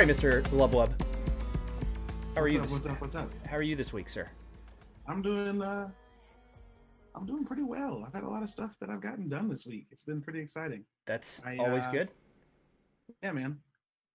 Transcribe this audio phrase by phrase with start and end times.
[0.00, 0.40] Right, Mr.
[0.44, 0.98] Lubwub.
[2.34, 2.60] How are What's you?
[2.60, 2.64] up?
[2.64, 3.00] This, What's up?
[3.02, 3.30] What's up?
[3.46, 4.30] how are you this week, sir?
[5.06, 5.60] I'm doing.
[5.60, 5.90] uh
[7.14, 8.02] I'm doing pretty well.
[8.06, 9.88] I've had a lot of stuff that I've gotten done this week.
[9.90, 10.86] It's been pretty exciting.
[11.04, 12.08] That's I, always uh, good.
[13.22, 13.58] Yeah, man.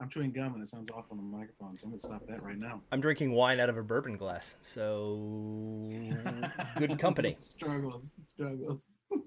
[0.02, 2.42] I'm chewing gum and it sounds awful on the microphone, so I'm gonna stop that
[2.42, 2.82] right now.
[2.92, 5.88] I'm drinking wine out of a bourbon glass, so
[6.80, 7.36] good company.
[7.38, 8.88] struggles, struggles.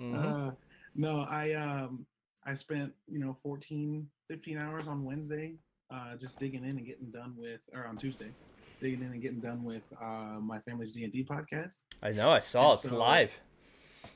[0.00, 0.48] Mhm.
[0.48, 0.50] Uh,
[0.96, 2.06] no, I um
[2.44, 5.54] I spent you know 14, 15 hours on Wednesday,
[5.90, 8.30] uh, just digging in and getting done with, or on Tuesday,
[8.80, 11.76] digging in and getting done with uh, my family's D and D podcast.
[12.02, 12.30] I know.
[12.30, 13.38] I saw and it's so- live.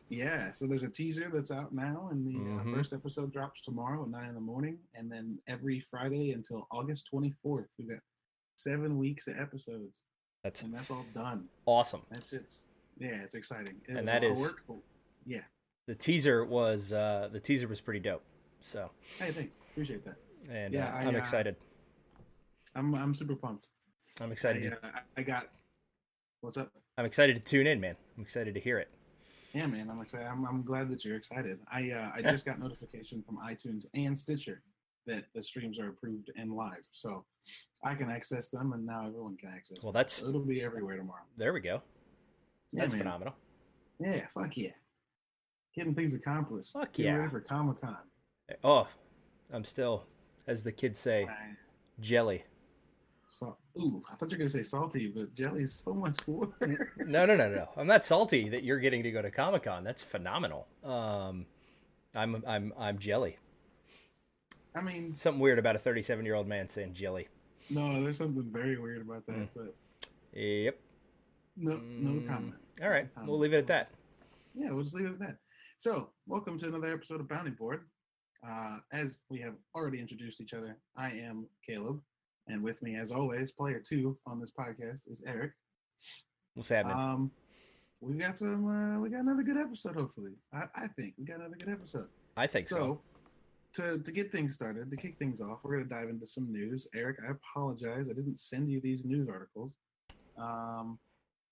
[0.08, 2.60] Yeah, so there's a teaser that's out now, and the Mhm.
[2.72, 6.66] uh, first episode drops tomorrow at nine in the morning, and then every Friday until
[6.70, 8.00] August 24th, we've got
[8.56, 10.02] seven weeks of episodes,
[10.42, 11.48] That's and that's all done.
[11.66, 12.02] awesome.
[12.10, 12.68] That's just
[12.98, 13.80] yeah, it's exciting.
[13.88, 14.82] It And that a lot of is- work,
[15.26, 15.42] yeah.
[15.86, 18.22] The teaser was uh, the teaser was pretty dope.
[18.60, 20.16] So, Hey, thanks, appreciate that.
[20.50, 21.56] and Yeah, uh, I, I'm uh, excited.
[22.74, 23.68] I'm I'm super pumped.
[24.20, 24.62] I'm I, excited.
[24.70, 25.48] to, uh, I I got
[26.40, 26.70] what's up?
[26.96, 27.96] I'm excited to tune in, man.
[28.16, 28.88] I'm excited to hear it.
[29.52, 30.26] Yeah, man, I'm excited.
[30.26, 31.58] I'm, I'm glad that you're excited.
[31.70, 34.62] I uh, I just got notification from iTunes and Stitcher
[35.06, 37.24] that the streams are approved and live, so
[37.84, 39.76] I can access them, and now everyone can access.
[39.82, 39.98] Well, them.
[39.98, 41.24] that's- So it'll be everywhere tomorrow.
[41.36, 41.82] There we go.
[42.72, 43.00] Yeah, That's man.
[43.02, 43.34] phenomenal.
[44.00, 44.70] Yeah, fuck yeah,
[45.74, 46.72] getting things accomplished.
[46.72, 47.14] Fuck yeah.
[47.14, 47.96] ready for Comic Con.
[48.62, 48.86] Oh,
[49.52, 50.04] I'm still,
[50.46, 51.26] as the kids say,
[52.00, 52.44] jelly.
[53.28, 56.50] So, ooh, I thought you were gonna say salty, but jelly's so much worse.
[56.98, 57.68] No, no, no, no.
[57.76, 59.82] I'm not salty that you're getting to go to Comic Con.
[59.82, 60.66] That's phenomenal.
[60.84, 61.46] Um,
[62.14, 63.38] I'm, I'm, I'm jelly.
[64.76, 67.28] I mean, Something weird about a 37 year old man saying jelly.
[67.70, 69.48] no, there's something very weird about that, Mm.
[69.56, 69.74] but
[70.38, 70.78] Yep.
[71.56, 72.54] no, no Mm, comment.
[72.82, 73.92] All right, No we'll leave it at that.
[74.54, 75.36] yeah, we'll just leave it at that.
[75.84, 77.82] So, welcome to another episode of Bounty Board.
[78.42, 82.00] Uh, as we have already introduced each other, I am Caleb,
[82.48, 85.52] and with me, as always, player two on this podcast is Eric.
[86.54, 86.96] What's happening?
[86.96, 87.30] Um,
[88.00, 88.66] we got some.
[88.66, 89.96] Uh, we got another good episode.
[89.96, 92.08] Hopefully, I, I think we got another good episode.
[92.34, 93.02] I think so.
[93.74, 96.50] So, to to get things started, to kick things off, we're gonna dive into some
[96.50, 96.88] news.
[96.94, 99.76] Eric, I apologize, I didn't send you these news articles.
[100.38, 100.98] Um,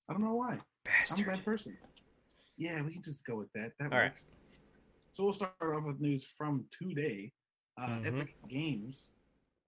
[0.09, 0.57] I don't know why.
[0.87, 1.19] Bastard.
[1.19, 1.77] I'm a bad person.
[2.57, 3.73] Yeah, we can just go with that.
[3.79, 4.05] That All right.
[4.11, 4.27] works.
[5.13, 7.33] So we'll start off with news from today.
[7.79, 8.07] Uh, Mhm.
[8.21, 9.11] Epic Games.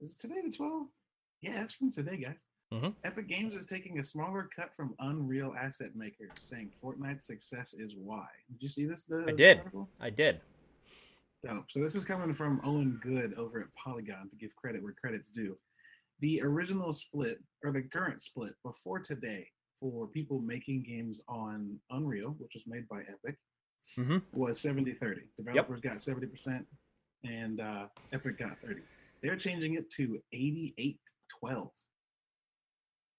[0.01, 0.91] Is today the 12th?
[1.41, 2.47] Yeah, that's from today, guys.
[2.73, 2.95] Mhm.
[3.05, 7.95] Epic Games is taking a smaller cut from Unreal Asset Makers, saying Fortnite's success is
[7.97, 8.29] why.
[8.51, 9.05] Did you see this?
[9.05, 9.59] The, I did.
[9.59, 9.91] article?
[10.01, 10.41] I did.
[11.43, 11.71] Dope.
[11.71, 15.31] So this is coming from Owen Good over at Polygon to give credit where credit's
[15.31, 15.59] due.
[16.21, 19.51] The original split, or the current split before today,
[19.85, 23.37] for people making games on Unreal, which was made by Epic,
[23.99, 24.23] Mhm.
[24.33, 25.29] was 70 30.
[25.37, 26.67] Developers got 70%,
[27.23, 28.81] and uh, Epic got 30.
[29.21, 30.99] They're changing it to 88
[31.39, 31.71] 12.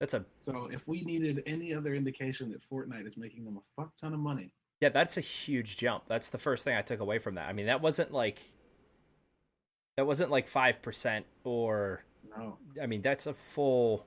[0.00, 3.62] That's a So if we needed any other indication that Fortnite is making them a
[3.80, 4.88] fuck ton of money, yeah.
[4.88, 6.06] That's a huge jump.
[6.06, 7.48] That's the first thing I took away from that.
[7.48, 8.40] I mean, that wasn't like
[9.96, 12.02] that wasn't like five percent or
[12.36, 12.58] no.
[12.82, 14.04] I mean, that's a full.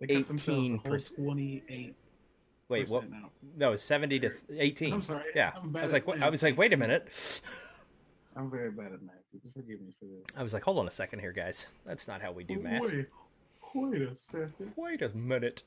[0.00, 1.16] They themselves a 18%.
[1.16, 1.94] 28
[2.68, 3.10] Wait, what?
[3.10, 3.30] now.
[3.56, 4.92] No, seventy to eighteen.
[4.92, 5.24] I'm sorry.
[5.34, 6.08] Yeah, I'm I was like?
[6.20, 7.08] I was like, wait a minute.
[8.36, 9.14] I'm very bad at math.
[9.54, 10.24] Forgive me for this.
[10.36, 11.68] I was like, hold on a second here, guys.
[11.84, 12.82] That's not how we do math.
[12.82, 13.06] Wait,
[13.74, 14.72] wait a second.
[14.76, 15.62] Wait a minute.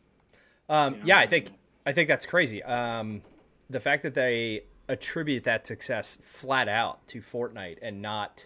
[0.67, 1.51] Um, Yeah, yeah, I think.
[1.85, 2.61] I think that's crazy.
[2.63, 3.21] Um,
[3.69, 8.45] the fact that they attribute that success flat out to Fortnite and not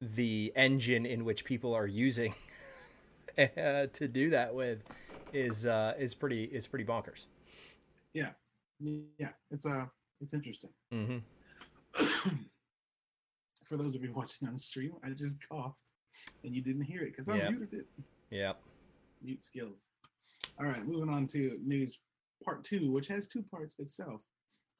[0.00, 2.34] the engine in which people are using
[3.92, 4.82] to do that with
[5.32, 7.26] is uh, is pretty is pretty bonkers.
[8.14, 8.30] Yeah,
[8.80, 9.30] yeah.
[9.50, 9.86] It's uh,
[10.20, 10.70] it's interesting.
[10.90, 11.18] hmm
[13.64, 15.76] for those of you watching on stream, I just coughed,
[16.44, 17.50] and you didn't hear it because I Yeah.
[17.50, 17.86] muted it.
[18.30, 18.52] Yeah.
[19.22, 19.88] Mute skills.
[20.58, 22.00] All right, moving on to news
[22.44, 24.20] part two, which has two parts itself.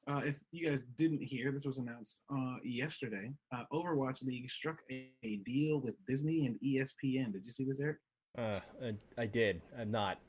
[0.07, 3.33] Uh, if you guys didn't hear, this was announced uh, yesterday.
[3.53, 7.33] Uh, Overwatch League struck a, a deal with Disney and ESPN.
[7.33, 7.97] Did you see this, Eric?
[8.37, 9.61] Uh, I, I did.
[9.79, 10.19] I'm not.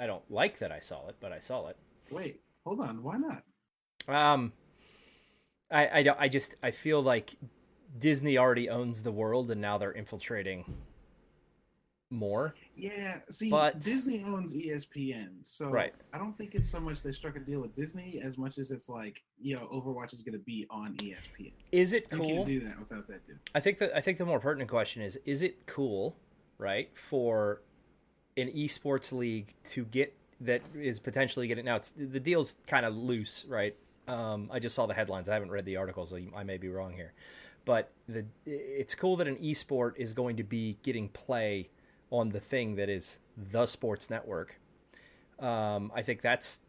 [0.00, 1.76] I don't like that I saw it, but I saw it.
[2.10, 3.02] Wait, hold on.
[3.02, 3.42] Why not?
[4.08, 4.52] Um,
[5.70, 6.18] I I don't.
[6.20, 7.34] I just I feel like
[7.98, 10.64] Disney already owns the world, and now they're infiltrating
[12.10, 12.54] more.
[12.76, 15.94] Yeah, see, But- Disney owns ESPN, so Right.
[16.12, 18.70] I don't think it's so much they struck a deal with Disney as much as
[18.70, 21.52] it's like, you know, Overwatch is going to be on ESPN.
[21.70, 22.28] Is it You cool?
[22.28, 23.36] can't do that without that deal.
[23.54, 26.16] I think that I think the more pertinent question is: Is it cool,
[26.62, 27.60] right, for
[28.36, 31.76] an esports league to get that is potentially getting now?
[31.76, 33.76] It's the deal's kind of loose, right?
[34.08, 35.28] Um, I just saw the headlines.
[35.28, 37.12] I haven't read the articles, so I may be wrong here.
[37.64, 41.68] But the it's cool that an esport is going to be getting play
[42.10, 44.58] on the thing that is the sports network.
[45.38, 46.60] Um, I think that's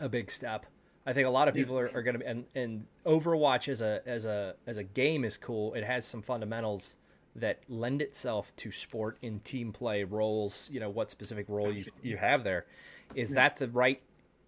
[0.00, 0.66] a big step.
[1.06, 1.82] I think a lot of people yeah.
[1.82, 5.36] are, are going to and, and Overwatch as a as a as a game is
[5.36, 5.74] cool.
[5.74, 6.96] It has some fundamentals
[7.38, 10.70] that lend itself to sport in team play roles.
[10.72, 12.66] You know what specific role you you have there.
[13.14, 13.36] Is yeah.
[13.36, 14.00] that the right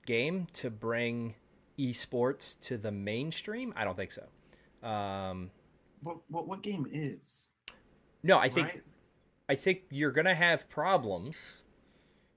[0.06, 1.34] game to bring
[1.78, 3.72] esports to the mainstream?
[3.76, 4.88] I don't think so.
[4.88, 5.50] Um,
[6.02, 7.52] what what what game is?
[8.22, 8.82] No, I think right?
[9.48, 11.36] I think you're gonna have problems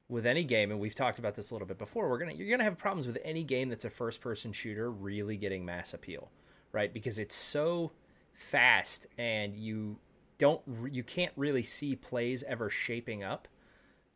[0.09, 2.09] with any game, and we've talked about this a little bit before.
[2.09, 5.37] We're gonna you're gonna have problems with any game that's a first person shooter really
[5.37, 6.31] getting mass appeal,
[6.71, 6.93] right?
[6.93, 7.91] Because it's so
[8.33, 9.97] fast, and you
[10.37, 13.47] don't you can't really see plays ever shaping up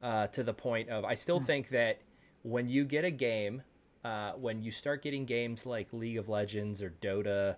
[0.01, 1.05] uh, to the point of.
[1.05, 1.45] I still mm.
[1.45, 1.99] think that
[2.43, 3.61] when you get a game,
[4.03, 7.55] uh, when you start getting games like League of Legends or Dota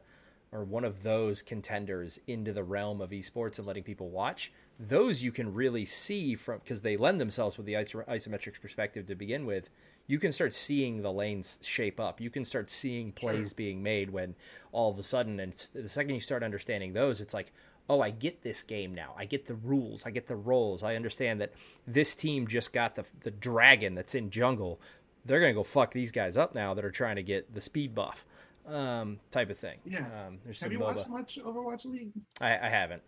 [0.52, 5.22] or one of those contenders into the realm of esports and letting people watch, those
[5.22, 9.46] you can really see from because they lend themselves with the isometric perspective to begin
[9.46, 9.70] with.
[10.08, 12.20] You can start seeing the lanes shape up.
[12.20, 13.56] You can start seeing plays sure.
[13.58, 14.34] being made when
[14.72, 17.52] all of a sudden, and the second you start understanding those, it's like,
[17.90, 19.14] oh, I get this game now.
[19.18, 20.06] I get the rules.
[20.06, 20.84] I get the roles.
[20.84, 21.52] I understand that
[21.88, 24.80] this team just got the the dragon that's in jungle.
[25.26, 27.96] They're gonna go fuck these guys up now that are trying to get the speed
[27.96, 28.26] buff
[28.68, 29.80] um, type of thing.
[29.84, 30.06] Yeah.
[30.28, 30.96] Um, there's Have you MOBA.
[30.96, 32.12] watched much Overwatch League?
[32.40, 33.02] I, I haven't.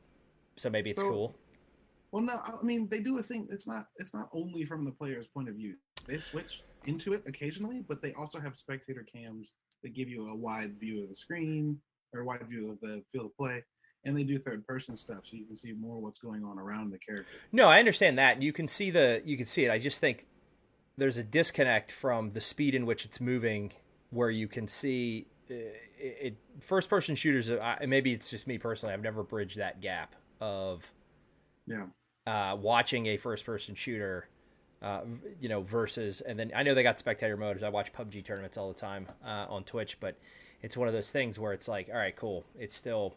[0.57, 1.35] So maybe it's so, cool.
[2.11, 3.47] Well, no, I mean they do a thing.
[3.51, 3.87] It's not.
[3.97, 5.75] It's not only from the player's point of view.
[6.07, 9.53] They switch into it occasionally, but they also have spectator cams
[9.83, 11.79] that give you a wide view of the screen
[12.13, 13.63] or a wide view of the field of play
[14.05, 16.91] and they do third person stuff so you can see more what's going on around
[16.91, 19.77] the character no i understand that you can see the you can see it i
[19.77, 20.25] just think
[20.97, 23.71] there's a disconnect from the speed in which it's moving
[24.09, 27.49] where you can see it, first person shooters.
[27.49, 28.93] Uh, maybe it's just me personally.
[28.93, 30.91] I've never bridged that gap of
[31.67, 31.85] yeah
[32.27, 34.27] uh, watching a first person shooter.
[34.81, 35.01] Uh,
[35.39, 37.61] you know, versus, and then I know they got spectator modes.
[37.61, 40.17] I watch PUBG tournaments all the time uh, on Twitch, but
[40.63, 42.45] it's one of those things where it's like, all right, cool.
[42.57, 43.13] It's still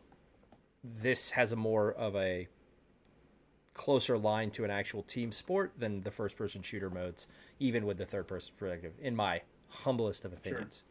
[0.85, 2.47] this has a more of a
[3.73, 7.27] closer line to an actual team sport than the first person shooter modes,
[7.59, 10.83] even with the third person perspective, in my humblest of opinions.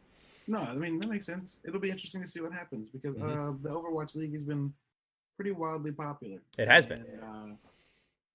[0.48, 0.60] Sure.
[0.60, 1.60] No, I mean that makes sense.
[1.66, 3.40] It'll be interesting to see what happens because mm-hmm.
[3.40, 4.74] uh, the Overwatch League has been
[5.38, 6.40] pretty wildly popular.
[6.58, 7.20] It has and, been.
[7.20, 7.56] Uh,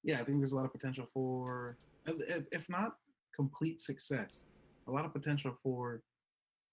[0.04, 1.76] yeah, I think there's a lot of potential for,
[2.06, 2.96] if not
[3.34, 4.44] complete success,
[4.86, 6.02] a lot of potential for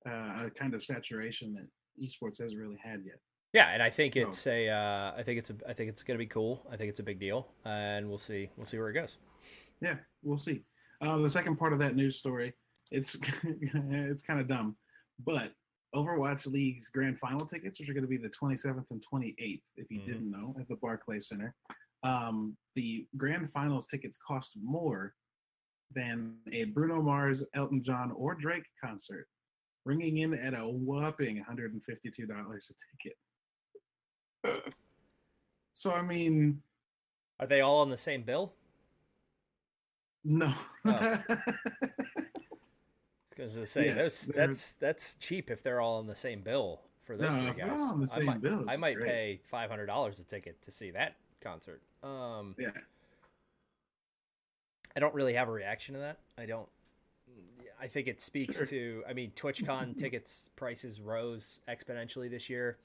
[0.07, 1.67] uh, a kind of saturation that
[2.01, 3.19] esports hasn't really had yet.
[3.55, 4.51] Yeah, and I think it's so.
[4.51, 6.67] a, uh, I think it's a, I think it's going to be cool.
[6.69, 9.17] I think it's a big deal, and we'll see, we'll see where it goes.
[9.79, 10.65] Yeah, we'll see.
[10.99, 12.53] Uh, the second part of that news story,
[12.91, 14.75] it's it's kind of dumb.
[15.25, 15.53] But
[15.95, 19.89] Overwatch League's grand final tickets, which are going to be the 27th and 28th, if
[19.89, 20.05] you mm-hmm.
[20.05, 21.55] didn't know, at the Barclays Center,
[22.03, 25.13] um, the grand finals tickets cost more
[25.93, 29.29] than a Bruno Mars, Elton John, or Drake concert,
[29.85, 33.15] ringing in at a whopping $152 a ticket.
[35.75, 36.61] So, I mean.
[37.39, 38.53] Are they all on the same bill?
[40.23, 40.53] No.
[40.85, 41.23] Oh.
[43.29, 46.79] Because to say yes, that's that's that's cheap if they're all on the same bill
[47.03, 47.79] for those no, three guys.
[47.79, 50.71] on the same I might, bill, I might pay five hundred dollars a ticket to
[50.71, 51.81] see that concert.
[52.01, 52.69] Um, yeah.
[54.95, 56.19] I don't really have a reaction to that.
[56.37, 56.69] I don't.
[57.79, 58.65] I think it speaks sure.
[58.67, 59.03] to.
[59.07, 62.77] I mean, TwitchCon tickets prices rose exponentially this year.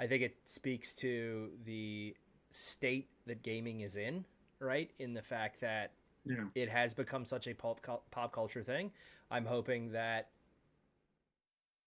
[0.00, 2.14] I think it speaks to the
[2.50, 4.24] state that gaming is in,
[4.60, 4.90] right?
[4.98, 5.92] In the fact that
[6.24, 6.44] yeah.
[6.54, 8.90] it has become such a pop pop culture thing.
[9.30, 10.28] I'm hoping that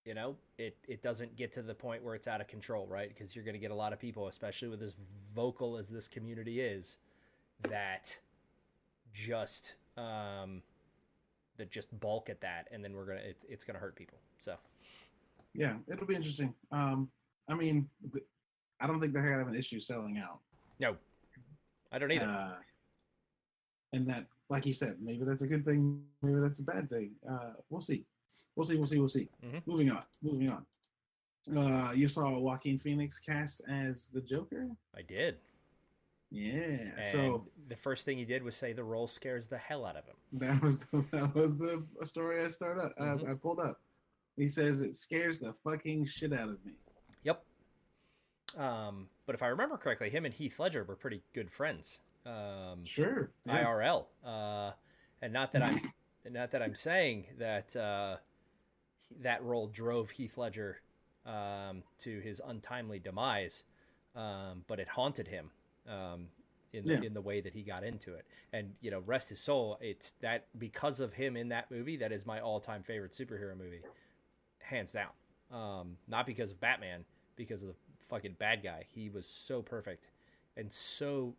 [0.06, 3.10] you know it it doesn't get to the point where it's out of control, right?
[3.10, 4.96] Because you're going to get a lot of people, especially with as
[5.34, 6.98] vocal as this community is,
[7.70, 8.18] that
[9.14, 10.62] just um,
[11.58, 14.18] that just bulk at that, and then we're gonna it's it's gonna hurt people.
[14.38, 14.56] So
[15.54, 16.54] yeah, it'll be interesting.
[16.72, 17.10] Um,
[17.50, 17.90] I mean,
[18.80, 20.40] I don't think they're gonna have an issue selling out.
[20.80, 20.96] No,
[21.92, 22.26] I don't either.
[22.26, 22.56] Uh,
[23.94, 27.12] and that like you said, maybe that's a good thing, maybe that's a bad thing.
[27.30, 28.06] Uh, we'll see.
[28.56, 28.76] We'll see.
[28.76, 29.00] We'll see.
[29.00, 29.30] We'll see.
[29.46, 29.60] Mm-hmm.
[29.66, 30.04] Moving on.
[30.22, 30.66] Moving on.
[31.58, 34.68] Uh, you saw Joaquin Phoenix cast as the Joker.
[34.96, 35.38] I did.
[36.30, 36.92] Yeah.
[36.98, 39.96] And so the first thing he did was say the role scares the hell out
[39.96, 40.16] of him.
[40.34, 42.84] That was the, that was the story I started.
[42.84, 43.28] Up, mm-hmm.
[43.28, 43.80] I, I pulled up.
[44.38, 46.74] He says it scares the fucking shit out of me.
[48.58, 52.84] Um, but if I remember correctly, him and Heath Ledger were pretty good friends um,
[52.86, 53.64] sure yeah.
[53.64, 54.06] IRL.
[54.26, 54.72] Uh,
[55.22, 55.80] and not that I'm
[56.32, 58.18] not that I'm saying that uh,
[59.22, 60.82] that role drove Heath Ledger
[61.26, 63.64] um, to his untimely demise.
[64.16, 65.50] um, but it haunted him
[65.88, 66.28] um,
[66.74, 67.02] in the, Yeah.
[67.04, 68.26] in the way that he got into it.
[68.54, 69.78] And you know, rest his soul.
[69.82, 73.58] It's that because of him in that movie, that is my all time favorite superhero
[73.58, 73.82] movie,
[74.60, 75.10] hands down.
[75.52, 77.06] Um, not because of Batman,
[77.36, 77.76] because of the
[78.12, 78.86] fucking bad guy.
[78.94, 80.10] He was so perfect
[80.58, 81.34] and so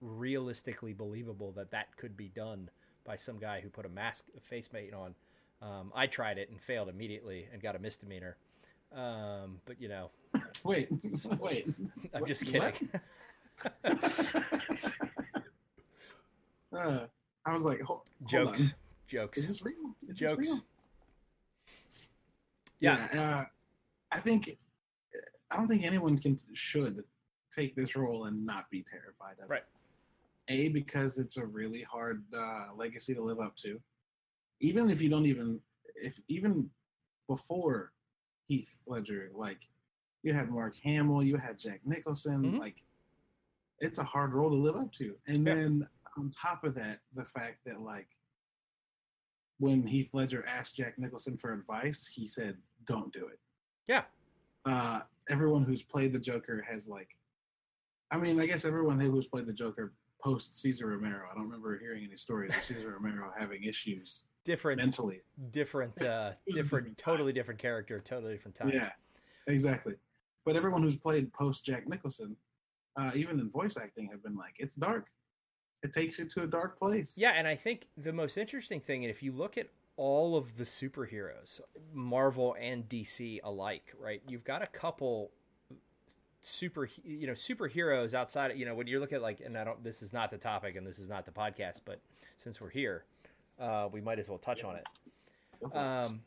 [0.00, 2.70] realistically believable that that could be done
[3.04, 5.14] by some guy who put a mask, a face mate on.
[5.60, 8.36] Um, I tried it and failed immediately and got a misdemeanor.
[8.94, 10.10] Um, but you know,
[10.64, 10.88] Wait,
[11.40, 11.66] wait.
[12.14, 12.72] I'm just kidding.
[13.84, 13.90] uh,
[17.44, 18.74] I was like, hold, jokes, Hold
[19.08, 19.74] jokes, Is this real?
[20.02, 20.48] Is this jokes.
[20.50, 20.60] real?
[22.80, 23.08] Yeah.
[23.12, 23.44] uh,
[24.10, 24.56] I think
[25.52, 27.04] I don't think anyone can should
[27.50, 29.48] take this role and not be terrified of it.
[29.50, 29.64] Right.
[30.48, 33.80] A because it's a really hard uh, legacy to live up to.
[34.60, 35.60] Even if you don't even
[35.96, 36.70] if even
[37.28, 37.92] before
[38.48, 39.58] Heath Ledger, like
[40.22, 42.58] you had Mark Hamill, you had Jack Nicholson, Mhm.
[42.58, 42.82] like
[43.80, 45.18] it's a hard role to live up to.
[45.26, 45.54] And Yeah.
[45.54, 48.08] then on top of that, the fact that like
[49.58, 53.38] when Heath Ledger asked Jack Nicholson for advice, he said, "Don't do it."
[53.86, 54.04] Yeah.
[54.64, 57.08] Uh, everyone who's played the Joker has like,
[58.10, 59.92] I mean, I guess everyone who's played the Joker
[60.22, 61.26] post Cesar Romero.
[61.30, 65.20] I don't remember hearing any stories of Cesar Romero having issues different, mentally.
[65.50, 68.68] different, uh, It was a different, different totally different character, totally different time.
[68.68, 68.90] Yeah,
[69.46, 69.94] exactly.
[70.44, 72.36] But everyone who's played post Jack Nicholson,
[72.96, 75.06] uh, even in voice acting, have been like, it's dark.
[75.82, 77.14] It takes you to a dark place.
[77.16, 80.56] Yeah, and I think the most interesting thing, and if you look at all of
[80.56, 81.60] the superheroes,
[81.92, 84.22] Marvel and DC alike, right?
[84.28, 85.30] You've got a couple
[86.40, 88.50] super, you know, superheroes outside.
[88.50, 89.82] Of, you know, when you look at like, and I don't.
[89.82, 92.00] This is not the topic, and this is not the podcast, but
[92.36, 93.04] since we're here,
[93.60, 94.86] uh, we might as well touch on it.
[95.76, 96.22] Um,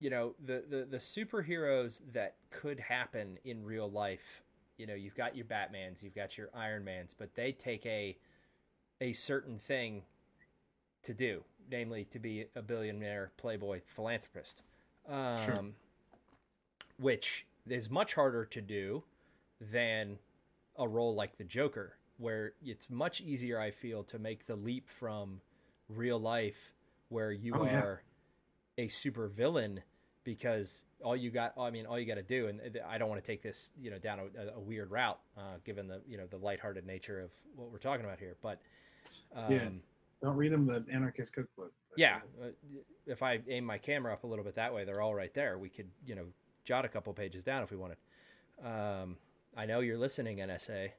[0.00, 4.42] you know, the, the the superheroes that could happen in real life.
[4.76, 8.16] You know, you've got your Batmans, you've got your Iron Mans, but they take a
[9.00, 10.02] a certain thing
[11.02, 14.62] to do, namely to be a billionaire playboy philanthropist,
[15.08, 15.64] um, Sure.
[16.98, 19.02] which is much harder to do
[19.60, 20.18] than
[20.76, 24.88] a role like the Joker, where it's much easier, I feel, to make the leap
[24.88, 25.40] from
[25.88, 26.72] real life,
[27.08, 27.80] where you Oh, yeah.
[27.80, 28.02] are
[28.76, 29.82] a super villain,
[30.24, 33.22] because all you got, I mean, all you got to do, and I don't want
[33.22, 36.26] to take this, you know, down a, a weird route, uh, given the, you know,
[36.26, 38.60] the lighthearted nature of what we're talking about here, but.
[39.34, 39.68] Um, Yeah.
[40.22, 41.72] Don't read them the Anarchist Cookbook.
[41.96, 42.48] yeah, uh,
[43.06, 45.58] if I aim my camera up a little bit that way, they're all right there.
[45.58, 46.24] We could, you know,
[46.64, 47.96] jot a couple pages down if we wanted.
[48.64, 49.16] Um,
[49.56, 50.90] I know you're listening, NSA.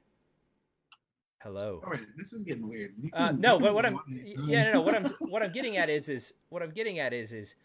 [1.42, 1.82] Hello.
[1.86, 2.94] All right, this is getting weird.
[3.02, 4.00] You Uh, no, but what I'm,
[4.46, 4.82] yeah, no, no.
[4.82, 7.56] What I'm, what I'm getting at is, is what I'm getting at is, is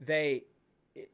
[0.00, 0.44] they.
[0.94, 1.10] it-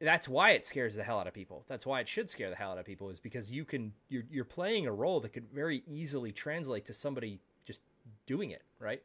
[0.00, 1.64] That's why it scares the hell out of people.
[1.68, 4.22] That's why it should scare the hell out of people, is because you can, you're,
[4.30, 7.82] you're playing a role that could very easily translate to somebody just
[8.26, 9.02] doing it, right?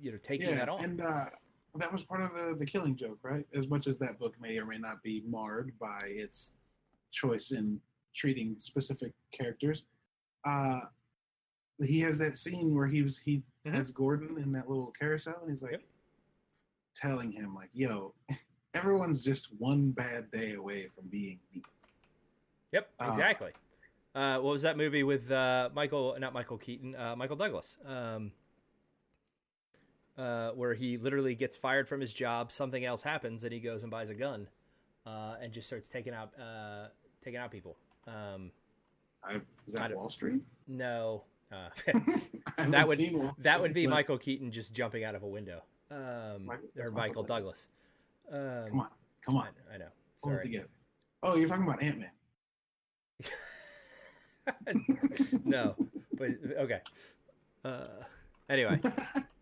[0.00, 0.84] You know, taking yeah, that on.
[0.84, 1.26] and uh,
[1.76, 3.46] that was part of the the Killing Joke, right?
[3.54, 6.52] As much as that book may or may not be marred by its
[7.10, 7.80] choice in
[8.14, 9.86] treating specific characters,
[10.44, 10.80] uh,
[11.82, 13.72] he has that scene where he was he Mhm.
[13.72, 15.82] has Gordon in that little carousel, and he's like Yep.
[16.94, 18.14] telling him like, "Yo,
[18.74, 21.62] everyone's just one bad day away from being me."
[22.72, 23.52] Yep, Uh, exactly.
[24.14, 26.16] Uh, what was that movie with uh, Michael?
[26.20, 26.94] Not Michael Keaton.
[26.94, 27.78] Uh, Michael Douglas.
[27.84, 28.32] Um,
[30.18, 32.52] uh, where he literally gets fired from his job.
[32.52, 34.48] Something else happens, and he goes and buys a gun,
[35.06, 36.88] uh, and just starts taking out uh,
[37.22, 37.76] taking out people.
[38.06, 38.50] Um,
[39.22, 40.42] I, is that Wall Street?
[40.68, 41.68] no, uh,
[42.68, 43.00] that would
[43.38, 46.90] that would be but- Michael Keaton just jumping out of a window, um, Michael- or
[46.90, 47.66] Michael Michael Douglas.
[48.32, 48.88] Um, Come on,
[49.26, 49.88] come on, I know.
[50.22, 50.64] Sorry.
[51.22, 52.10] Oh, you're talking about Ant Man.
[55.44, 55.74] no,
[56.18, 56.28] but
[56.58, 56.80] okay.
[57.64, 57.84] Uh,
[58.48, 58.80] anyway,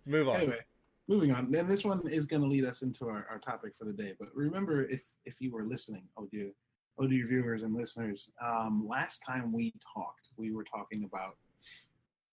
[0.07, 0.37] move on.
[0.37, 0.61] anyway,
[1.09, 1.51] moving on.
[1.51, 4.15] Then this one is going to lead us into our, our topic for the day.
[4.19, 6.51] But remember, if if you were listening, oh dear,
[6.99, 11.37] oh dear viewers and listeners, um, last time we talked, we were talking about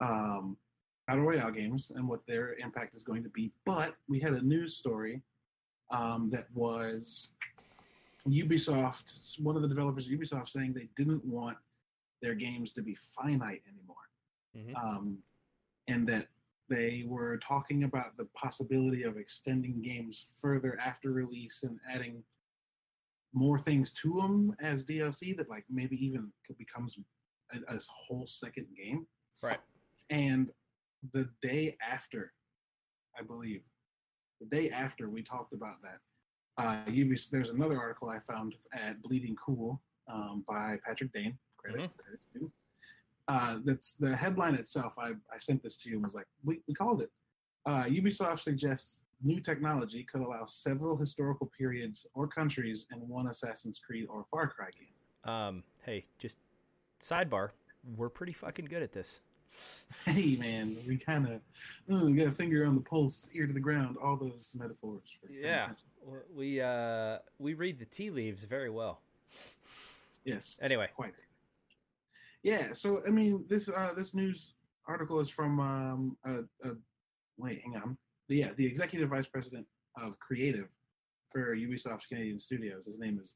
[0.01, 0.57] um,
[1.07, 3.51] battle royale games and what their impact is going to be.
[3.65, 5.21] But we had a news story
[5.91, 7.33] um, that was
[8.27, 11.57] Ubisoft, one of the developers of Ubisoft, saying they didn't want
[12.21, 13.95] their games to be finite anymore
[14.57, 14.75] Mhm.
[14.83, 15.17] um,
[15.87, 16.27] and that
[16.69, 22.23] they were talking about the possibility of extending games further after release and adding
[23.33, 26.97] more things to them as DLC that like maybe even could becomes
[27.53, 29.05] a, a whole second game.
[29.41, 29.59] Right.
[30.09, 30.51] And
[31.13, 32.33] the day after,
[33.17, 33.61] I believe,
[34.39, 35.99] the day after we talked about that,
[36.57, 41.81] uh, Ubis, there's another article I found at Bleeding Cool um, by Patrick Dane Credit,
[41.81, 41.97] Mhm.
[41.97, 42.51] credit's due.
[43.29, 44.95] Uh, that's the headline itself.
[44.97, 47.11] I, I sent this to you and was like, we, we called it.
[47.63, 53.77] Uh, Ubisoft suggests new technology could allow several historical periods or countries in one Assassin's
[53.77, 55.31] Creed or Far Cry game.
[55.31, 56.39] Um, hey, just
[56.99, 57.49] sidebar.
[57.95, 59.19] We're pretty fucking good at this.
[60.05, 61.41] Hey man, we kind of
[61.91, 63.97] uh, got a finger on the pulse, ear to the ground.
[64.01, 65.17] All those metaphors.
[65.27, 65.69] Yeah.
[66.35, 69.01] We uh we read the tea leaves very well.
[70.23, 70.59] Yes.
[70.61, 71.15] Anyway, quite.
[72.43, 74.55] Yeah, so I mean, this uh, this news
[74.87, 76.73] article is from um, uh, uh,
[77.37, 77.97] wait, hang on,
[78.29, 79.65] yeah, the executive vice president
[80.01, 80.67] of creative
[81.31, 82.85] for Ubisoft Canadian Studios.
[82.85, 83.35] His name is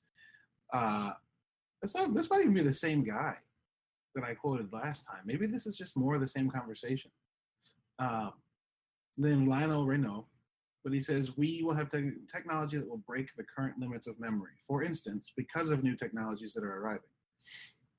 [0.73, 1.11] uh,
[1.81, 3.35] this not, this might even be the same guy
[4.15, 5.21] that I quoted last time.
[5.25, 7.11] Maybe this is just more of the same conversation.
[7.99, 8.33] Um,
[9.17, 10.25] then Lionel Raynaud,
[10.83, 14.19] but he says we will have te- technology that will break the current limits of
[14.19, 14.53] memory.
[14.67, 17.01] For instance, because of new technologies that are arriving,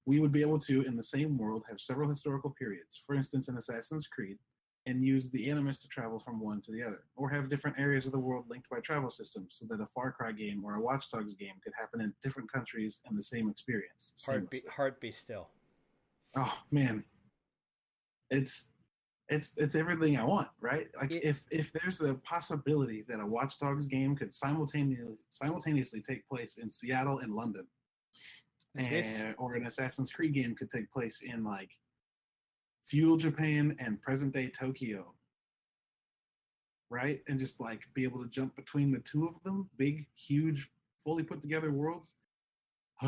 [0.06, 3.00] we would be able to, in the same world, have several historical periods.
[3.06, 4.38] For instance, in Assassin's Creed,
[4.86, 8.04] and use the Animus to travel from one to the other, or have different areas
[8.04, 10.80] of the world linked by travel systems, so that a Far Cry game or a
[10.80, 14.12] Watch Dogs game could happen in different countries and the same experience.
[14.26, 15.48] heart be, heart be still.
[16.36, 17.02] oh man
[18.30, 18.70] it's
[19.28, 23.26] it's it's everything i want right like It- if if there's a possibility that a
[23.26, 27.66] watch dogs game could simultaneously simultaneously take place in seattle and london
[28.74, 31.70] This and, or an assassin's creed game could take place in like
[32.84, 35.14] feudal japan and present day tokyo.
[36.90, 37.22] Right?
[37.28, 40.68] And just like be able to jump between the two of them big huge
[41.02, 42.14] fully put together worlds.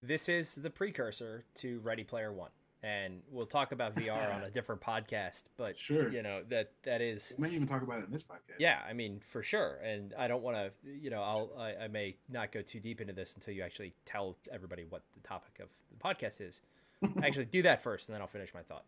[0.00, 4.50] This is the precursor to Ready Player One, and we'll talk about VR on a
[4.58, 5.44] different podcast.
[5.56, 6.10] But Sure.
[6.12, 8.80] you know that that is we may even talk about it in this podcast yeah.
[8.88, 9.78] I mean, for sure.
[9.84, 13.00] And I don't want to, you know, I'll I, I may not go too deep
[13.00, 16.60] into this until you actually tell everybody what the topic of the podcast is.
[17.22, 18.84] actually, do that first, and then I'll finish my thought.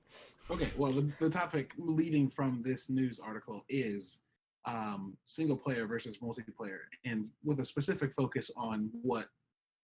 [0.51, 4.19] Okay, well, the, the topic leading from this news article is
[4.65, 9.29] um, single player versus multiplayer, and with a specific focus on what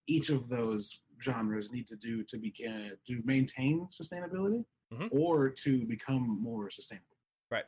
[0.07, 5.09] each of those genres need to do to be uh, to maintain sustainability Mhm.
[5.11, 7.17] or to become more sustainable.
[7.49, 7.65] Right.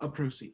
[0.00, 0.52] A proceed.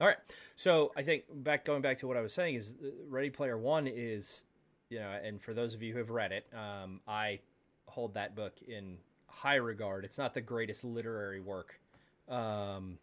[0.00, 0.16] All right.
[0.56, 3.56] So I think back going back to what I was saying is uh, Ready Player
[3.56, 4.44] One is,
[4.88, 7.40] you know, and for those of you who have read it, um, I
[7.86, 10.04] hold that book in high regard.
[10.04, 11.78] It's not the greatest literary work
[12.28, 12.98] um,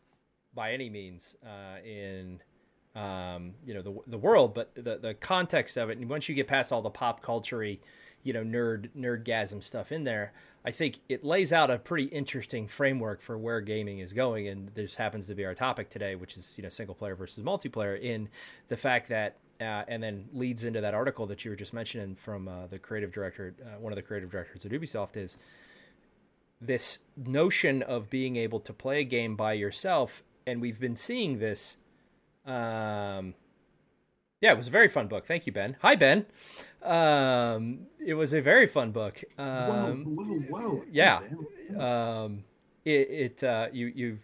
[0.54, 2.42] by any means uh, in
[2.96, 6.36] um, you know the the world, but the the context of it, and once you
[6.36, 7.64] get past all the pop culture
[8.28, 10.34] you know nerd nerdgasm stuff in there
[10.66, 14.48] i think it lays out a pretty interesting framework for where gaming is going.
[14.48, 17.44] And this happens to be our topic today which is you know single player versus
[17.44, 18.30] multiplayer in
[18.68, 22.16] the fact that uh, and then leads into that article that you were just mentioning
[22.16, 25.38] from uh, the creative director uh, one of the creative directors at ubisoft is
[26.60, 30.24] this notion of being able to play a game by yourself.
[30.46, 31.78] And we've been seeing this
[32.46, 33.36] um,
[34.42, 35.26] yeah, it was a very fun book.
[35.26, 35.78] Thank you, Ben.
[35.82, 36.26] Hi, Ben.
[36.84, 39.24] Um, it was a very fun book.
[39.38, 40.84] Um, whoa, whoa, whoa!
[40.92, 41.22] yeah.
[41.78, 42.44] um,
[42.86, 44.20] it, it uh, you you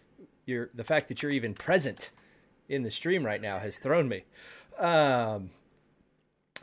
[0.46, 2.12] you're the fact that you're even present
[2.70, 4.24] in the stream right now has thrown me.
[4.78, 5.50] Um,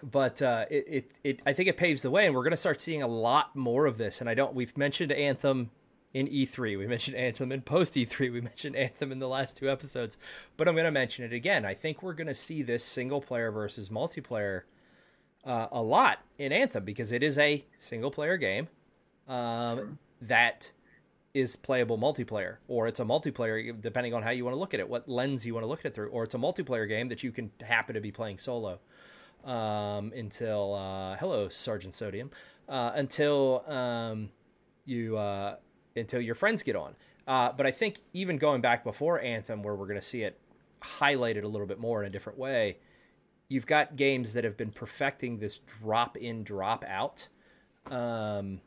[0.03, 2.57] but uh, it, it it I think it paves the way, and we're going to
[2.57, 4.21] start seeing a lot more of this.
[4.21, 4.55] And I don't.
[4.55, 5.71] We've mentioned Anthem
[6.12, 6.79] in E3.
[6.79, 8.33] We mentioned Anthem in post E3.
[8.33, 10.16] We mentioned Anthem in the last two episodes,
[10.57, 11.64] but I'm going to mention it again.
[11.64, 14.62] I think we're going to see this single player versus multiplayer
[15.44, 18.68] uh, a lot in Anthem because it is a single player game
[19.29, 19.88] um, Sure.
[20.23, 20.73] that
[21.33, 24.81] is playable multiplayer, or it's a multiplayer depending on how you want to look at
[24.81, 27.09] it, what lens you want to look at it through, or it's a multiplayer game
[27.09, 28.81] that you can happen to be playing solo
[29.44, 32.31] um, until uh, hello Sergeant Sodium
[32.68, 34.31] uh, until um,
[34.85, 35.57] you uh,
[36.01, 36.95] until your friends get on.
[37.27, 40.39] Uh, but I think even going back before Anthem, where we're going to see it
[40.83, 42.79] highlighted a little bit more in a different way,
[43.49, 47.29] you've got games that have been perfecting this drop in, drop out
[47.91, 48.61] um,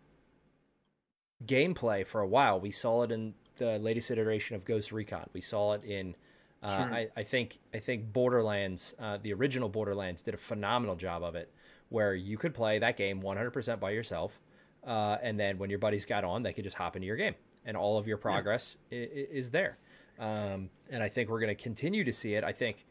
[1.46, 2.60] gameplay for a while.
[2.60, 5.30] We saw it in the latest iteration of Ghost Recon.
[5.34, 6.16] We saw it in.
[6.62, 6.94] Uh, Sure.
[6.94, 11.36] I, I think I think Borderlands, uh, the original Borderlands, did a phenomenal job of
[11.36, 11.52] it,
[11.90, 14.40] where you could play that game 100% by yourself,
[14.86, 17.36] uh, and then when your buddies got on, they could just hop into your game,
[17.66, 19.78] and all of your progress i- i- is there.
[20.20, 22.44] Um, and I think we're going to continue to see it.
[22.44, 22.86] I think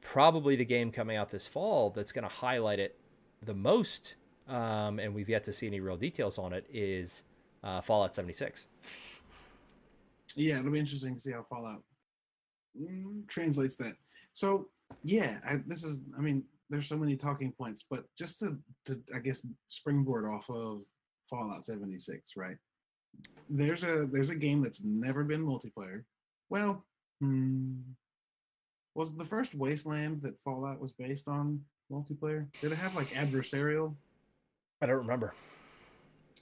[0.00, 2.98] probably the game coming out this fall that's going to highlight it
[3.42, 4.14] the most,
[4.48, 7.24] um, and we've yet to see any real details on it, is
[7.62, 8.66] uh, Fallout 76.
[10.36, 11.82] Yeah, it'll be interesting to see how Fallout
[12.80, 13.94] mm, translates that.
[14.32, 14.68] So
[15.02, 16.00] yeah, I, this is.
[16.16, 20.48] I mean, there's so many talking points, but just to, to I guess springboard off
[20.50, 20.82] of
[21.28, 22.56] Fallout 76, right?
[23.48, 26.04] There's a there's a game that's never been multiplayer.
[26.50, 26.84] Well,
[27.20, 27.76] hmm,
[28.94, 31.60] was the first Wasteland that Fallout was based on
[31.92, 32.46] multiplayer?
[32.60, 33.94] Did it have like adversarial?
[34.80, 35.34] I don't remember.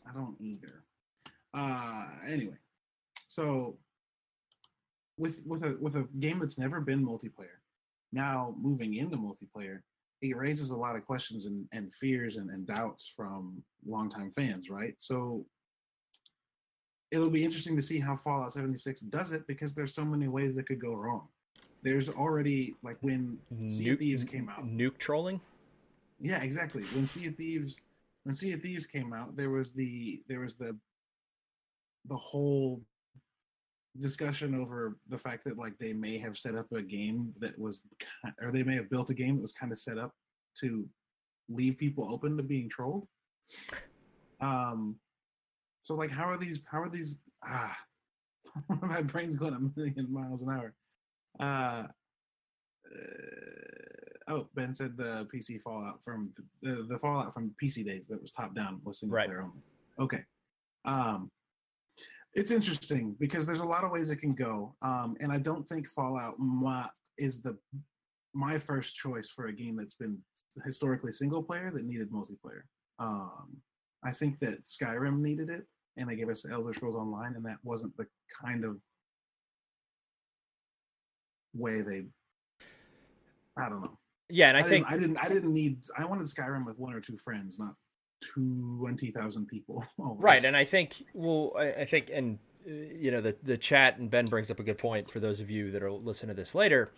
[0.08, 0.82] I don't either.
[1.54, 2.56] Uh anyway.
[3.28, 3.76] So
[5.18, 7.60] with with a with a game that's never been multiplayer,
[8.12, 9.80] now moving into multiplayer,
[10.22, 14.70] it raises a lot of questions and, and fears and, and doubts from longtime fans,
[14.70, 14.94] right?
[14.98, 15.44] So
[17.11, 20.54] it'll be interesting to see how Fallout 76 does it because there's so many ways
[20.54, 21.28] that could go wrong.
[21.82, 24.64] There's already like when Sea of Nuke- Thieves came out.
[24.64, 25.40] Nuke trolling.
[26.20, 26.85] Yeah, exactly.
[26.94, 27.80] When Sea of Thieves
[28.24, 30.76] when Sea of Thieves came out, there was the there was the
[32.08, 32.80] the whole
[33.98, 37.83] discussion over the fact that like they may have set up a game that was
[38.40, 40.12] or they may have built a game that was kind of set up
[40.59, 40.87] to
[41.48, 43.07] leave people open to being trolled.
[44.40, 44.96] Um
[45.83, 47.76] so like how are these how are these ah
[48.83, 50.74] my brain's going a million miles an hour.
[51.40, 51.87] Uh,
[52.94, 56.31] uh, oh, Ben said the PC Fallout from
[56.62, 59.26] the, the Fallout from PC days that was top down was single Right.
[59.26, 59.62] player only.
[59.98, 60.24] Okay.
[60.85, 61.31] Um,
[62.34, 65.68] it's interesting because there's a lot of ways it can go, um, and I don't
[65.68, 66.36] think Fallout
[67.18, 67.56] is the
[68.34, 70.18] my first choice for a game that's been
[70.64, 72.62] historically single player that needed multiplayer.
[72.98, 73.56] Um,
[74.02, 75.66] I think that Skyrim needed it,
[75.96, 78.06] and they gave us Elder Scrolls Online, and that wasn't the
[78.42, 78.78] kind of
[81.54, 82.04] way they.
[83.58, 83.98] I don't know.
[84.30, 85.24] Yeah, and I, I, think didn't, I didn't.
[85.24, 85.78] I didn't need.
[85.98, 87.74] I wanted Skyrim with one or two friends, not
[88.22, 89.85] twenty thousand people.
[89.98, 90.20] always.
[90.20, 93.98] right, and I think well, I, I think, and uh, you know, the the chat
[93.98, 96.40] and Ben brings up a good point for those of you that are listening to
[96.40, 96.90] this later,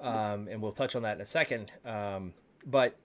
[0.00, 1.72] um, and we'll touch on that in a second.
[1.84, 2.32] Um,
[2.66, 2.96] but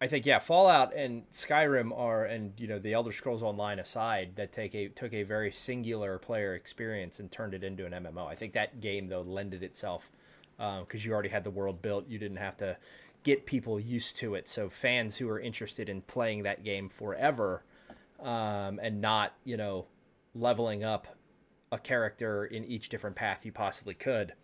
[0.00, 4.36] I think yeah, Fallout and Skyrim are, and you know, the Elder Scrolls Online aside,
[4.36, 8.26] that take a took a very singular player experience and turned it into an MMO.
[8.26, 10.10] I think that game though lended itself
[10.58, 12.08] because you already had the world built.
[12.08, 12.76] You didn't have to
[13.22, 14.48] get people used to it.
[14.48, 17.64] So fans who are interested in playing that game forever
[18.20, 19.86] um, and not, you know,
[20.34, 21.06] leveling up
[21.70, 24.34] a character in each different path you possibly could,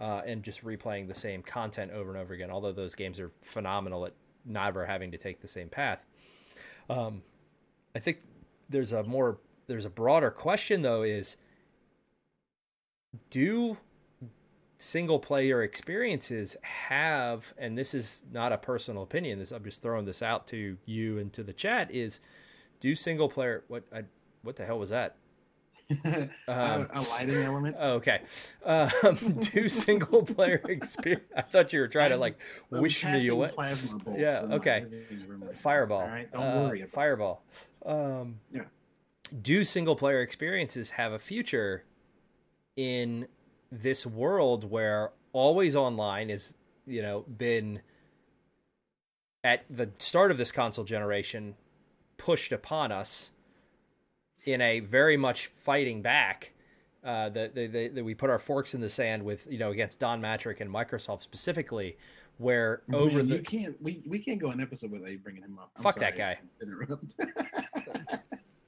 [0.00, 2.50] uh, and just replaying the same content over and over again.
[2.50, 4.14] Although those games are phenomenal at
[4.44, 6.04] never having to take the same path.
[6.90, 7.22] Um,
[7.94, 8.18] I think
[8.68, 11.36] there's a more there's a broader question though is
[13.30, 13.78] do
[14.82, 20.04] single player experiences have and this is not a personal opinion this i'm just throwing
[20.04, 22.18] this out to you and to the chat is
[22.80, 24.02] do single player what I,
[24.42, 25.14] what the hell was that?
[26.04, 27.76] A, Um, a lighting element.
[27.78, 28.22] oh, okay.
[28.64, 32.40] Um, do single player experience i thought you were trying to like
[32.72, 34.80] I'm wish me away Plasma bolts Yeah, okay.
[34.90, 36.00] living room right now, fireball.
[36.02, 37.42] All right, don't Uh, worry about fireball.
[37.86, 38.62] Um, Yeah.
[39.40, 41.84] do single player experiences have a future
[42.76, 43.28] in
[43.72, 46.56] this world where always online is
[46.86, 47.80] you know been
[49.42, 51.54] at the start of this console generation
[52.18, 53.30] pushed upon us
[54.44, 56.52] in a very much fighting back
[57.02, 59.98] uh, that, that, that we put our forks in the sand with you know against
[59.98, 61.96] Don Mattrick and Microsoft specifically
[62.38, 65.42] where over Man, the you can't we, we can't go an episode without you bringing
[65.42, 65.70] him up.
[65.76, 66.38] I'm Fuck that guy.
[66.60, 66.98] to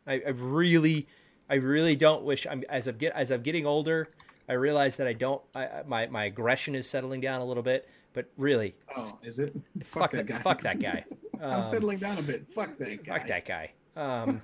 [0.07, 1.07] I, I really,
[1.49, 2.47] I really don't wish.
[2.47, 4.09] I'm as I'm get as I'm getting older.
[4.49, 5.43] I realize that I don't.
[5.55, 7.89] I, my my aggression is settling down a little bit.
[8.13, 9.57] But really, oh, is it?
[9.83, 10.39] fuck, that, guy.
[10.39, 11.05] Fuck that guy.
[11.43, 12.47] I'm Um, settling down a bit.
[12.55, 13.19] Fuck that guy.
[13.19, 13.73] Fuck that guy.
[13.97, 14.41] Um,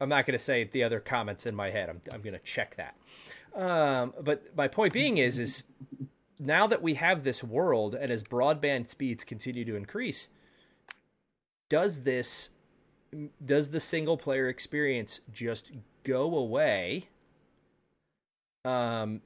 [0.00, 1.90] I'm not going to say the other comments in my head.
[1.90, 2.96] I'm I'm going to check that.
[3.54, 5.64] Um, but my point being is is
[6.38, 10.28] now that we have this world and as broadband speeds continue to increase,
[11.68, 12.48] does this
[13.44, 17.08] does the single player experience just go away
[18.64, 19.20] um,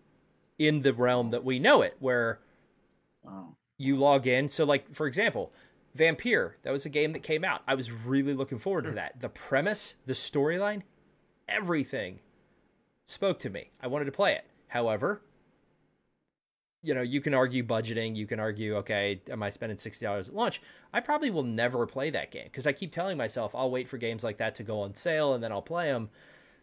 [0.58, 2.40] in the realm that we know it, where
[3.78, 4.48] you log in.
[4.48, 5.52] So, like for example,
[5.96, 7.62] Vampyr, that was a game that came out.
[7.66, 9.20] I was really looking forward to that.
[9.20, 10.82] The premise, the storyline,
[11.48, 12.20] everything
[13.06, 13.70] spoke to me.
[13.80, 14.44] I wanted to play it.
[14.68, 15.22] However,
[16.82, 18.14] you know, you can argue budgeting.
[18.14, 20.60] You can argue, okay, am I spending sixty dollars at launch?
[20.92, 23.98] I probably will never play that game because I keep telling myself I'll wait for
[23.98, 26.10] games like that to go on sale and then I'll play them.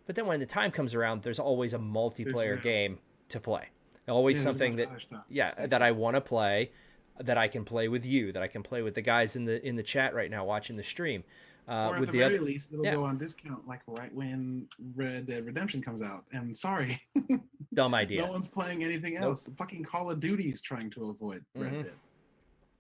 [0.05, 3.69] But then when the time comes around, there's always a multiplayer game to play.
[4.07, 4.89] Always Yeah, something that
[5.29, 6.71] yeah that I want to play
[7.19, 9.65] that I can play with you that I can play with the guys in the
[9.65, 11.23] in the chat right now watching the stream
[11.67, 12.95] uh, or at with the, the very other least, it'll yeah.
[12.95, 16.25] go on discount like right when Red Dead Redemption comes out.
[16.33, 17.01] And sorry,
[17.73, 19.23] dumb idea no one's playing anything Nope.
[19.23, 19.49] else.
[19.57, 21.83] Fucking Call of Duty is trying to avoid Red Mhm.
[21.83, 21.93] Dead.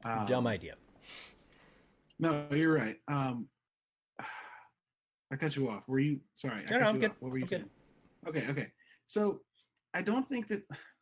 [0.05, 0.75] Um, dumb idea
[2.19, 2.99] No, you're right.
[3.07, 3.47] Um,
[5.33, 5.87] I cut you off.
[5.87, 6.63] Were you sorry?
[6.69, 7.09] I no, no, I'm good.
[7.09, 7.17] off.
[7.19, 7.65] What were you saying?
[8.27, 8.67] Okay, okay.
[9.07, 9.39] So
[9.95, 10.61] I don't think that.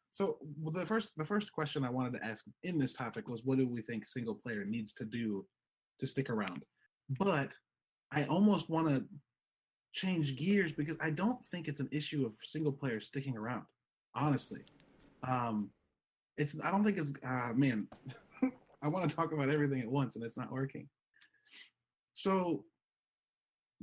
[0.10, 3.42] So well, the first the first question I wanted to ask in this topic was,
[3.44, 5.46] what do we think single player needs to do
[6.00, 6.64] to stick around?
[7.20, 7.54] But
[8.12, 9.06] I almost want to
[9.94, 13.64] change gears because I don't think it's an issue of single player sticking around.
[14.16, 14.62] Honestly,
[15.28, 15.72] um,
[16.38, 17.88] it's I don't think it's uh, man.
[18.82, 20.88] I want to talk about everything at once and it's not working.
[22.14, 22.66] So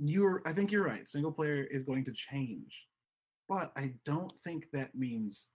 [0.00, 1.08] you're I think you're right.
[1.08, 2.84] Single player is going to change.
[3.48, 5.50] But I don't think that means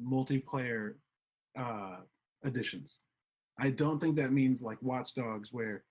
[0.00, 0.94] multiplayer
[1.58, 1.96] uh
[2.44, 2.98] additions.
[3.58, 5.84] I don't think that means like Watch Dogs where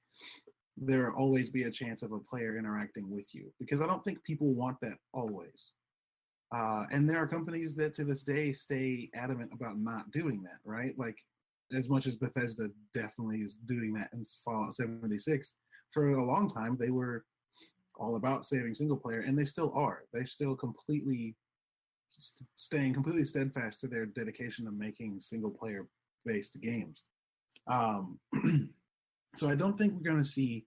[0.78, 4.24] there'll always be a chance of a player interacting with you because I don't think
[4.24, 5.74] people want that always.
[6.54, 10.60] Uh, and there are companies that to this day stay adamant about not doing that,
[10.66, 10.98] right?
[10.98, 11.18] Like
[11.74, 15.56] as much as Bethesda definitely is doing that in Fallout 76,
[15.92, 17.24] for a long time they were
[17.96, 20.04] all about saving single player, and they still are.
[20.14, 21.36] They still completely
[22.18, 25.88] st- staying completely steadfast to their dedication of making single player
[26.26, 27.04] based games.
[27.68, 28.20] Um,
[29.36, 30.66] so I don't think we're going to see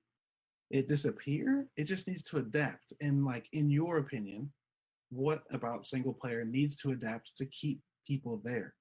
[0.70, 1.66] it disappear.
[1.76, 2.92] It just needs to adapt.
[3.00, 4.52] And like, in your opinion,
[5.10, 8.74] what about single player needs to adapt to keep people there?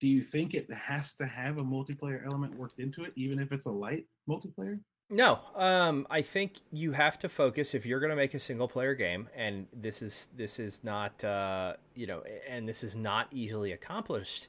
[0.00, 3.52] Do you think it has to have a multiplayer element worked into it, even if
[3.52, 4.80] it's a light multiplayer?
[5.10, 8.66] No, um, I think you have to focus if you're going to make a single
[8.66, 13.28] player game, and this is this is not uh, you know, and this is not
[13.30, 14.48] easily accomplished.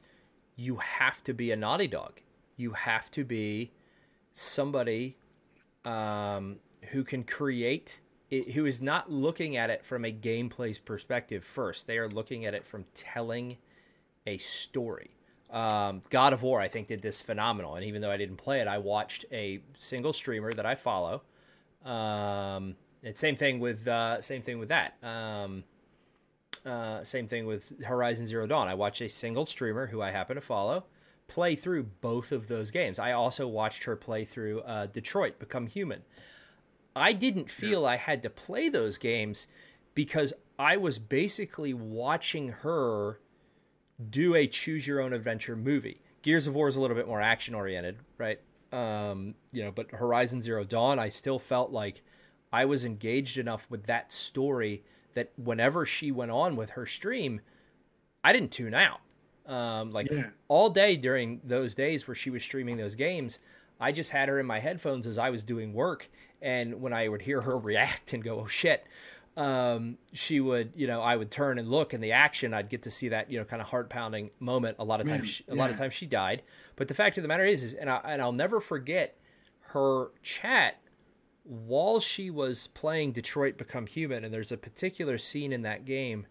[0.55, 2.21] You have to be a Naughty Dog.
[2.55, 3.71] You have to be
[4.31, 5.17] somebody
[5.83, 6.59] um,
[6.91, 11.87] who can create, who is not looking at it from a gameplay perspective first.
[11.87, 13.57] They are looking at it from telling
[14.25, 15.11] a story.
[15.53, 17.75] Um, God of War, I think, did this phenomenal.
[17.75, 21.21] And even though I didn't play it, I watched a single streamer that I follow.
[21.85, 24.97] Um, and same thing with uh, same thing with that.
[25.03, 25.63] Um,
[26.65, 28.67] uh, same thing with Horizon Zero Dawn.
[28.67, 30.85] I watched a single streamer who I happen to follow
[31.27, 32.99] play through both of those games.
[32.99, 36.01] I also watched her play through uh, Detroit Become Human.
[36.95, 39.47] I didn't feel I had to play those games
[39.95, 43.19] because I was basically watching her
[44.09, 46.01] do a choose your own adventure movie.
[46.21, 48.39] Gears of War is a little bit more action oriented, right?
[48.71, 52.01] Um, you know, but Horizon Zero Dawn, I still felt like
[52.51, 54.83] I was engaged enough with that story
[55.15, 57.41] that whenever she went on with her stream,
[58.23, 58.99] I didn't tune out.
[59.45, 60.29] Um, like Yeah.
[60.47, 63.39] all day during those days where she was streaming those games,
[63.79, 66.09] I just had her in my headphones as I was doing work,
[66.41, 68.85] and when I would hear her react and go, "Oh shit,"
[69.36, 72.84] um, she would, you know, I would turn and look, in the action, I'd get
[72.84, 74.78] to see that, you know, kind of heart pounding moment.
[74.80, 76.43] A lot of times, she, a lot of times she died.
[76.76, 79.17] But the fact of the matter is, is and I and I'll never forget
[79.67, 80.80] her chat
[81.43, 86.28] while she was playing Detroit Become Human, and there's a particular scene in that game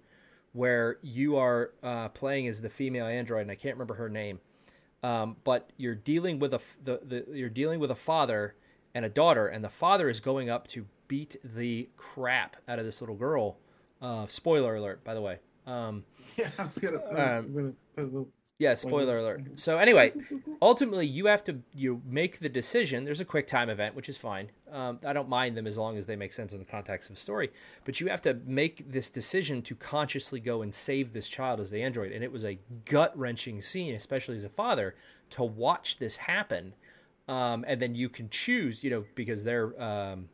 [0.52, 4.38] where you are uh, playing as the female android, and I can't remember her name,
[5.02, 8.54] um, but you're dealing with a f- the, the you're dealing with a father
[8.94, 12.86] and a daughter, and the father is going up to beat the crap out of
[12.86, 13.58] this little girl.
[14.00, 15.36] Uh, spoiler alert, by the way.
[15.66, 16.04] Um,
[16.38, 19.02] Yeah, I was gonna, Um, gonna put a little yeah, Spoiler.
[19.02, 19.60] spoiler alert.
[19.60, 20.12] So anyway,
[20.62, 23.04] ultimately you have to you make the decision.
[23.04, 24.50] There's a quick time event, which is fine.
[24.70, 27.16] Um, I don't mind them as long as they make sense in the context of
[27.16, 27.50] a story.
[27.84, 31.68] But you have to make this decision to consciously go and save this child as
[31.68, 34.94] the android, and it was a gut wrenching scene, especially as a father,
[35.30, 36.72] to watch this happen.
[37.28, 40.28] Um, and then you can choose, you know, because they're um,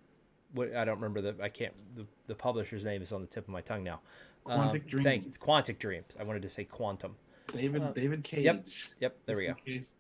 [0.55, 3.45] what I don't remember the I can't the, the publisher's name is on the tip
[3.45, 4.01] of my tongue now.
[4.47, 5.05] Um, Quantic Dream.
[5.05, 5.39] Thank.
[5.41, 6.07] Quantic Dreams.
[6.19, 7.17] I wanted to say quantum.
[7.55, 8.45] David Uh, David Cage.
[8.45, 8.65] yep,
[9.01, 9.53] Yep, there we go.
[9.55, 9.95] Just in case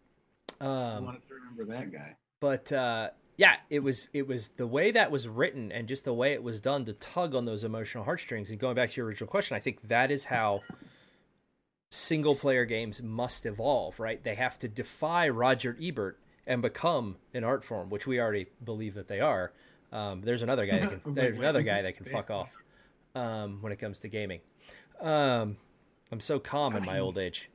[0.60, 2.14] you Um, wanted to remember that guy.
[2.40, 6.12] but uh, yeah, it was it was the way that was written and just the
[6.14, 8.50] way it was done to tug on those emotional heartstrings.
[8.50, 10.60] And going back to your original question, I think that is how
[11.90, 13.98] single player games must evolve.
[14.00, 14.22] Right?
[14.22, 18.94] They have to defy Roger Ebert and become an art form, which we already believe
[18.94, 19.52] that they are.
[19.92, 21.00] Um, there's another guy that can.
[21.04, 22.54] was like, there's another guy that can fuck off
[23.14, 24.40] um, when it comes to gaming.
[25.00, 25.56] Um,
[26.10, 27.50] I'm so calm in my old age.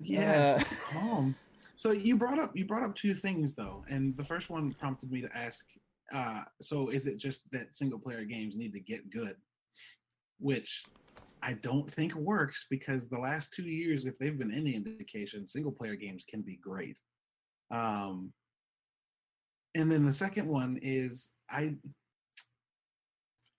[0.00, 1.36] Yes, Uh, calm.
[1.74, 5.10] So you brought up you brought up two things though, and the first one prompted
[5.10, 5.66] me to ask.
[6.14, 9.36] Uh, so is it just that single player games need to get good,
[10.38, 10.84] which
[11.42, 15.72] I don't think works because the last two years, if they've been any indication, single
[15.72, 17.00] player games can be great.
[17.70, 18.32] Um,
[19.74, 21.74] and then the second one is I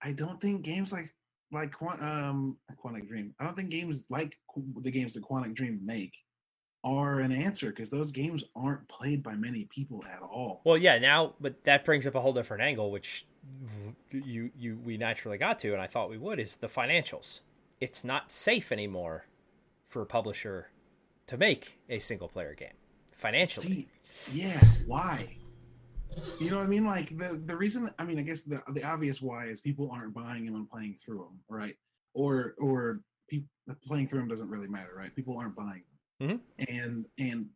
[0.02, 1.13] I don't think games like
[1.52, 3.34] like um Quantic Dream.
[3.39, 4.38] I don't think games like
[4.82, 6.13] the games that Quantic Dream make
[6.84, 10.62] are an answer because those games aren't played by many people at all.
[10.63, 13.26] Well, yeah, now, but that brings up a whole different angle, which
[14.12, 17.41] you you we naturally got to, and I thought we would, is the financials.
[17.80, 19.26] It's not safe anymore
[19.88, 20.69] for a publisher
[21.28, 22.73] to make a single player game
[23.12, 23.67] financially.
[23.67, 23.88] See,
[24.34, 25.37] yeah, why?
[26.39, 26.86] You know what I mean?
[26.86, 27.89] Like the the reason.
[27.99, 30.97] I mean, I guess the the obvious why is people aren't buying them and playing
[31.03, 31.75] through them, right?
[32.13, 33.49] Or or people
[33.84, 35.15] playing through them doesn't really matter, right?
[35.15, 35.84] People aren't buying
[36.19, 36.67] them, Mhm.
[36.69, 37.49] and and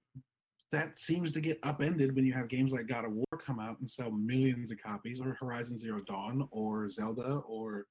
[0.72, 3.80] that seems to get upended when you have games like God of War come out
[3.80, 7.88] and sell millions of copies, or Horizon Zero Dawn, or Zelda, or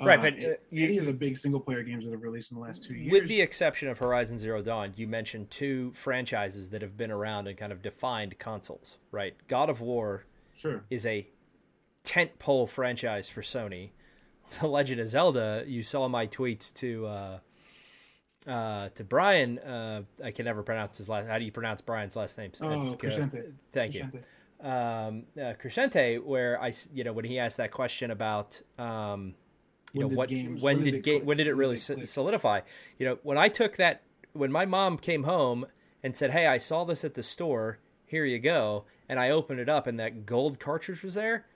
[0.00, 2.58] Right, uh, but, you- any of the big single player games that have released in
[2.58, 3.12] the last two years.
[3.12, 7.48] With the exception of Horizon Zero Dawn, you mentioned two franchises that have been around
[7.48, 9.34] and kind of defined consoles, right?
[9.46, 10.24] God of War
[10.56, 11.28] sure, is a
[12.04, 13.90] tentpole franchise for Sony.
[14.60, 17.38] The Legend of Zelda, you saw my tweets to uh,
[18.48, 19.60] uh, to Brian.
[19.60, 21.28] Uh, I can never pronounce his last.
[21.28, 22.50] How do you pronounce Brian's last name?
[22.60, 23.52] Oh, Crescente.
[23.72, 24.08] Thank you.
[24.10, 24.24] Crescente.
[24.60, 29.34] um, uh, Crescente, where I, you know, when he asked that question about, um,
[29.92, 31.76] you When know, did what, games- when, when did, did ga- when did it really
[31.76, 32.60] so- solidify?
[32.98, 35.66] You know, when I took that, when my mom came home
[36.02, 37.78] and said, "Hey, I saw this at the store.
[38.06, 41.46] Here you go," and I opened it up, and that gold cartridge was there.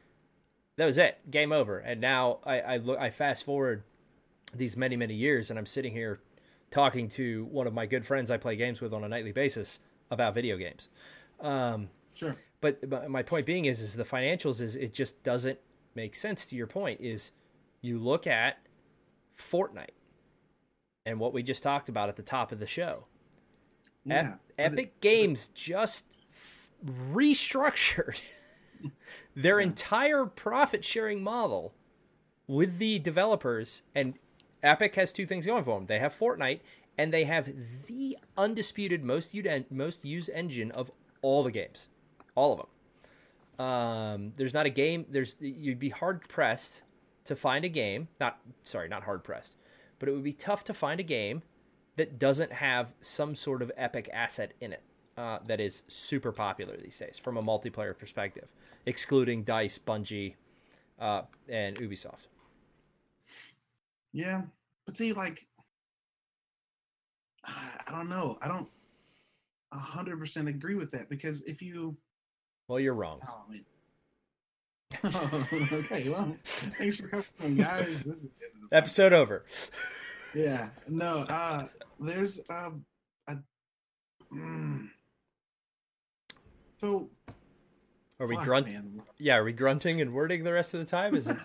[0.77, 1.31] That was it.
[1.31, 1.79] Game over.
[1.79, 3.85] And now I, I look, I fast forward
[4.53, 6.21] these many, many years, and I'm sitting here
[6.71, 9.79] talking to one of my good friends I play games with on a nightly basis
[10.11, 10.89] about video games.
[11.41, 12.37] Um, Sure.
[12.61, 15.59] but, but my point being is is the financials is it just doesn't
[15.97, 17.33] make sense to your point is
[17.85, 18.59] you look at
[19.39, 19.91] Fortnite
[21.07, 23.05] and what we just talked about at the top of the show.
[24.05, 24.15] Yeah.
[24.19, 26.71] Ep- but it- Epic Games just f-
[27.13, 28.21] restructured
[29.37, 31.75] their entire profit sharing model
[32.47, 34.15] with the developers and
[34.63, 35.87] Epic has two things going for them.
[35.87, 36.61] They have Fortnite
[36.97, 37.53] and they have
[37.87, 41.89] the undisputed most used most used engine of all the games.
[42.35, 42.59] All of
[43.59, 43.67] them.
[43.67, 46.83] Um, there's not a game there's you'd be hard pressed
[47.25, 49.57] to find a game, not sorry, not hard pressed,
[49.99, 51.43] but it would be tough to find a game
[51.97, 54.83] that doesn't have some sort of epic asset in it
[55.17, 58.49] uh, that is super popular these days from a multiplayer perspective,
[58.87, 60.35] excluding Dice, Bungie,
[61.01, 62.29] uh, and Ubisoft.
[64.13, 64.43] Yeah,
[64.87, 65.47] but see, like,
[67.45, 68.39] I I don't know.
[68.41, 68.69] I don't
[69.73, 71.97] a hundred percent agree with that because if you,
[72.69, 73.21] Well, you're wrong.
[73.29, 73.45] oh
[75.03, 75.69] man.
[75.73, 78.03] okay, well, thanks for coming, guys.
[78.03, 79.45] This is the end of the Episode over.
[80.35, 81.67] Yeah, no, uh,
[82.01, 82.85] there's um,
[83.29, 83.37] a,
[84.33, 84.89] mm.
[86.79, 87.09] so
[88.19, 89.03] Are we grunting?
[89.19, 91.15] Yeah, are we grunting and wording the rest of the time?
[91.15, 91.37] Is it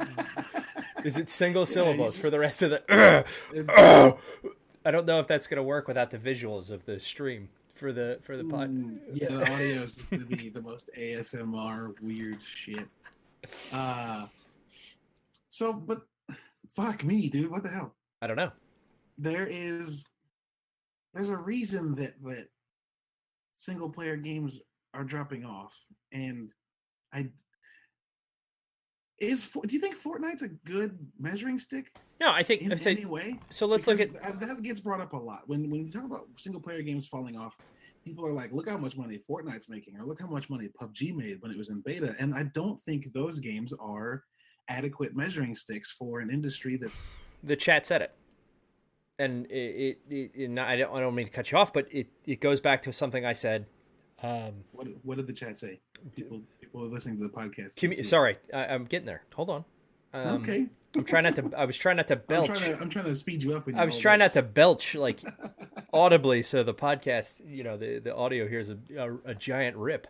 [1.04, 3.26] is it single syllables for just- the rest of the?
[3.54, 7.92] It- I don't know if that's gonna work without the visuals of the stream for
[7.92, 8.70] the for the pod.
[8.70, 12.88] Mm, yeah, the audio is gonna be the most ASMR weird shit.
[13.74, 14.28] Uh
[15.50, 16.02] so but
[16.76, 17.96] fuck me, dude, what the hell?
[18.22, 18.52] I don't know.
[19.18, 20.08] There is
[21.14, 22.48] there's a reason that that
[23.56, 24.60] single player games
[24.94, 25.74] are dropping off.
[26.12, 26.50] And
[27.14, 27.30] I
[29.20, 33.06] is do you think Fortnite's a good measuring stick No, I think in say- any
[33.06, 33.38] way?
[33.50, 33.66] so.
[33.66, 36.62] Let's look at that gets brought up a lot when when you talk about single
[36.62, 37.58] player games falling off.
[38.10, 41.16] People are like, "Look how much money Fortnite's making," or "Look how much money PUBG
[41.16, 44.24] made when it was in beta." And I don't think those games are
[44.68, 47.08] adequate measuring sticks for an industry that's
[47.44, 48.12] the chat said it,
[49.20, 52.08] and it, it, it, I don't I don't mean to cut you off, but it
[52.26, 53.68] it goes back to something I said.
[54.24, 55.80] Um, what what did the chat say?
[56.16, 57.76] People people listening to the podcast.
[57.76, 59.22] commu- sorry, I, I'm getting there.
[59.36, 59.66] Hold on.
[60.16, 60.66] Um, okay,
[60.98, 61.52] I'm trying not to.
[61.56, 62.48] I was trying not to I'm belch.
[62.48, 63.68] trying to I'm trying to speed you up.
[63.68, 64.34] when I was trying that.
[64.36, 65.22] not to belch like
[65.94, 69.78] audibly, so the podcast, you know, the the audio here is a, a, a giant
[69.78, 70.08] rip.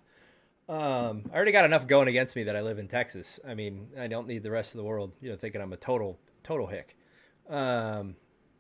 [0.68, 3.40] Um, I already got enough going against me that I live in Texas.
[3.48, 5.78] I mean, I don't need the rest of the world, you know, thinking I'm a
[5.78, 6.96] total total hick.
[7.50, 8.16] Um,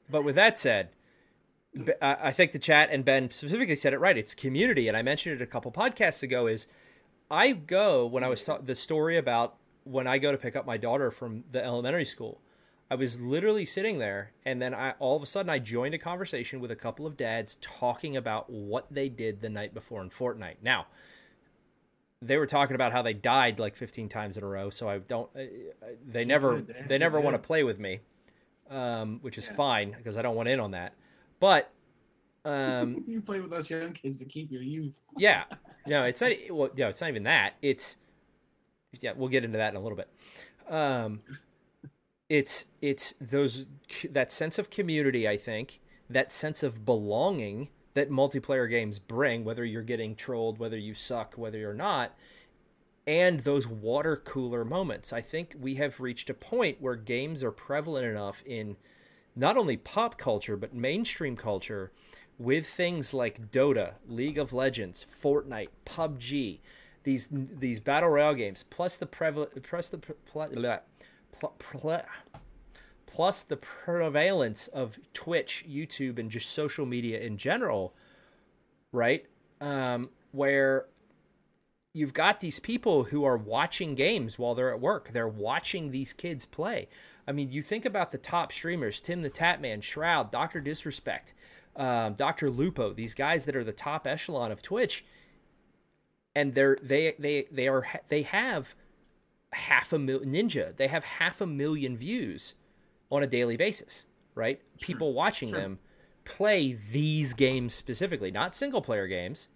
[0.09, 0.89] but with that said,
[2.01, 4.17] I think the chat and Ben specifically said it right.
[4.17, 6.47] It's community, and I mentioned it a couple podcasts ago.
[6.47, 6.67] Is
[7.29, 10.65] I go when I was ta- the story about when I go to pick up
[10.65, 12.41] my daughter from the elementary school.
[12.91, 15.99] I was literally sitting there, and then I all of a sudden I joined a
[15.99, 20.09] conversation with a couple of dads talking about what they did the night before in
[20.09, 20.55] Fortnite.
[20.63, 20.87] Now,
[22.21, 24.97] they were talking about how they died like 15 times in a row, so I
[24.99, 25.29] don't.
[25.35, 25.41] uh,
[26.05, 27.99] They never they never want to play with me,
[28.69, 29.53] um, which is Yeah.
[29.53, 30.93] fine because I don't want in on that.
[31.39, 31.71] But
[32.43, 34.99] um, you play with us young kids to keep your youth.
[35.17, 35.43] yeah,
[35.85, 36.31] no, it's not.
[36.49, 37.53] Well, yeah, it's not even that.
[37.61, 37.97] It's
[38.99, 40.09] yeah, we'll get into that in a little bit.
[40.67, 41.19] Um,
[42.29, 43.65] it's it's those
[44.09, 45.27] that sense of community.
[45.27, 50.77] I think that sense of belonging that multiplayer games bring, whether you're getting trolled, whether
[50.77, 52.15] you suck, whether you're not.
[53.07, 55.11] and those water cooler moments.
[55.11, 58.77] I think we have reached a point where games are prevalent enough in
[59.35, 61.91] not only pop culture but mainstream culture
[62.37, 66.59] with things like Dota, League of Legends, Fortnite, PUBG,
[67.03, 69.99] these these battle royale games, plus the prevalent, plus the
[73.05, 77.93] plus the prevalence of Twitch, YouTube, and just social media in general,
[78.91, 79.25] right?
[79.59, 80.85] Um, where
[81.93, 85.11] you've got these people who are watching games while they're at work.
[85.11, 86.87] They're watching these kids play.
[87.27, 91.33] I mean, you think about the top streamers: Tim the Tatman, Shroud, Doctor Disrespect,
[91.75, 92.93] um, Doctor Lupo.
[92.93, 95.05] These guys that are the top echelon of Twitch,
[96.35, 98.75] and they're they they they are they have
[99.53, 100.75] half a million ninja.
[100.75, 102.55] They have half a million views
[103.11, 104.61] on a daily basis, right?
[104.77, 104.87] Sure.
[104.87, 105.59] People watching sure.
[105.59, 105.79] them
[106.25, 109.49] play these games specifically, not single player games,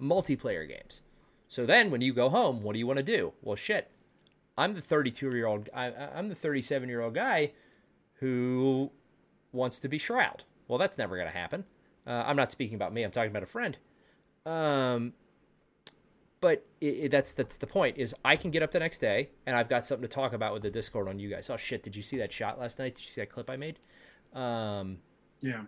[0.00, 1.02] multiplayer games.
[1.48, 3.32] So then when you go home, what do you want to do?
[3.42, 3.90] Well, shit.
[4.56, 7.52] I'm the 32 year old, I, I'm the 37 year old guy
[8.14, 8.90] who
[9.52, 10.44] wants to be Shroud.
[10.68, 11.64] Well, that's never going to happen.
[12.06, 13.02] Uh, I'm not speaking about me.
[13.02, 13.76] I'm talking about a friend.
[14.46, 15.12] Um,
[16.44, 17.96] but it, it, that's that's the point.
[17.96, 20.52] Is I can get up the next day and I've got something to talk about
[20.52, 21.48] with the Discord on you guys.
[21.48, 21.82] Oh shit!
[21.82, 22.96] Did you see that shot last night?
[22.96, 23.78] Did you see that clip I made?
[24.34, 24.98] Um,
[25.40, 25.62] yeah.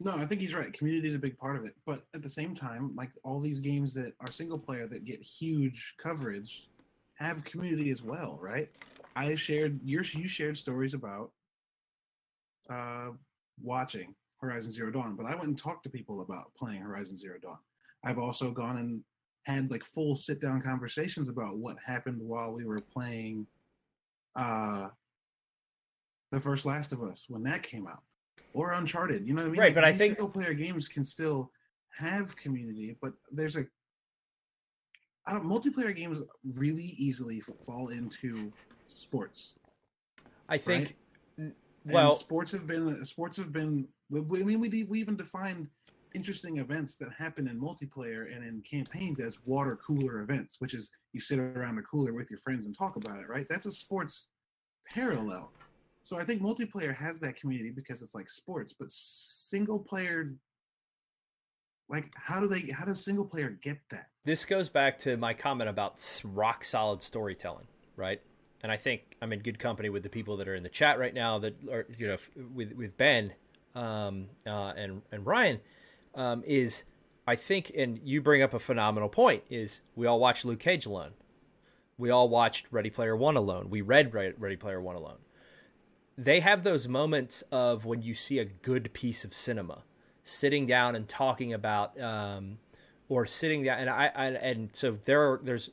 [0.00, 0.72] No, I think he's right.
[0.72, 3.60] Community is a big part of it, but at the same time, like all these
[3.60, 6.70] games that are single player that get huge coverage
[7.16, 8.70] have community as well, right?
[9.14, 11.32] I shared your you shared stories about
[12.70, 13.10] uh,
[13.62, 17.36] watching Horizon Zero Dawn, but I went and talked to people about playing Horizon Zero
[17.42, 17.58] Dawn.
[18.02, 19.02] I've also gone and
[19.44, 23.46] had like full sit down conversations about what happened while we were playing
[24.36, 24.88] uh
[26.32, 28.02] the first Last of Us when that came out
[28.54, 29.26] or Uncharted.
[29.26, 29.60] You know what I mean?
[29.60, 31.50] Right, like, but I think single player games can still
[31.96, 33.66] have community, but there's a
[35.26, 36.22] I don't multiplayer games
[36.54, 38.52] really easily fall into
[38.88, 39.54] sports.
[40.48, 40.96] I think
[41.38, 41.52] right?
[41.86, 43.86] well, and sports have been sports have been.
[44.12, 45.68] I mean, we we even defined
[46.14, 50.90] interesting events that happen in multiplayer and in campaigns as water cooler events, which is
[51.12, 53.28] you sit around a cooler with your friends and talk about it.
[53.28, 53.46] Right?
[53.48, 54.28] That's a sports
[54.88, 55.50] parallel.
[56.02, 60.34] So I think multiplayer has that community because it's like sports, but single player
[61.88, 64.08] like how do they how does single player get that?
[64.24, 68.20] This goes back to my comment about rock solid storytelling, right?
[68.62, 70.98] And I think I'm in good company with the people that are in the chat
[70.98, 72.16] right now that are you know
[72.54, 73.32] with with Ben
[73.74, 75.60] um, uh, and and Ryan
[76.14, 76.84] um, is
[77.26, 80.86] I think and you bring up a phenomenal point is we all watched Luke Cage
[80.86, 81.12] alone.
[81.96, 83.70] We all watched Ready Player One alone.
[83.70, 85.18] We read Ready Player One alone
[86.16, 89.82] they have those moments of when you see a good piece of cinema,
[90.22, 92.58] sitting down and talking about, um,
[93.08, 95.70] or sitting down, and I, I and so there, are, there's,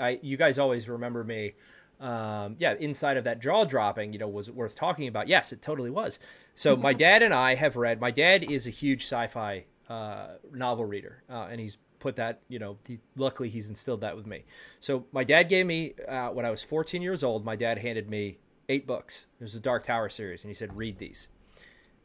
[0.00, 1.54] I, you guys always remember me,
[2.00, 5.28] um, yeah, inside of that jaw dropping, you know, was it worth talking about?
[5.28, 6.18] Yes, it totally was.
[6.54, 8.00] So my dad and I have read.
[8.00, 12.58] My dad is a huge sci-fi uh, novel reader, uh, and he's put that, you
[12.58, 14.44] know, he, luckily he's instilled that with me.
[14.80, 17.44] So my dad gave me uh, when I was 14 years old.
[17.44, 19.26] My dad handed me eight books.
[19.40, 21.28] It was the Dark Tower series, and he said, "Read these."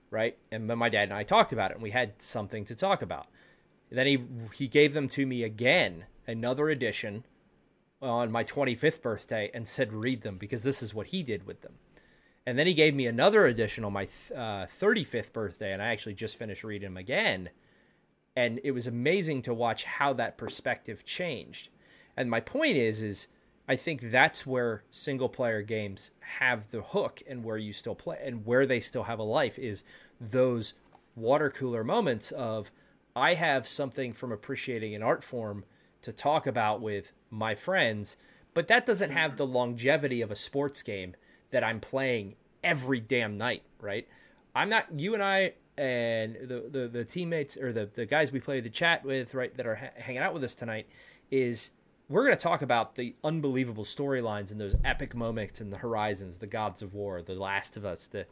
[0.09, 3.01] Right, and my dad and I talked about it, and we had something to talk
[3.01, 3.27] about.
[3.89, 4.23] And then he
[4.53, 7.25] he gave them to me again, another edition,
[8.01, 11.61] on my 25th birthday, and said, "Read them," because this is what he did with
[11.61, 11.75] them.
[12.45, 14.05] And then he gave me another edition on my
[14.35, 17.51] uh, 35th birthday, and I actually just finished reading them again.
[18.35, 21.69] And it was amazing to watch how that perspective changed.
[22.15, 23.27] And my point is, is
[23.67, 28.17] I think that's where single player games have the hook and where you still play
[28.23, 29.83] and where they still have a life is
[30.19, 30.73] those
[31.15, 32.71] water cooler moments of
[33.15, 35.65] I have something from appreciating an art form
[36.01, 38.17] to talk about with my friends,
[38.53, 41.15] but that doesn't have the longevity of a sports game
[41.51, 44.07] that I'm playing every damn night, right?
[44.55, 48.39] I'm not you and I and the the, the teammates or the the guys we
[48.39, 50.87] play the chat with, right, that are ha- hanging out with us tonight
[51.29, 51.71] is
[52.09, 56.39] we're going to talk about the unbelievable storylines and those epic moments in the Horizons,
[56.39, 58.25] the Gods of War, the Last of Us, the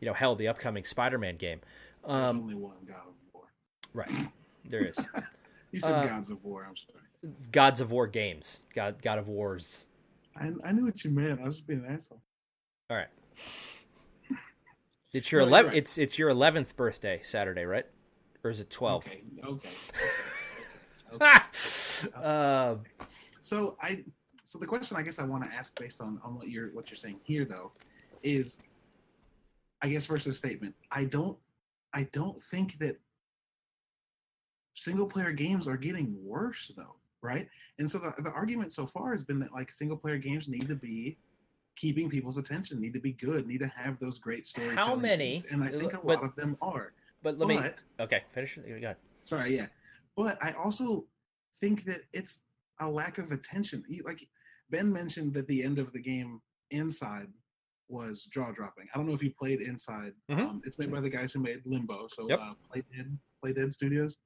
[0.00, 1.60] you know hell, the upcoming Spider-Man game.
[2.04, 3.44] Um, There's only one God of War.
[3.92, 4.28] Right,
[4.64, 4.96] there is.
[5.72, 6.66] you said uh, Gods of War.
[6.68, 7.34] I'm sorry.
[7.50, 8.62] Gods of War games.
[8.74, 9.86] God God of Wars.
[10.36, 11.40] I, I knew what you meant.
[11.40, 12.20] I was just being an asshole.
[12.90, 13.08] All right.
[15.14, 15.66] It's your no, 11th.
[15.66, 15.74] Right.
[15.76, 17.86] It's it's your eleventh birthday Saturday, right?
[18.42, 19.06] Or is it twelve?
[19.06, 19.22] Okay.
[19.46, 19.68] Okay.
[21.14, 21.24] okay.
[21.24, 22.08] okay.
[22.22, 22.74] uh,
[23.40, 24.04] so I
[24.42, 26.90] so the question I guess I want to ask based on on what you're what
[26.90, 27.70] you're saying here though
[28.24, 28.60] is
[29.82, 30.74] I guess versus statement.
[30.90, 31.38] I don't
[31.92, 32.96] I don't think that
[34.74, 36.96] single player games are getting worse though.
[37.22, 37.48] right?
[37.78, 40.66] And so the, the argument so far has been that like single player games need
[40.66, 41.18] to be
[41.76, 44.74] keeping people's attention, need to be good, need to have those great stories.
[44.74, 45.42] How many?
[45.50, 46.92] And I think a but, lot of them are.
[47.22, 47.70] But let but, me.
[48.00, 48.56] Okay, finish.
[48.58, 48.68] it.
[48.68, 48.96] Go ahead.
[49.24, 49.66] Sorry, yeah.
[50.16, 51.06] But I also
[51.60, 52.40] think that it's
[52.80, 53.84] a lack of attention.
[54.04, 54.26] Like
[54.70, 57.28] Ben mentioned that the end of the game inside
[57.88, 58.86] was jaw dropping.
[58.92, 60.12] I don't know if you played Inside.
[60.30, 60.40] Mm-hmm.
[60.40, 62.40] Um, it's made by the guys who made Limbo, so yep.
[62.40, 64.18] uh, Play Dead, Playdead Studios.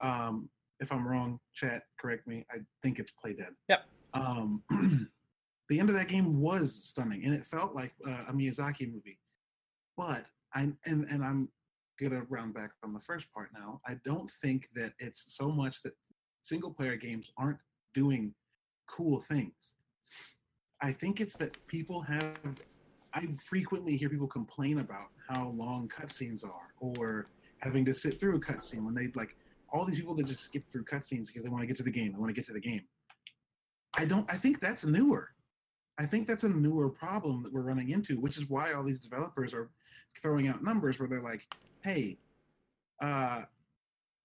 [0.00, 0.48] Um,
[0.80, 2.44] if I'm wrong, chat correct me.
[2.50, 3.54] I think it's Playdead.
[3.68, 3.84] Yep.
[4.14, 4.62] Um,
[5.68, 9.18] the end of that game was stunning, and it felt like uh, a Miyazaki movie.
[9.96, 11.48] But I and and I'm
[12.00, 13.80] gonna round back on the first part now.
[13.86, 15.92] I don't think that it's so much that
[16.42, 17.58] single player games aren't
[17.94, 18.34] doing
[18.88, 19.74] cool things.
[20.80, 22.60] I think it's that people have.
[23.14, 28.36] I frequently hear people complain about how long cutscenes are, or having to sit through
[28.36, 29.36] a cutscene when they like
[29.72, 31.90] all these people that just skip through cutscenes because they want to get to the
[31.90, 32.12] game.
[32.12, 32.82] They want to get to the game.
[33.96, 34.30] I don't.
[34.30, 35.30] I think that's newer.
[35.98, 39.00] I think that's a newer problem that we're running into, which is why all these
[39.00, 39.70] developers are
[40.20, 41.46] throwing out numbers where they're like,
[41.82, 42.18] "Hey,
[43.00, 43.42] uh,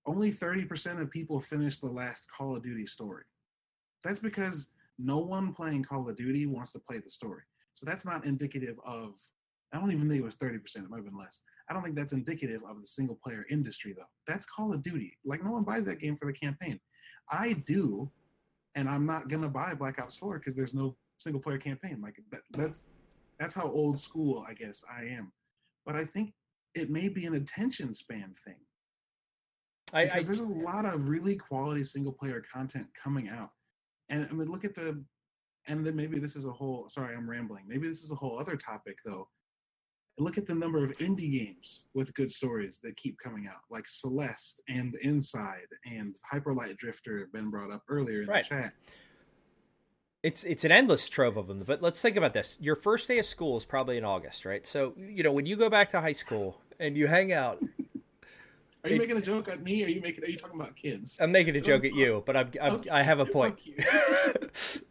[0.05, 3.23] only thirty percent of people finish the last Call of Duty story."
[4.03, 7.43] That's because no one playing Call of Duty wants to play the story.
[7.73, 9.13] So that's not indicative of,
[9.71, 11.43] I don't even think it was 30%, it might have been less.
[11.69, 14.07] I don't think that's indicative of the single player industry, though.
[14.25, 15.17] That's Call of Duty.
[15.25, 16.79] Like, no one buys that game for the campaign.
[17.29, 18.09] I do,
[18.75, 21.99] and I'm not going to buy Black Ops 4 because there's no single player campaign.
[22.01, 22.83] Like, that, that's
[23.39, 25.31] that's how old school I guess I am.
[25.85, 26.33] But I think
[26.73, 28.55] it may be an attention span thing.
[29.93, 33.51] I, because I, there's a lot of really quality single player content coming out.
[34.09, 35.03] And I mean, look at the,
[35.67, 36.89] and then maybe this is a whole.
[36.89, 37.63] Sorry, I'm rambling.
[37.67, 39.27] Maybe this is a whole other topic though.
[40.19, 43.87] Look at the number of indie games with good stories that keep coming out, like
[43.87, 48.43] Celeste and Inside and Hyper Light Drifter, been brought up earlier in right.
[48.43, 48.73] the chat.
[50.23, 51.63] It's it's an endless trove of them.
[51.65, 52.57] But let's think about this.
[52.61, 54.65] Your first day of school is probably in August, right?
[54.65, 57.63] So you know when you go back to high school and you hang out
[58.87, 59.83] are you it, making a joke at me?
[59.83, 60.23] Or are you making?
[60.23, 61.17] Are you talking about kids?
[61.19, 63.59] I'm making a joke at you, but I'm, I'm okay, I have a point.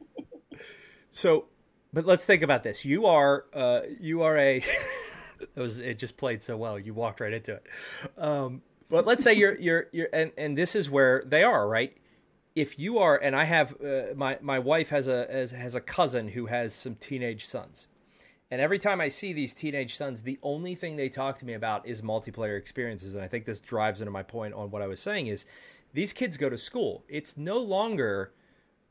[1.11, 1.47] so,
[1.93, 2.85] but let's think about this.
[2.85, 4.57] You are uh, you are a.
[5.41, 6.79] it was it just played so well.
[6.79, 7.67] You walked right into it.
[8.19, 11.97] Um, but let's say you're you're you're and and this is where they are right.
[12.57, 15.81] If you are, and I have uh, my my wife has a has, has a
[15.81, 17.87] cousin who has some teenage sons
[18.51, 21.55] and every time I see these teenage sons, the only thing they talk to me
[21.55, 23.15] about is multiplayer experiences.
[23.15, 25.47] And I think this drives into my point on what I was saying is
[25.93, 27.05] these kids go to school.
[27.09, 28.33] It's no longer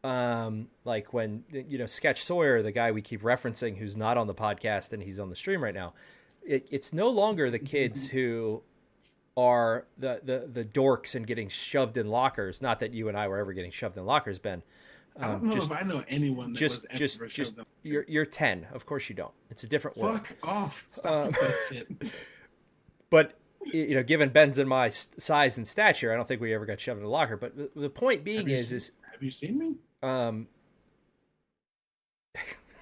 [0.03, 4.27] um, like when you know Sketch Sawyer, the guy we keep referencing, who's not on
[4.27, 5.93] the podcast and he's on the stream right now.
[6.45, 8.61] It, it's no longer the kids who
[9.37, 12.61] are the, the the dorks and getting shoved in lockers.
[12.61, 14.63] Not that you and I were ever getting shoved in lockers, Ben.
[15.17, 18.25] I don't um, know just, if I know anyone that just just just you're you're
[18.25, 18.67] ten.
[18.73, 19.33] Of course you don't.
[19.49, 20.25] It's a different world.
[20.25, 20.83] Fuck off!
[20.87, 21.87] Stop um, that shit.
[23.11, 26.65] But you know, given Ben's and my size and stature, I don't think we ever
[26.65, 27.37] got shoved in a locker.
[27.37, 29.75] But the, the point being is, seen, is have you seen me?
[30.03, 30.47] Um,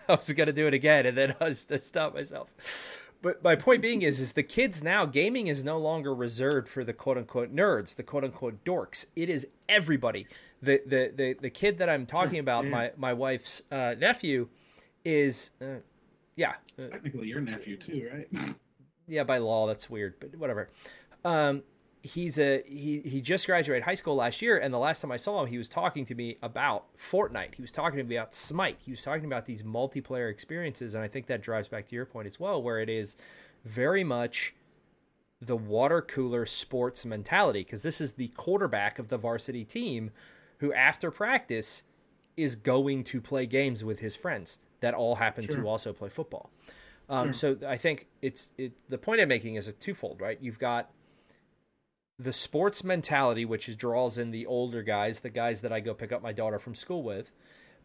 [0.09, 3.02] I was gonna do it again, and then I was to stop myself.
[3.24, 6.84] But my point being is, is the kids now gaming is no longer reserved for
[6.84, 9.05] the quote unquote nerds, the quote unquote dorks.
[9.15, 10.28] It is everybody.
[10.61, 14.49] The the the, the kid that I'm talking about, my my wife's uh, nephew,
[15.05, 15.78] is uh,
[16.36, 16.55] yeah.
[16.78, 18.55] It's technically your nephew too, right?
[19.07, 20.69] yeah, by law that's weird, but whatever.
[21.24, 21.63] Um,
[22.03, 25.17] he's a he he just graduated high school last year and the last time I
[25.17, 27.55] saw him he was talking to me about Fortnite.
[27.55, 28.77] He was talking to me about Smite.
[28.83, 32.05] He was talking about these multiplayer experiences and I think that drives back to your
[32.05, 33.15] point as well where it is
[33.63, 34.53] very much
[35.41, 40.11] the water cooler sports mentality because this is the quarterback of the varsity team
[40.57, 41.83] who after practice
[42.35, 45.55] is going to play games with his friends that all happen sure.
[45.55, 46.49] to also play football.
[47.07, 47.57] Um, sure.
[47.59, 50.37] So I think it's it, the point I'm making is a twofold, right?
[50.41, 50.89] You've got
[52.24, 56.11] the sports mentality, which draws in the older guys, the guys that I go pick
[56.11, 57.32] up my daughter from school with.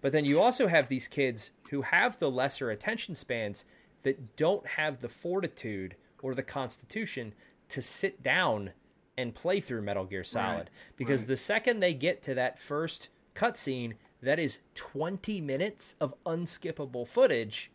[0.01, 3.65] But then you also have these kids who have the lesser attention spans
[4.03, 7.35] that don't have the fortitude or the constitution
[7.69, 8.73] to sit down
[9.17, 10.57] and play through Metal Gear Solid.
[10.57, 11.29] Right, because right.
[11.29, 17.71] the second they get to that first cutscene, that is 20 minutes of unskippable footage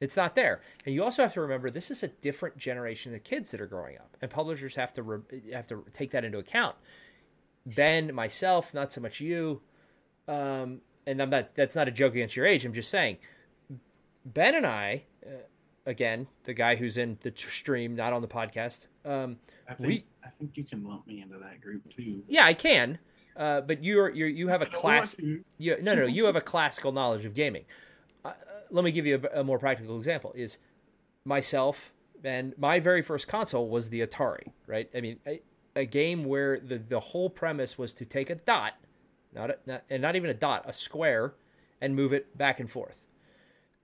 [0.00, 0.62] it's not there.
[0.84, 3.66] And you also have to remember this is a different generation of kids that are
[3.66, 6.76] growing up, and publishers have to re- have to take that into account.
[7.66, 9.60] Ben, myself, not so much you,
[10.26, 11.54] um, and I'm not.
[11.54, 12.64] That's not a joke against your age.
[12.64, 13.18] I'm just saying.
[14.24, 15.30] Ben and I, uh,
[15.86, 18.86] again, the guy who's in the stream, not on the podcast.
[19.04, 19.38] Um,
[19.68, 22.22] I think, we, I think you can lump me into that group too.
[22.28, 22.98] Yeah, I can.
[23.36, 25.16] Uh, but you're, you're you have a class.
[25.18, 27.64] You, no, no, you have a classical knowledge of gaming.
[28.70, 30.32] Let me give you a, a more practical example.
[30.34, 30.58] Is
[31.24, 31.92] myself
[32.24, 34.88] and my very first console was the Atari, right?
[34.94, 35.40] I mean, a,
[35.76, 38.74] a game where the the whole premise was to take a dot,
[39.34, 41.34] not, a, not and not even a dot, a square,
[41.80, 43.06] and move it back and forth.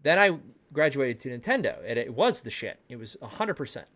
[0.02, 0.38] Then I
[0.72, 2.80] graduated to Nintendo, and it was the shit.
[2.88, 3.88] It was hundred percent.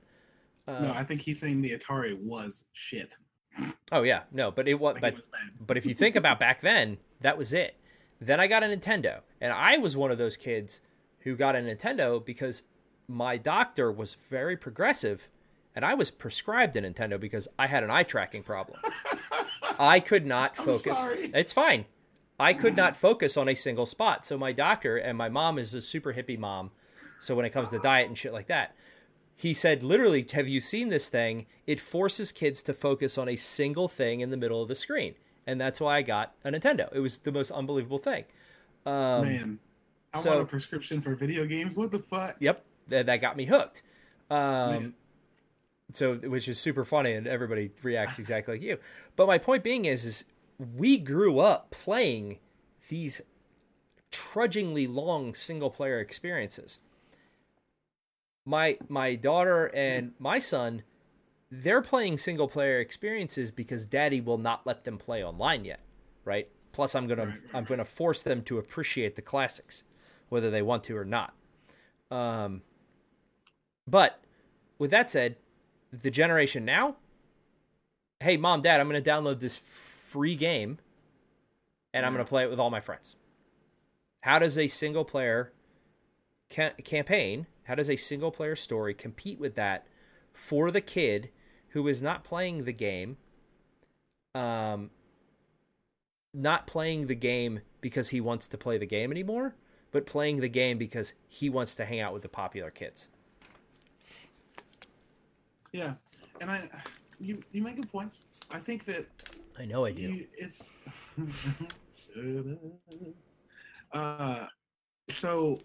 [0.67, 3.15] no, um, I think he's saying the Atari was shit.
[3.93, 4.95] Oh yeah, no, but it was.
[4.95, 5.25] Like But it was.
[5.67, 7.77] But if you think about back then, that was it.
[8.21, 10.81] Then I got a Nintendo, and I was one of those kids
[11.21, 12.63] who got a Nintendo because
[13.09, 15.29] my doctor was very progressive,
[15.75, 18.79] and I was prescribed a Nintendo because I had an eye tracking problem.
[19.79, 20.99] I could not focus.
[21.09, 21.87] It's fine.
[22.39, 24.25] I could not focus on a single spot.
[24.25, 26.71] So my doctor and my mom is a super hippie mom.
[27.19, 28.75] So when it comes to diet and shit like that,
[29.37, 31.47] he said literally, "Have you seen this thing?
[31.67, 35.15] It forces kids to focus on a single thing in the middle of the screen."
[35.51, 36.89] And that's why I got a Nintendo.
[36.93, 38.23] It was the most unbelievable thing.
[38.87, 39.59] Um, Man,
[40.15, 41.77] I so- want a prescription for video games.
[41.77, 42.37] What the fuck?
[42.39, 43.83] Yep, that, that got me hooked.
[44.31, 44.95] Um,
[45.93, 48.79] so which is super funny, and everybody reacts exactly like you.
[49.17, 50.25] But my point being is, is
[50.77, 52.39] we grew up playing
[52.89, 53.21] these
[54.13, 56.79] trudgingly long single player experiences.
[58.47, 60.85] My my daughter and my son,
[61.51, 65.81] they're playing single player experiences because daddy will not let them play online yet,
[66.25, 66.49] right?
[66.73, 69.85] Plus I'm going to Right, right, I'm going to force them to appreciate the classics
[70.29, 71.35] whether they want to or not.
[72.11, 72.63] Um
[73.87, 74.21] but
[74.79, 75.37] with that said,
[75.93, 76.97] the generation now,
[78.21, 80.79] hey mom, dad, I'm going to download this free game
[81.93, 83.17] and I'm going to play it with all my friends.
[84.21, 85.53] How does a single player
[86.51, 89.87] ca- campaign, how does a single player story compete with that
[90.33, 91.31] for the kid
[91.71, 93.17] who is not playing the game
[94.35, 94.91] um
[96.33, 99.55] not playing the game because he wants to play the game anymore,
[99.91, 103.09] but playing the game because he wants to hang out with the popular kids.
[105.73, 105.95] Yeah,
[106.41, 106.69] and I,
[107.19, 108.27] you you make good points.
[108.51, 109.07] I think that
[109.59, 110.03] I know I do.
[110.03, 110.77] you, it's.
[113.93, 114.47] Uh,
[115.11, 115.59] so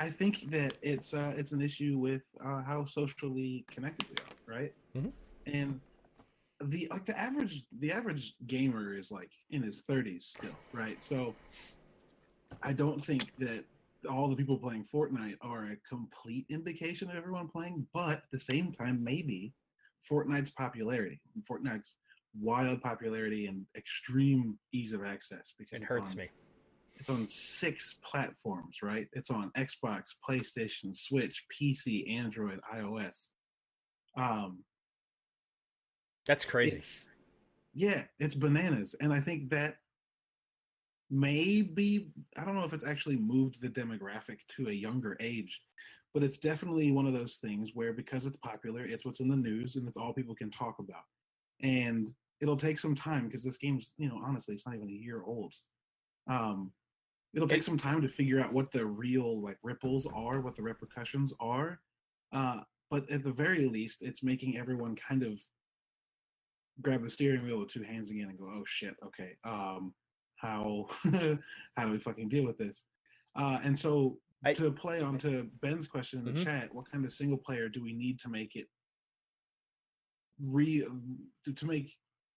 [0.00, 4.16] I think that it's uh it's an issue with uh, how socially connected we
[4.54, 4.74] are, right?
[4.96, 5.12] Mhm.
[5.46, 5.80] And
[6.62, 11.02] the like the average the average gamer is like in his 30s still, right?
[11.02, 11.34] So
[12.62, 13.64] I don't think that
[14.08, 18.38] all the people playing Fortnite are a complete indication of everyone playing, but at the
[18.38, 19.52] same time, maybe
[20.10, 21.96] Fortnite's popularity, Fortnite's
[22.38, 26.28] wild popularity and extreme ease of access because It hurts on- me.
[26.96, 29.08] It's on six platforms, right?
[29.14, 33.32] It's on Xbox, PlayStation, Switch, PC, Android, iOS.
[34.16, 34.64] Um,
[36.30, 36.76] That's crazy.
[36.76, 37.10] it's
[37.74, 39.78] yeah, it's bananas, and I think that
[41.10, 45.60] maybe I don't know if it's actually moved the demographic to a younger age,
[46.14, 49.34] but it's definitely one of those things where because it's popular, it's what's in the
[49.34, 51.02] news and it's all people can talk about,
[51.64, 54.92] and it'll take some time because this game's you know honestly it's not even a
[54.92, 55.52] year old.
[56.28, 56.70] Um,
[57.34, 60.62] it'll take some time to figure out what the real like ripples are, what the
[60.62, 61.80] repercussions are.
[62.32, 65.42] Uh, but at the very least, it's making everyone kind of
[66.82, 69.94] grab the steering wheel with two hands again and go, "Oh shit, okay, um,
[70.36, 70.86] how
[71.76, 72.84] how do we fucking deal with this?"
[73.36, 76.44] Uh, and so I- to play on to Ben's question in the Mhm.
[76.44, 78.68] chat, what kind of single player do we need to make it
[80.42, 80.98] real
[81.44, 81.96] to, to make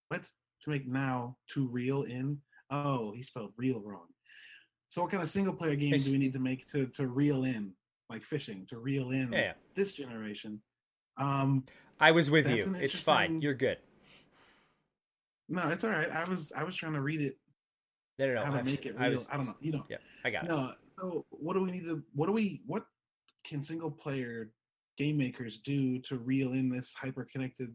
[0.10, 0.24] what
[0.64, 2.42] to make now too real in?
[2.70, 4.08] Oh, he spelled real wrong.
[4.90, 7.46] So what kind of single player game do we need to make to to reel
[7.46, 7.74] in
[8.10, 9.54] like fishing to reel in yeah.
[9.76, 10.62] this generation?
[11.18, 11.64] Um,
[12.00, 12.76] I was with you.
[12.80, 13.42] It's fine.
[13.42, 13.78] You're good.
[15.54, 16.10] No, it's all right.
[16.10, 17.38] I was I was trying to read it
[18.20, 18.46] No, no, no.
[18.46, 19.12] how to I've make it I real.
[19.14, 19.56] was- I don't know.
[19.62, 19.86] You know.
[19.90, 20.50] Yeah, I got it.
[20.50, 20.74] No.
[21.00, 22.04] So what do we need to?
[22.14, 22.62] What do we?
[22.66, 22.86] What
[23.46, 24.52] can single player
[24.98, 27.74] game makers do to reel in this hyper connected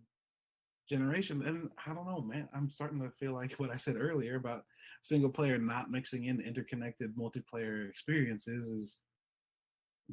[0.88, 1.42] generation?
[1.46, 2.48] And I don't know, man.
[2.54, 4.64] I'm starting to feel like what I said earlier about
[5.02, 9.00] single player not mixing in interconnected multiplayer experiences is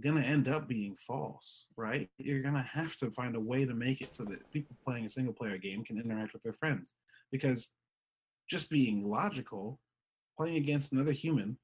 [0.01, 2.09] gonna end up being false, right?
[2.17, 5.09] You're gonna have to find a way to make it so that people playing a
[5.09, 6.95] single player game can interact with their friends.
[7.35, 7.69] Because
[8.49, 9.79] just being logical,
[10.37, 11.57] playing against another human,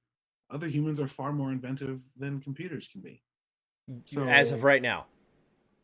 [0.50, 3.22] other humans are far more inventive than computers can be.
[4.06, 5.06] So As of right now,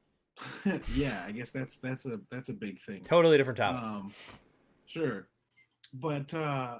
[0.94, 3.02] yeah, I guess that's that's a that's a big thing.
[3.04, 3.82] totally different topic.
[3.82, 4.12] Um,
[4.86, 5.30] sure,
[5.94, 6.78] but uh,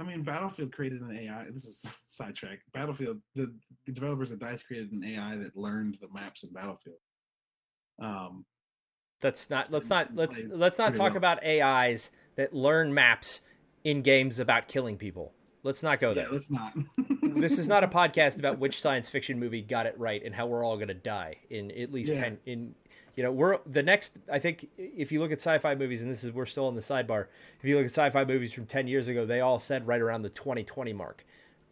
[0.00, 1.46] I mean, Battlefield created an AI.
[1.50, 2.60] This is sidetrack.
[2.72, 3.54] Battlefield, the,
[3.86, 6.98] the developers at Dice created an AI that learned the maps in Battlefield.
[8.00, 8.44] Um,
[9.22, 11.16] let's not let's not let's let's not talk well.
[11.16, 13.40] about AIs that learn maps
[13.84, 15.32] in games about killing people.
[15.64, 16.26] Let's not go there.
[16.26, 16.72] Yeah, let's not.
[17.22, 20.46] this is not a podcast about which science fiction movie got it right and how
[20.46, 22.20] we're all going to die in at least Yeah.
[22.22, 22.74] 10 in
[23.16, 26.22] you know we're the next i think if you look at sci-fi movies and this
[26.24, 27.26] is we're still on the sidebar
[27.58, 30.22] if you look at sci-fi movies from 10 years ago they all said right around
[30.22, 31.24] the 2020 mark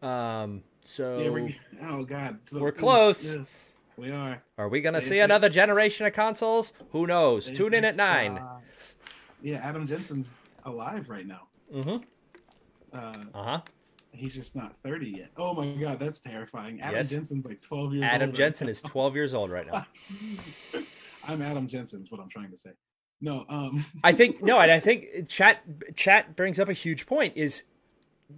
[0.02, 3.34] um so Yeah, we're, oh god, So- We're close.
[3.36, 4.42] Yes, we are.
[4.58, 8.38] are we going to see another generation of consoles who knows tune in at 9
[8.38, 8.58] uh,
[9.42, 10.28] yeah, Adam Jensen's
[10.66, 11.48] alive right now.
[11.72, 12.02] mhm
[12.92, 13.60] Uh, uh-huh
[14.12, 15.30] he's just not 30 yet.
[15.36, 16.80] Oh my god, that's terrifying.
[16.80, 17.10] Adam Yes.
[17.10, 18.36] Jensen's like 12 years adam old.
[18.36, 19.86] jensen is 12 years old right now
[21.28, 22.70] I'm Adam Jensen's what I'm trying to say.
[23.20, 25.62] No, um i think no and i think chat
[25.96, 27.64] chat brings up a huge point is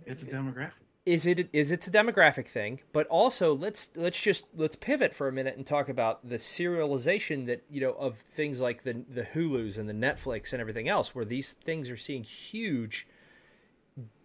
[0.07, 0.73] it's a demographic.
[1.09, 5.27] Is it is it's a demographic thing but also let's let's just let's pivot for
[5.27, 9.23] a minute and talk about the serialization that you know of things like the the
[9.23, 13.07] hulus and the netflix and everything else where these things are seeing huge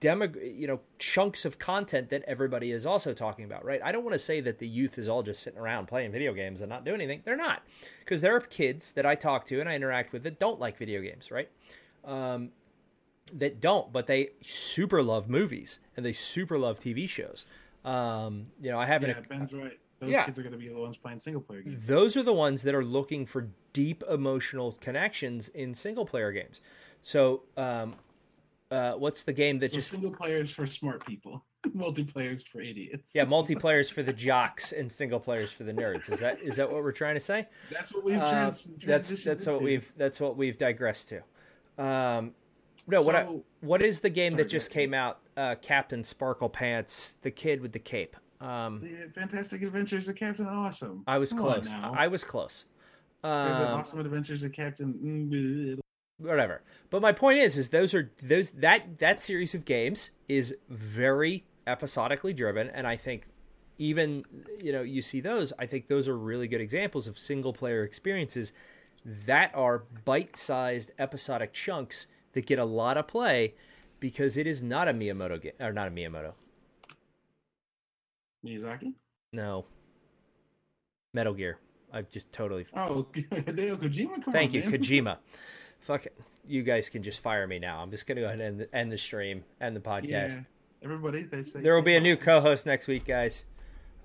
[0.01, 3.81] demo you know chunks of content that everybody is also talking about right?
[3.84, 6.34] I don't want to say that the youth is all just sitting around playing video
[6.34, 7.21] games and not doing anything.
[7.25, 7.63] They're not
[7.99, 10.77] because there are kids that i talk to and i interact with that don't like
[10.77, 11.49] video games right?
[12.05, 12.49] Um,
[13.34, 17.45] that don't, but they super love movies and they super love TV shows.
[17.86, 19.80] Um, you know, I have Yeah, Ben's right.
[19.99, 20.26] Those Yeah.
[20.26, 21.86] kids are going to be the ones playing single player games.
[21.86, 26.61] those are the ones that are looking for deep emotional connections in single player games.
[27.01, 27.95] So, um,
[28.69, 33.11] uh, what's the game that So just single players for smart people, multiplayers for idiots.
[33.13, 36.11] yeah multiplayers for the jocks and single players for the nerds?
[36.11, 37.47] Is that is that what we're trying to say?
[37.71, 41.84] that's what we've Uh, trans- that's that's what we've that's what we've digressed to.
[41.84, 42.34] Um,
[42.88, 43.27] no, what I,
[43.61, 45.19] what is the game Sorry, that just came out?
[45.36, 48.15] Uh, Captain Sparkle Pants, the kid with the cape.
[48.41, 51.03] Um, The Fantastic Adventures of Captain Awesome.
[51.07, 51.73] I was Come close.
[51.73, 52.65] I was close.
[53.23, 55.79] They're the Um, Awesome Adventures of Captain.
[56.17, 56.61] whatever.
[56.89, 61.45] But my point is, is those are those that that series of games is very
[61.65, 63.27] episodically driven, and I think
[63.77, 64.25] even
[64.61, 65.53] you know you see those.
[65.57, 68.51] I think those are really good examples of single player experiences
[69.05, 73.53] that are bite sized episodic chunks that get a lot of play
[73.99, 76.34] because it is not a Miyamoto game or not a Miyamoto.
[78.45, 78.93] Miyazaki.
[79.31, 79.65] No.
[81.13, 81.57] Metal Gear.
[81.91, 84.23] I've just totally Oh, Hideo Kojima.
[84.23, 84.71] Come Thank on, you, man.
[84.71, 85.17] Kojima.
[85.79, 86.19] Fuck it.
[86.45, 87.79] You guys can just fire me now.
[87.81, 90.03] I'm just gonna go ahead and end the, stream, and the podcast.
[90.03, 90.39] Yeah,
[90.84, 91.23] everybody.
[91.23, 93.45] They say There will be a new co-host next week, guys.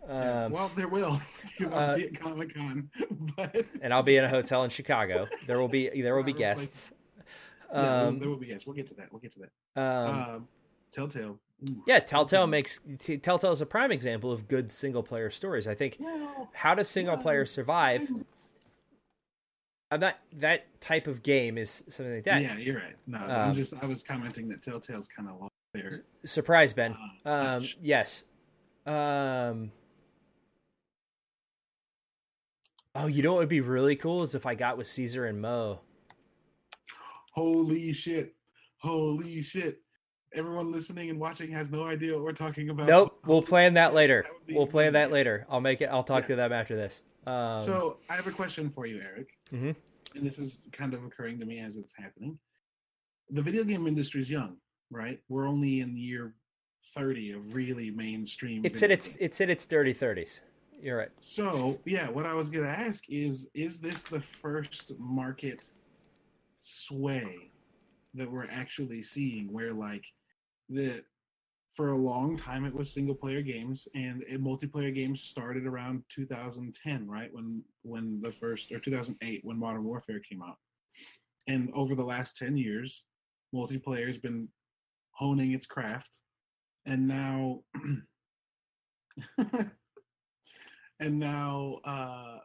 [0.08, 1.20] Yeah, Um, well, there will
[1.58, 2.90] because uh, I'll be at Comic Con,
[3.36, 5.26] but and I'll be in a hotel in Chicago.
[5.46, 6.92] There will be there will be guests.
[7.70, 8.66] Um, there will be yes.
[8.66, 9.12] We'll get to that.
[9.12, 9.80] We'll get to that.
[9.80, 10.48] um, Um,
[10.90, 11.38] Telltale.
[11.68, 11.82] Ooh.
[11.86, 12.80] yeah, Telltale makes
[13.22, 15.66] Telltale is a prime example of good single player stories.
[15.66, 15.98] I think
[16.52, 18.02] how does single player survive?
[18.02, 18.26] I'm-
[19.90, 22.42] I'm not that type of game is something like that.
[22.42, 22.94] Yeah, you're right.
[23.06, 26.04] No, Um, I'm just I was commenting that Telltale's kind of lost there.
[26.26, 26.94] Surprise, Ben.
[27.24, 28.24] uh, Um, yes.
[28.84, 29.72] Um.
[32.94, 35.40] Oh, you know what would be really cool is if I got with Cesar and
[35.40, 35.80] Mo.
[37.32, 38.34] Holy shit!
[38.78, 39.80] Holy shit!
[40.34, 42.86] Everyone listening and watching has no idea what we're talking about.
[42.86, 44.26] Nope, we'll plan that later.
[44.46, 45.46] that We'll plan that later.
[45.48, 45.86] I'll make it.
[45.86, 46.28] I'll talk Yeah.
[46.28, 47.02] to them after this.
[47.26, 49.28] Um, So I have a question for you, Eric.
[49.52, 49.70] Mm-hmm.
[50.18, 52.38] And this is kind of occurring to me as it's happening.
[53.30, 54.56] The video game industry is young,
[54.90, 55.20] right?
[55.28, 56.34] We're only in year
[56.94, 58.62] 30 of really mainstream.
[58.64, 60.40] it's in its it's in its dirty thirties.
[60.80, 61.10] You're right.
[61.20, 65.64] So yeah, what I was gonna ask is, is this the first market
[66.58, 67.52] sway
[68.14, 70.04] that we're actually seeing where like
[70.68, 71.02] the
[71.74, 76.02] for a long time it was single player games and it, multiplayer games started around
[76.08, 77.32] 2010 right?
[77.32, 80.56] When when the first or 2008 when modern warfare came out.
[81.46, 83.04] And over the last 10 years
[83.54, 84.48] multiplayer has been
[85.12, 86.18] honing its craft.
[86.86, 87.60] And now
[91.00, 92.38] and now uh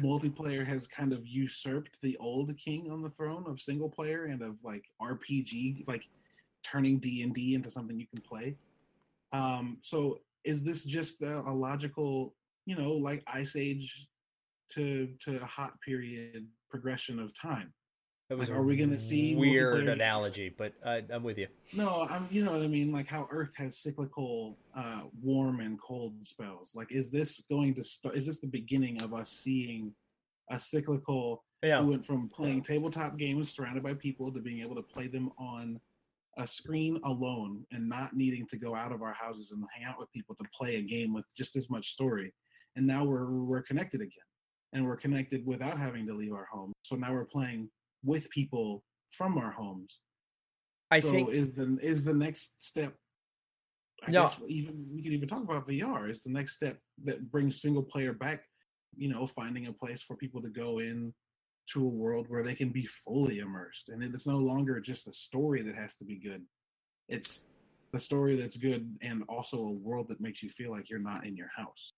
[0.00, 4.42] multiplayer has kind of usurped the old king on the throne of single player and
[4.42, 6.04] of like rpg like
[6.64, 8.56] turning d&d into something you can play.
[9.32, 12.34] Um so is this just a, a logical
[12.66, 14.08] you know like ice age
[14.70, 17.72] to to hot period progression of time
[18.28, 19.88] That was Like, a are we gonna see weird games?
[19.90, 21.46] analogy, but uh, I'm with you.
[21.72, 25.80] No, I'm you know what I mean, like how Earth has cyclical uh warm and
[25.80, 26.74] cold spells.
[26.74, 29.94] Like is this going to start is this the beginning of us seeing
[30.50, 31.80] a cyclical Yeah.
[31.80, 35.30] we went from playing tabletop games surrounded by people to being able to play them
[35.38, 35.80] on
[36.36, 39.98] a screen alone and not needing to go out of our houses and hang out
[39.98, 42.32] with people to play a game with just as much story.
[42.76, 44.28] And now we're we're connected again.
[44.74, 46.74] And we're connected without having to leave our home.
[46.84, 47.70] So now we're playing
[48.02, 50.00] with people from our homes
[50.90, 52.94] I so think is the is the next step.
[54.06, 54.22] I No.
[54.22, 56.08] guess even we could even talk about VR.
[56.08, 58.44] It's the next step that brings single player back.
[58.96, 61.12] You know, finding a place for people to go in
[61.72, 65.12] to a world where they can be fully immersed, and it's no longer just a
[65.12, 66.42] story that has to be good.
[67.08, 67.48] It's
[67.92, 71.26] the story that's good, and also a world that makes you feel like you're not
[71.26, 71.92] in your house.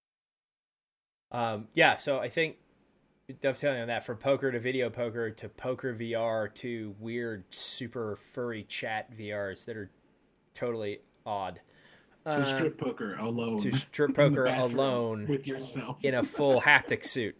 [1.31, 2.57] Um, yeah, so I think
[3.41, 8.65] dovetailing on that from poker to video poker to poker VR to weird super furry
[8.65, 9.91] chat VRs that are
[10.55, 11.61] totally odd.
[12.25, 13.59] To Uh, strip poker alone.
[13.61, 17.35] to strip poker alone with yourself in a full haptic suit.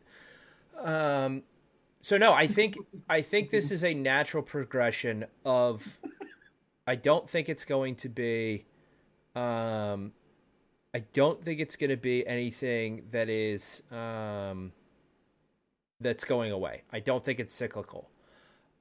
[0.79, 1.43] Um,
[2.01, 2.77] so no, I think
[3.09, 5.99] I think this is a natural progression of.
[6.87, 8.65] I don't think it's going to be.
[9.37, 10.13] Um,
[10.95, 14.73] I don't think it's going to be anything that is um,
[16.01, 16.83] that's going away.
[16.93, 18.11] I don't think it's cyclical.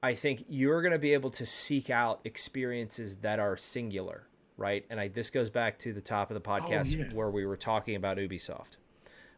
[0.02, 4.86] I think you're going to be able to seek out experiences that are singular, right?
[4.90, 7.14] And I, this goes back to the top of the podcast yeah.
[7.14, 8.78] where we were talking about Ubisoft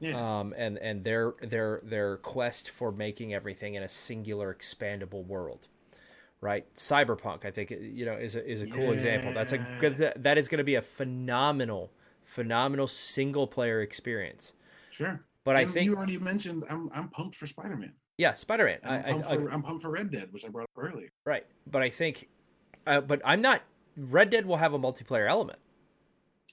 [0.02, 0.40] yeah.
[0.40, 5.68] um, and and their their their quest for making everything in a singular expandable world
[6.42, 9.96] right cyberpunk i think you know is a, is a cool example that's a good
[9.98, 10.18] Yes.
[10.20, 11.92] that is going to be a phenomenal
[12.24, 14.54] phenomenal single player experience
[14.90, 15.22] sure.
[15.44, 17.94] But i think you already mentioned I'm I'm pumped for Spider Man.
[18.18, 20.50] yeah spider-man I, I'm, I, pumped I- for, I'm pumped for Red Dead, which I
[20.50, 21.10] brought up earlier.
[21.26, 22.30] right but i think
[22.88, 23.62] uh, but i'm not
[23.98, 25.60] red dead will have a multiplayer element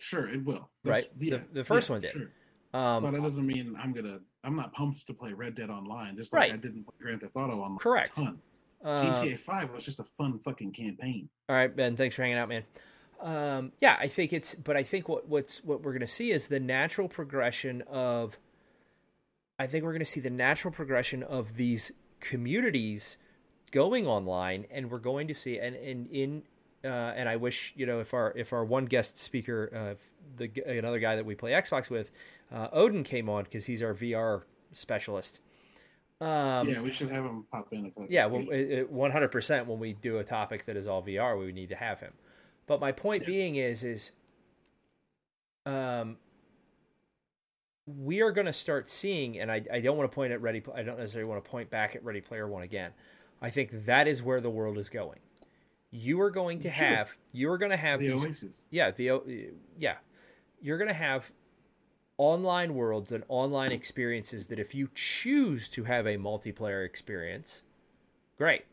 [0.00, 0.70] Sure, it will.
[0.84, 1.08] Right.
[1.18, 2.12] The- the first yeah, one did.
[2.12, 2.30] Sure.
[2.72, 4.20] um, but that doesn't mean I'm gonna.
[4.44, 6.16] I'm not pumped to play Red Dead Online.
[6.16, 6.52] Just like Right.
[6.52, 7.78] I didn't play Grand Theft Auto Online.
[7.78, 8.14] Correct.
[8.14, 8.38] Ton.
[8.84, 11.28] uh, GTA Five was just a fun fucking campaign.
[11.48, 11.96] All right, Ben.
[11.96, 12.62] Thanks for hanging out, man.
[13.20, 16.30] Um, yeah, I think it's, but I think what what's what we're going to see
[16.30, 18.38] is the natural progression of.
[19.58, 23.18] I think we're going to see the natural progression of these communities
[23.72, 26.42] going online, and we're going to see, and and in,
[26.84, 29.94] uh, and I wish you know if our if our one guest speaker, uh,
[30.36, 32.10] the another guy that we play Xbox with,
[32.52, 34.42] uh, Odin came on because he's our VR
[34.72, 35.40] specialist.
[36.20, 37.92] Um, yeah, we should have him pop in.
[38.08, 39.66] Yeah, one hundred percent.
[39.66, 42.12] When we do a topic that is all VR, we would need to have him.
[42.66, 43.26] But my point Yeah.
[43.28, 44.12] being is, is,
[45.64, 46.16] um,
[47.96, 50.62] we are going to start seeing, and I, I don't want to point at Ready.
[50.74, 52.90] I don't necessarily want to point back at Ready Player One again.
[53.40, 55.20] I think that is where the world is going.
[55.90, 56.86] You are going to Sure.
[56.86, 58.64] have, you are going to have the these Oasis.
[58.70, 59.96] yeah the yeah
[60.60, 61.30] you're going to have
[62.18, 67.62] online worlds and online experiences that if you choose to have a multiplayer experience
[68.36, 68.64] great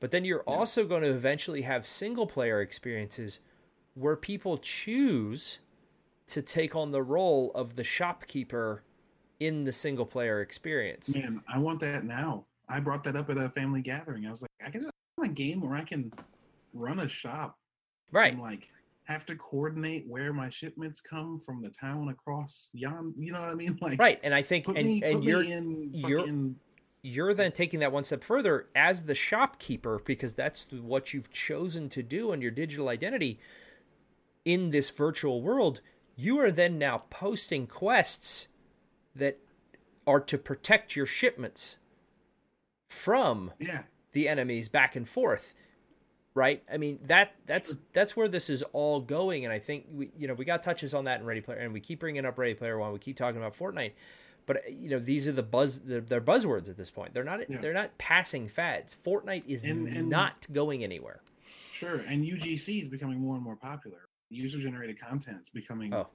[0.00, 0.54] but then you're Yeah.
[0.54, 3.38] also going to eventually have single player experiences
[3.94, 5.58] where people choose
[6.28, 8.82] to take on the role of the shopkeeper
[9.38, 12.46] in the single player experience Man, I want that now.
[12.68, 14.26] I brought that up at a family gathering.
[14.26, 16.12] I was like, I can have a game where I can
[16.72, 17.56] run a shop
[18.12, 18.68] right and like
[19.04, 23.14] have to coordinate where my shipments come from the town across yon.
[23.16, 23.78] You know what I mean?
[23.82, 26.54] Like, right and i think and, me, and you're in you're-
[27.02, 31.88] you're then taking that one step further as the shopkeeper because that's what you've chosen
[31.90, 33.38] to do on your digital identity
[34.44, 35.80] in this virtual world
[36.16, 38.48] you are then now posting quests
[39.14, 39.38] that
[40.06, 41.76] are to protect your shipments
[42.88, 43.82] from yeah.
[44.12, 45.54] the enemies back and forth
[46.34, 47.82] right i mean that that's Sure.
[47.92, 50.94] that's where this is all going and i think we you know we got touches
[50.94, 53.16] on that in ready player and we keep bringing up ready player one we keep
[53.16, 53.92] talking about fortnite
[54.46, 57.40] but you know these are the buzz they're, they're buzzwords at this point they're not
[57.50, 57.58] Yeah.
[57.60, 61.20] they're not passing fads fortnite is And- and- not going anywhere
[61.72, 64.05] Sure, and UGC is becoming more and more popular.
[64.30, 65.92] User generated content is becoming.
[65.94, 66.08] Oh.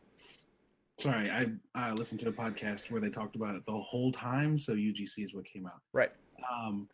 [0.99, 4.59] Sorry, I I listened to a podcast where they talked about it the whole time,
[4.59, 5.81] so UGC is what came out.
[5.93, 6.11] right
[6.51, 6.87] Um,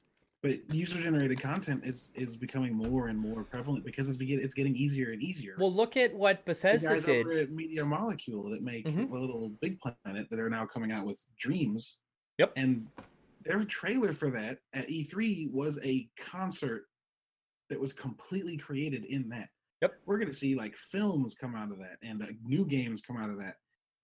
[0.44, 4.76] but user generated content is is becoming more and more prevalent because it's it's getting
[4.76, 5.56] easier and easier.
[5.58, 9.10] well look at what the bethesda guys did over at Media Molecule that make Mhm.
[9.12, 12.00] a little Big Planet that are now coming out with Dreams.
[12.38, 12.54] Yep.
[12.56, 12.88] And
[13.42, 16.86] their trailer for that at E3 was a concert
[17.70, 19.50] that was completely created in that.
[19.82, 19.94] Yep.
[20.06, 23.18] We're going to see like films come out of that and uh, new games come
[23.18, 23.56] out of that.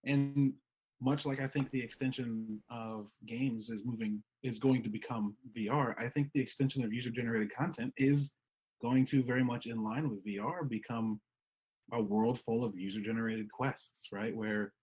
[0.05, 0.53] And
[1.01, 5.95] much like I think the extension of games is moving is going to become VR,
[5.97, 8.34] I think the extension of user generated content is
[8.82, 11.19] going to very much in line with VR become
[11.91, 14.36] a world full of user generated quests, right?
[14.36, 14.74] Where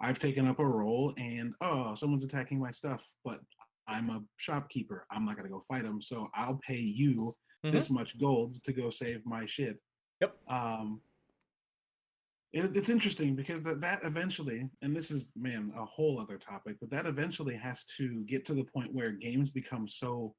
[0.00, 3.40] I've taken up a role and oh, someone's attacking my stuff, but
[3.86, 5.06] I'm a shopkeeper.
[5.10, 7.32] I'm not going to go fight them, so I'll pay you
[7.64, 7.72] Mhm.
[7.72, 9.78] this much gold to go save my shit.
[10.20, 10.36] Yep.
[10.48, 11.00] Um,
[12.52, 16.76] it, it's interesting because that that eventually, and this is man a whole other topic,
[16.80, 20.34] but that eventually has to get to the point where games become so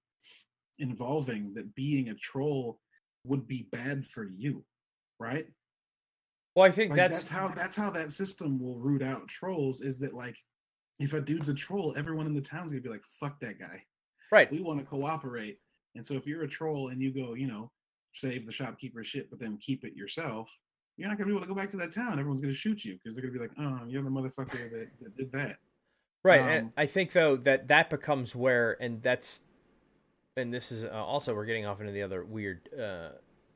[0.80, 2.80] involving that being a troll
[3.26, 4.64] would be bad for you,
[5.20, 5.48] right?
[6.56, 9.82] Well, I think Like, that's, that's how that's how that system will root out trolls.
[9.82, 10.38] Is that like
[11.00, 13.84] if a dude's a troll, everyone in the town's gonna be like, "Fuck that guy."
[14.32, 14.52] right.
[14.52, 15.60] we want to cooperate.
[15.96, 17.72] And so if you're a troll and you go, you know,
[18.16, 20.50] save the shopkeeper's shit, but then keep it yourself,
[20.98, 22.14] you're not gonna be able to go back to that town.
[22.14, 25.18] Everyone's gonna shoot you because they're gonna be like, oh, you're the motherfucker that, that
[25.18, 25.58] did that.
[26.24, 26.40] Right.
[26.42, 29.42] and Um, I think though that that becomes where, and that's,
[30.38, 33.10] and this is uh, also we're getting off into the other weird, uh,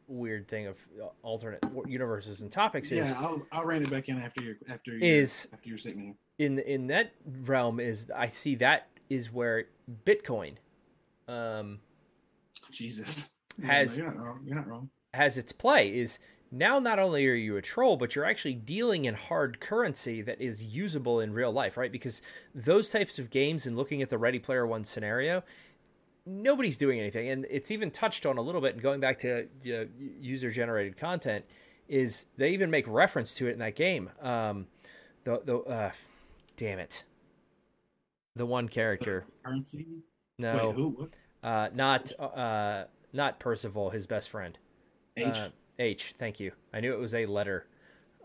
[0.07, 4.09] weird thing of uh, alternate universes and topics is Yeah, I'll I'll rein it back
[4.09, 6.17] in after your after your, Is- after your statement.
[6.37, 9.65] in in that realm is I see that is where
[10.05, 10.55] Bitcoin,
[11.27, 11.79] um,
[12.71, 13.29] Jesus
[13.63, 14.39] Has- no, you're not wrong.
[14.45, 14.89] You're not wrong.
[15.13, 16.19] has its play is
[16.51, 20.39] now not only are you a troll but you're actually dealing in hard currency that
[20.41, 22.21] is usable in real life right because
[22.55, 25.43] those types of games and looking at the ready player one scenario
[26.25, 29.43] nobody's doing anything and it's even touched on a little bit and going back to
[29.71, 29.85] uh,
[30.19, 31.45] user generated content
[31.87, 34.65] is they even make reference to it in that game um
[35.23, 35.91] the the uh
[36.57, 37.03] damn it
[38.35, 39.85] the one character Currency.
[40.39, 41.09] no Wait, who?
[41.43, 44.57] Uh not uh not percival his best friend
[45.17, 45.25] H.
[45.25, 45.49] uh,
[45.79, 46.13] H.
[46.17, 46.51] Thank you.
[46.73, 47.67] I knew it was a letter,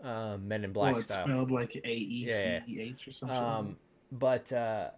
[0.03, 1.25] um, Men in Black well, it's style.
[1.25, 3.37] spelled like A E C E H or something.
[3.37, 3.77] Um,
[4.11, 4.89] but uh,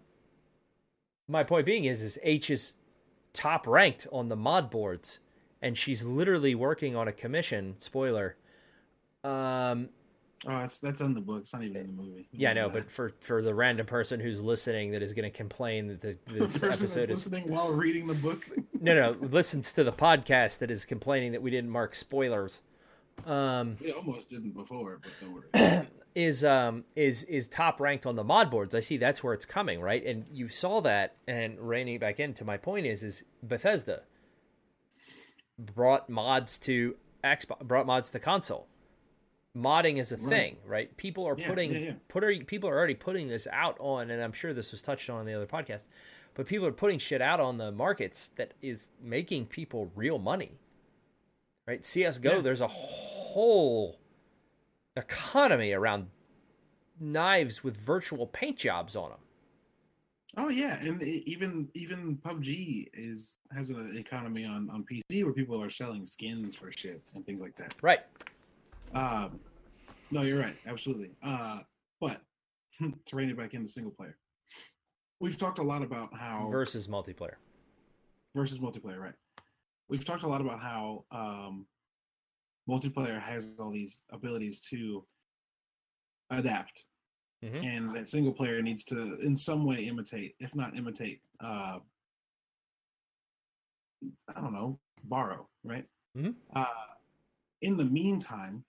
[1.28, 2.74] my point being is, is H is
[3.34, 5.20] top ranked on the mod boards,
[5.62, 7.76] and she's literally working on a commission.
[7.80, 8.36] Spoiler.
[9.24, 9.90] Um,
[10.46, 11.42] oh, it's that's in the book.
[11.42, 12.28] It's not even in the movie.
[12.32, 15.24] We yeah, I know but for for the random person who's listening that is going
[15.24, 18.44] to complain that the, the this that's episode is listening while reading the book.
[18.80, 22.62] no no listens to the podcast that is complaining that we didn't mark spoilers.
[23.26, 25.88] Um, We almost didn't before, but don't worry.
[26.16, 28.74] is um is is top ranked on the mod boards.
[28.74, 30.04] I see that's where it's coming, right?
[30.04, 34.02] And you saw that and reining back into my point is is Bethesda
[35.60, 38.68] brought mods to Xbox brought mods to console.
[39.56, 40.30] Modding is a Right.
[40.30, 40.96] thing, right?
[40.98, 41.94] People are Yeah, putting yeah, yeah.
[42.08, 45.22] put people are already putting this out on and I'm sure this was touched on
[45.22, 45.86] in the other podcast.
[46.36, 50.52] But people are putting shit out on the markets that is making people real money.
[51.66, 51.84] Right?
[51.84, 54.00] CS:GO there's a whole
[54.96, 56.10] economy around
[57.00, 59.20] knives with virtual paint jobs on them.
[60.36, 65.60] Oh yeah, and even even PUBG is has an economy on on PC where people
[65.62, 67.74] are selling skins for shit and things like that.
[67.82, 68.02] Right.
[68.94, 69.40] Um,
[70.12, 71.12] no, you're right, absolutely.
[71.22, 71.60] Uh,
[72.00, 72.22] but
[73.06, 74.18] to rein it back into single player,
[75.20, 77.36] we've talked a lot about how Versus multiplayer.
[78.36, 79.16] versus multiplayer, right?
[79.90, 81.66] We've talked a lot about how um,
[82.70, 85.06] multiplayer has all these abilities to
[86.30, 86.86] adapt,
[87.44, 87.64] Mhm.
[87.66, 91.80] and that single player needs to, in some way, imitate, if not imitate, uh,
[94.28, 95.86] I don't know, borrow, right?
[96.16, 96.36] Mhm.
[96.54, 96.66] Uh,
[97.62, 98.64] in the meantime,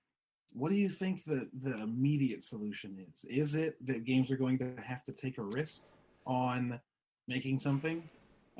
[0.53, 3.24] what do you think the the immediate solution is?
[3.28, 5.82] Is it that games are going to have to take a risk
[6.26, 6.80] on
[7.26, 8.09] making something,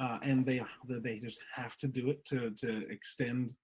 [0.01, 3.55] uh, and they they just have to do it to to extend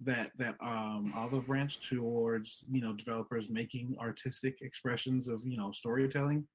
[0.00, 5.72] that that um, olive branch towards you know developers making artistic expressions of you know
[5.72, 6.46] storytelling,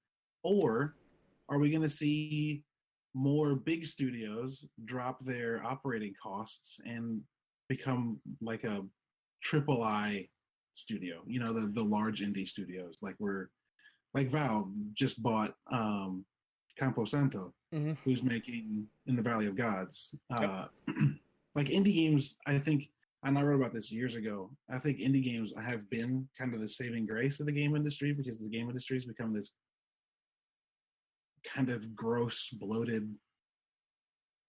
[0.44, 0.96] or
[1.50, 2.64] are we going to see
[3.14, 7.22] more big studios drop their operating costs and
[7.68, 8.84] become like a
[9.42, 10.28] triple I
[10.78, 11.22] studio?
[11.26, 13.48] You know the the large indie studios like we're
[14.14, 16.26] like Valve just bought um,
[16.78, 17.98] Campo Santo, Mhm.
[18.04, 20.16] who's making In the Valley of Gods.
[20.32, 20.40] Yep.
[20.42, 20.68] Uh,
[21.56, 22.90] like indie games, I think,
[23.24, 24.52] and I wrote about this years ago.
[24.70, 28.14] I think indie games have been kind of the saving grace of the game industry
[28.14, 29.52] because the game industry has become this
[31.44, 33.14] kind of gross, bloated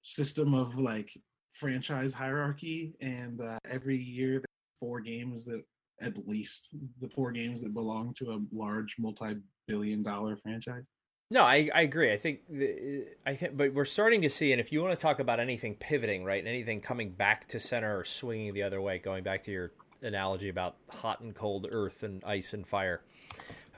[0.02, 1.10] system of like
[1.52, 4.44] franchise hierarchy, and uh, every year
[4.78, 5.62] four games that
[6.00, 6.68] at least
[7.00, 10.84] the four games that belong to a large multi-billion dollar franchise.
[11.30, 12.12] No, I, I agree.
[12.12, 15.02] I think the, I think, but we're starting to see, and if you want to
[15.02, 18.80] talk about anything pivoting, right, and anything coming back to center or swinging the other
[18.80, 23.02] way, going back to your analogy about hot and cold earth and ice and fire,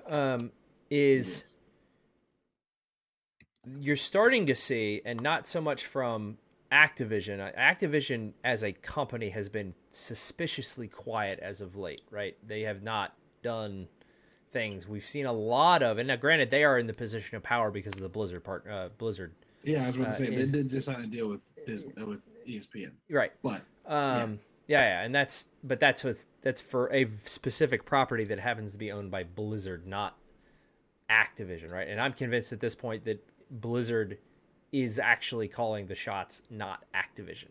[0.06, 0.52] um,
[0.90, 1.54] is
[3.80, 6.38] you're starting to see, and not so much from
[6.72, 7.40] Activision.
[7.40, 12.36] uh, Activision as a company has been suspiciously quiet as of late, right?
[12.46, 13.88] They have not done
[14.52, 14.86] things.
[14.86, 17.70] We've seen a lot of, and now granted, they are in the position of power
[17.70, 20.52] because of the Blizzard part, uh, Blizzard, Yeah, I was about Uh, to say is-
[20.52, 23.32] they did just sign a deal with Disney, uh, with ESPN, right?
[23.42, 24.80] but Um, yeah.
[24.80, 28.90] yeah, and that's but that's with that's for a specific property that happens to be
[28.90, 30.16] owned by Blizzard, not
[31.10, 31.88] Activision, right?
[31.88, 34.18] And I'm convinced at this point that Blizzard
[34.72, 37.48] is actually calling the shots, not Activision.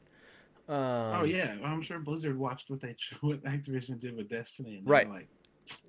[0.67, 4.87] Um, oh yeah, I'm sure Blizzard watched what they what Activision did with Destiny, and
[4.87, 5.09] Right.
[5.09, 5.27] like,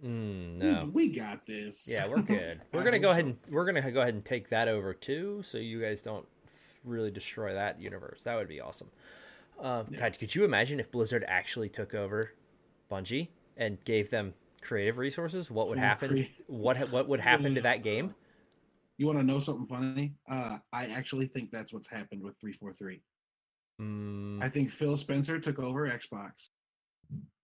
[0.04, 0.90] mm, "We- no.
[0.92, 2.60] we, got this." Yeah, we're good.
[2.72, 5.58] We're gonna go ahead and we're gonna go ahead and take that over too, so
[5.58, 6.26] you guys don't
[6.84, 8.22] really destroy that universe.
[8.24, 8.90] That would be awesome.
[9.58, 9.98] Um, Yeah.
[9.98, 12.32] God, could you imagine if Blizzard actually took over
[12.90, 13.28] Bungie
[13.58, 15.50] and gave them creative resources?
[15.50, 16.26] What would happen?
[16.46, 18.14] What what would happen to that game?
[19.00, 20.12] You want to know something funny?
[20.30, 23.00] Uh, I actually think that's what's happened with 343.
[23.80, 26.50] Mm, I think Phil Spencer took over Xbox.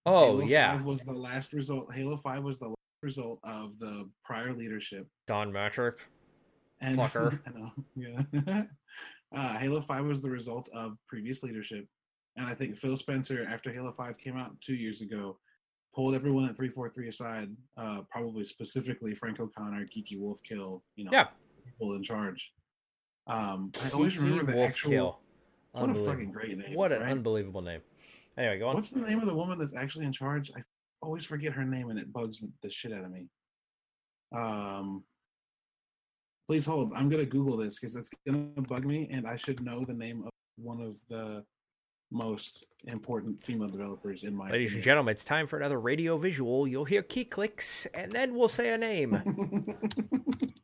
[0.05, 1.91] oh Halo yeah, 5 was the last result.
[1.95, 5.09] Halo 5 was the last result of the prior leadership.
[5.27, 6.01] Don Mattrick.
[6.83, 7.41] And Fucker.
[7.47, 8.65] I know, yeah.
[9.35, 11.87] uh, Halo 5 was the result of previous leadership.
[12.37, 15.39] And I think Phil Spencer, after Halo 5 came out two years ago,
[15.95, 17.49] pulled everyone at 343 aside,
[17.79, 21.29] uh, probably specifically Frank O'Connor, Kiki Wolfkill, you know, Yeah.
[21.67, 22.53] People in charge.
[23.27, 25.21] Um, I always remember the actual.
[25.73, 26.75] What a fucking great name!
[26.75, 27.11] What an right?
[27.11, 27.81] unbelievable name.
[28.39, 28.77] Anyway, go on.
[28.77, 30.51] What's the name of the woman that's actually in charge?
[30.57, 30.63] I
[31.03, 33.29] always forget her name, and it bugs the shit out of me.
[34.35, 35.05] Um,
[36.49, 36.93] please hold.
[36.95, 40.23] I'm gonna Google this because it's gonna bug me, and I should know the name
[40.25, 41.45] of one of the
[42.11, 44.51] most important female developers in my.
[44.51, 44.85] Ladies and opinion.
[44.85, 46.67] gentlemen, it's time for another radio visual.
[46.69, 49.75] You'll hear key clicks, and then we'll say a name.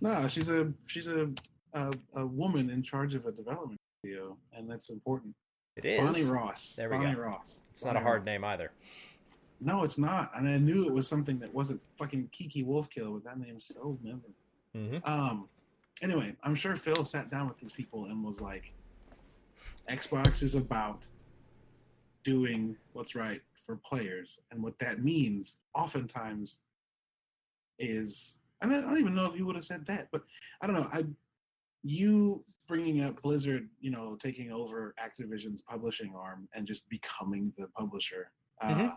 [0.00, 1.30] no, she's a she's a,
[1.74, 5.34] a a woman in charge of a development studio, and that's important.
[5.76, 6.00] It is.
[6.00, 6.74] Bonnie Ross.
[6.76, 7.20] There we Bonnie go.
[7.20, 7.62] Ross.
[7.70, 8.26] It's not a hard Ross.
[8.26, 8.72] name either.
[9.60, 10.30] No, it's not.
[10.36, 13.98] And I knew it was something that wasn't fucking Kiki Wolfkill, but that name's so
[14.02, 14.34] memorable.
[14.74, 15.48] hmm Um.
[16.00, 18.72] Anyway, I'm sure Phil sat down with these people and was like,
[19.90, 21.06] "Xbox is about
[22.22, 26.58] doing what's right for players, and what that means, oftentimes,
[27.78, 30.22] is I, mean, I don't even know if you would have said that, but
[30.60, 30.88] I don't know.
[30.92, 31.04] I
[31.82, 37.68] you bringing up Blizzard, you know, taking over Activision's publishing arm and just becoming the
[37.68, 38.30] publisher.
[38.60, 38.96] Uh, Mhm.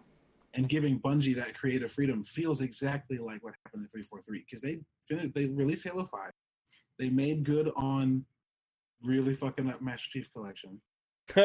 [0.54, 4.82] And giving Bungie that creative freedom feels exactly like what happened in 343 because they
[5.08, 6.34] finished, they released Halo 5.
[7.00, 8.26] They made good on
[9.06, 10.82] really fucking up Master Chief Collection.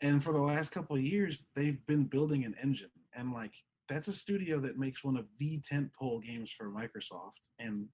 [0.00, 2.90] And for the last couple of years, they've been building an engine.
[3.14, 3.54] And like,
[3.88, 7.40] that's a studio that makes one of the tentpole games for Microsoft.
[7.58, 7.86] And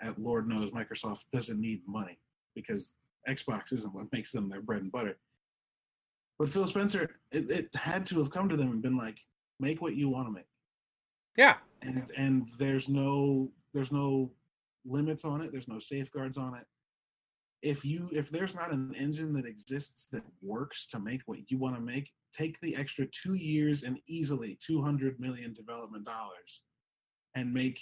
[0.00, 2.18] at Lord knows, Microsoft doesn't need money
[2.54, 2.94] because
[3.28, 5.18] Xbox isn't what makes them their bread and butter.
[6.38, 9.18] But Phil Spencer, it, it had to have come to them and been like,
[9.58, 10.46] make what you want to make
[11.36, 11.56] yeah.
[11.82, 14.30] and and there's no there's no
[14.84, 16.66] limits on it there's no safeguards on it
[17.62, 21.58] if you if there's not an engine that exists that works to make what you
[21.58, 26.62] want to make take the extra two years and easily 200 million development dollars
[27.34, 27.80] and make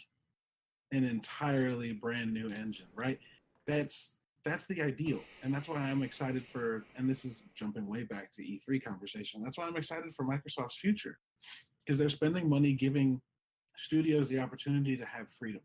[0.92, 3.18] an entirely brand new engine right?
[3.66, 5.20] That's that's the ideal.
[5.42, 9.42] And that's why i'm excited for and this is jumping way back to e3 conversation
[9.42, 11.18] that's why i'm excited for microsoft's future
[11.84, 13.20] because they're spending money giving
[13.78, 15.62] studios the opportunity to have freedom.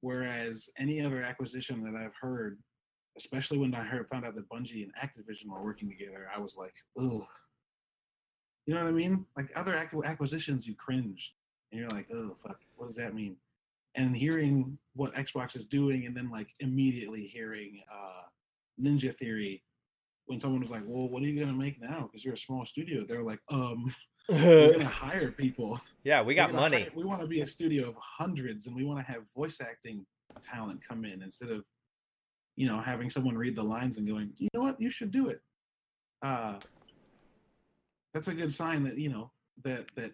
[0.00, 2.58] Whereas any other acquisition that I've heard,
[3.16, 6.56] especially when I heard found out that Bungie and Activision were working together, I was
[6.56, 7.26] like, oh,
[8.66, 9.26] you know what I mean?
[9.36, 11.34] Like other acquisitions, you cringe,
[11.70, 13.36] and you're like, oh fuck, what does that mean?
[13.94, 18.22] And hearing what Xbox is doing, and then like immediately hearing uh,
[18.80, 19.62] Ninja Theory,
[20.26, 22.08] when someone was like, well, what are you gonna make now?
[22.10, 23.04] Because you're a small studio.
[23.04, 23.94] They're like, um,
[24.28, 25.80] we're gonna hire people.
[26.04, 26.82] yeah, we got money.
[26.82, 29.60] hire- we want to be a studio of hundreds, and we want to have voice
[29.60, 30.06] acting
[30.40, 31.64] talent come in instead of,
[32.56, 35.28] you know, having someone read the lines and going, you know what, you should do
[35.28, 35.40] it.
[36.22, 36.54] Uh,
[38.12, 39.30] that's a good sign that you know
[39.64, 40.12] that that.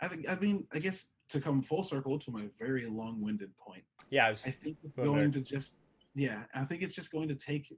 [0.00, 0.28] I think.
[0.28, 4.30] I mean, I guess to come full circle to my very long-winded point, Yeah, I
[4.30, 5.74] was, I think it's going to just
[6.14, 7.72] yeah, I think it's just going to take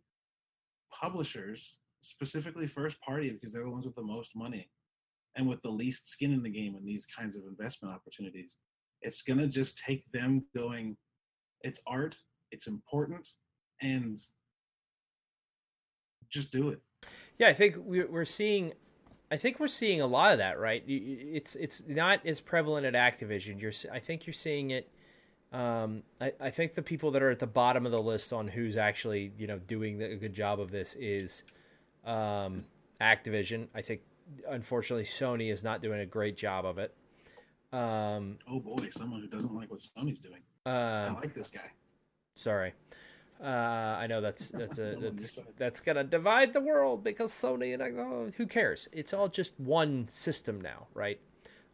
[0.90, 4.70] publishers, specifically first party, because they're the ones with the most money
[5.36, 8.56] and with the least skin in the game in these kinds of investment opportunities.
[9.02, 10.96] It's gonna just take them going,
[11.60, 12.16] it's art,
[12.50, 13.28] it's important,
[13.82, 14.18] and
[16.30, 16.80] just do it.
[17.38, 17.48] Yeah.
[17.48, 18.72] I think we- we're seeing.
[19.30, 20.84] I think we're seeing a lot of that, right?
[20.86, 23.60] It's it's not as prevalent at Activision.
[23.60, 24.88] You're, I think you're seeing it.
[25.52, 28.48] Um, I, I think the people that are at the bottom of the list on
[28.48, 31.42] who's actually you know doing a good job of this is
[32.04, 32.64] um,
[33.00, 33.68] Activision.
[33.74, 34.02] I think
[34.48, 36.94] unfortunately Sony is not doing a great job of it.
[37.72, 40.40] Um, Oh boy, someone who doesn't like what Sony's doing.
[40.66, 41.70] I um, like this guy.
[42.34, 42.72] sorry,
[43.42, 47.04] uh, I know that's that's a Well, on your that's that's gonna divide the world
[47.04, 48.88] because Sony and I, oh, who cares?
[48.92, 51.20] It's all just one system now, right?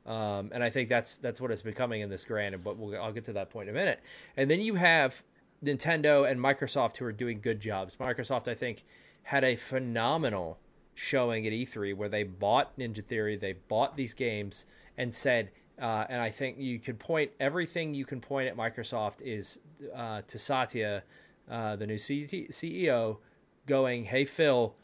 [0.06, 2.62] Um, and I think that's that's what it's becoming in this grand.
[2.64, 4.00] But we'll, I'll get to that point in a minute.
[4.36, 5.22] And then you have
[5.64, 7.96] Nintendo and Microsoft who are doing good jobs.
[7.96, 8.84] Microsoft, I think,
[9.24, 10.58] had a phenomenal
[10.94, 14.66] showing at E3 where they bought Ninja Theory, they bought these games,
[14.96, 15.50] and said,
[15.80, 19.58] uh, and I think you could point everything you can point at Microsoft is
[19.94, 21.02] uh, to Satya,
[21.50, 23.18] uh, the new CEO,
[23.66, 24.74] going, "Hey Phil,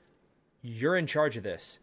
[0.62, 1.78] you're in charge of this.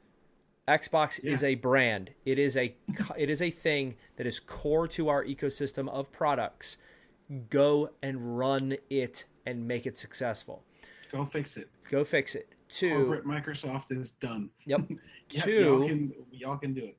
[0.67, 1.31] Xbox yeah.
[1.31, 2.11] is a brand.
[2.25, 2.75] It is a
[3.17, 6.77] it is a thing that is core to our ecosystem of products.
[7.49, 10.63] Go and run it and make it successful.
[11.11, 11.69] Go fix it.
[11.89, 12.49] Go fix it.
[12.69, 13.05] Two.
[13.05, 14.49] Corporate Microsoft is done.
[14.65, 14.81] Yep.
[15.29, 15.51] yeah, Two.
[15.51, 16.97] Y'all can, y'all can do it.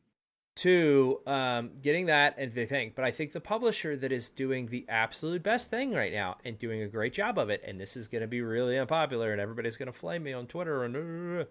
[0.56, 4.66] Two, um, getting that and the thing, but I think the publisher that is doing
[4.66, 7.96] the absolute best thing right now and doing a great job of it, and this
[7.96, 10.94] is going to be really unpopular, and everybody's going to flame me on Twitter and
[10.96, 11.44] uh,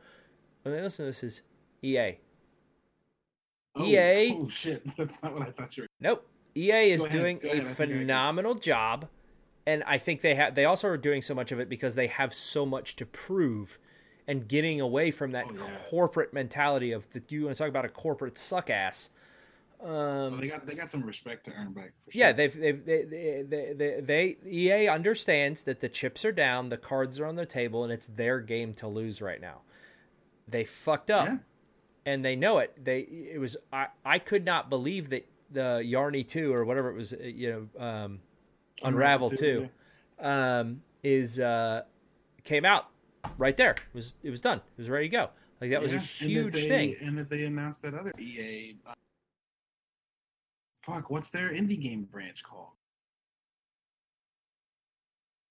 [0.64, 1.42] when they listen to this is
[1.82, 2.18] EA.
[3.76, 4.34] Oh, EA.
[4.38, 5.90] Oh shit, that's not what I thought you were.
[6.00, 6.28] Nope.
[6.56, 9.08] EA is ahead, doing a ahead, I think I phenomenal job,
[9.66, 10.56] and I think they have.
[10.56, 13.80] They also are doing so much of it because they have so much to prove,
[14.28, 15.70] and getting away from that Oh, yeah.
[15.90, 17.32] corporate mentality of that.
[17.32, 19.10] You want to talk about a corporate suck ass?
[19.82, 21.92] Um, Well, they got they got some respect to earn back.
[22.06, 22.20] For sure.
[22.20, 26.70] yeah, they've, they've they, they, they, they, they EA understands that the chips are down,
[26.70, 29.62] the cards are on the table, and it's their game to lose right now.
[30.48, 31.38] They fucked up, Yeah.
[32.06, 32.74] and they know it.
[32.82, 36.96] They it was I, I could not believe that the Yarny two or whatever it
[36.96, 38.20] was, uh, you know, um,
[38.84, 41.82] Unravel too, two, um, is uh,
[42.46, 42.88] came out
[43.38, 43.72] right there.
[43.72, 44.58] It was it was done.
[44.60, 45.30] It was ready to go.
[45.62, 46.96] Like that was a Yeah, and huge they- thing.
[47.02, 48.76] And that they announced that other EA.
[48.86, 48.94] Uh,
[50.82, 52.70] fuck, what's their indie game branch called?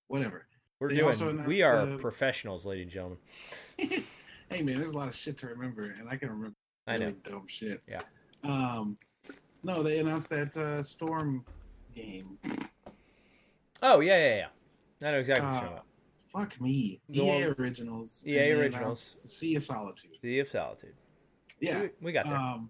[0.07, 0.45] Whatever.
[0.79, 1.45] We're they doing.
[1.45, 3.17] We are the- professionals, ladies and gentlemen.
[3.77, 6.55] hey man, there's a lot of shit to remember, and I can remember
[6.87, 7.15] I really know.
[7.23, 7.81] dumb shit.
[7.87, 8.01] Yeah.
[8.43, 8.97] Um,
[9.63, 11.45] no, they announced that uh, Storm
[11.95, 12.37] game.
[13.81, 15.07] Oh yeah, yeah, yeah.
[15.07, 15.81] I know exactly what you're talking Uh.
[16.33, 17.01] Fuck me.
[17.13, 18.23] EA originals.
[18.27, 19.21] EA originals.
[19.25, 20.11] Sea of Solitude.
[20.21, 20.95] Sea of Solitude.
[21.59, 21.81] Yeah.
[21.81, 22.35] See, we got there.
[22.35, 22.69] Um,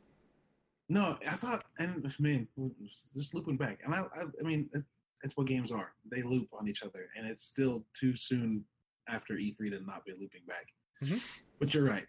[0.90, 2.48] no, I thought, and man,
[3.16, 4.84] just looping back, and I, I, I mean, it,
[5.24, 5.94] it's what games are.
[6.12, 8.66] They loop on each other, and it's still too soon
[9.08, 10.68] after E3 to not be looping back.
[11.02, 11.22] Mhm.
[11.60, 12.06] But you're right.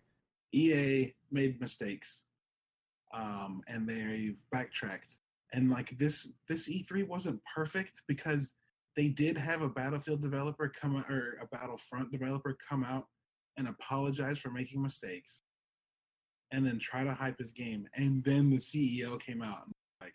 [0.52, 2.24] EA made mistakes,
[3.14, 5.18] um, and they've backtracked.
[5.52, 8.55] And like this, this E3 wasn't perfect because
[8.97, 13.07] they did have a Battlefield developer come out, or a Battlefront developer come out
[13.57, 15.43] and apologize for making mistakes
[16.53, 17.87] and then try to hype his game.
[17.95, 20.15] And then the CEO came out and like,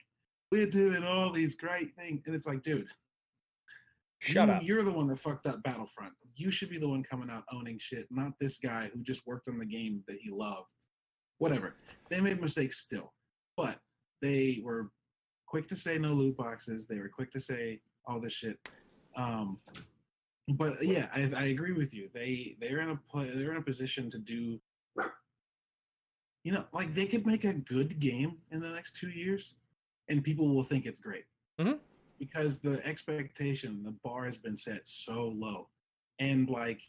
[0.52, 2.22] we're doing all these great things.
[2.26, 2.88] And it's like, dude,
[4.20, 4.64] Shut you, up.
[4.64, 6.14] You're the one that fucked up Battlefront.
[6.36, 9.48] You should be the one coming out owning shit, not this guy who just worked
[9.48, 10.68] on the game that he loved.
[11.38, 11.76] Whatever.
[12.10, 13.14] They made mistakes still,
[13.56, 13.80] but
[14.22, 14.92] they were
[15.48, 16.86] quick to say no loot boxes.
[16.86, 18.58] They were quick to say all this shit.
[19.16, 19.60] Um,
[20.50, 22.10] but yeah, I, I agree with you.
[22.14, 24.60] They they're in a play, they're in a position to do.
[26.44, 29.56] You know, like they could make a good game in the next two years,
[30.08, 31.26] and people will think it's great
[31.60, 31.80] Mhm.
[32.18, 35.70] because the expectation, the bar has been set so low,
[36.20, 36.82] and like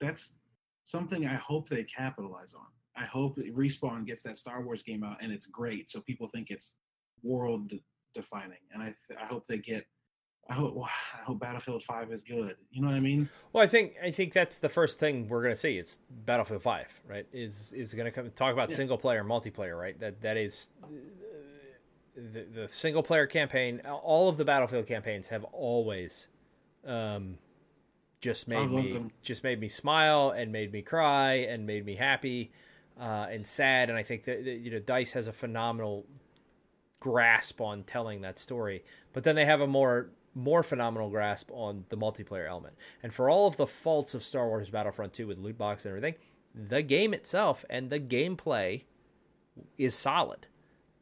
[0.00, 0.36] that's
[0.84, 2.66] something I hope they capitalize on.
[2.96, 6.50] I hope Respawn gets that Star Wars game out and it's great, so people think
[6.50, 6.74] it's
[7.22, 7.72] world
[8.14, 8.58] defining.
[8.72, 9.86] And I th- I hope they get.
[10.48, 12.56] I hope I hope Battlefield Five is good.
[12.70, 13.28] You know what I mean?
[13.52, 15.76] Well, I think I think that's the first thing we're going to see.
[15.78, 17.26] It's Battlefield Five, right?
[17.32, 18.76] Is is going to come talk about Yeah.
[18.76, 19.98] single player, multiplayer, right?
[19.98, 20.70] That that is
[22.14, 23.80] the the single player campaign.
[23.80, 26.28] All of the Battlefield campaigns have always,
[26.86, 27.38] um,
[28.20, 29.10] just made me them.
[29.22, 32.52] just made me smile and made me cry and made me happy
[33.00, 33.90] uh, and sad.
[33.90, 36.06] And I think that that, you know Dice has a phenomenal
[37.00, 41.86] grasp on telling that story, but then they have a more more phenomenal grasp on
[41.88, 42.76] the multiplayer element.
[43.02, 45.90] And for all of the faults of Star Wars Battlefront 2 with loot box and
[45.96, 46.14] everything,
[46.54, 48.82] the game itself and the gameplay
[49.78, 50.46] is solid.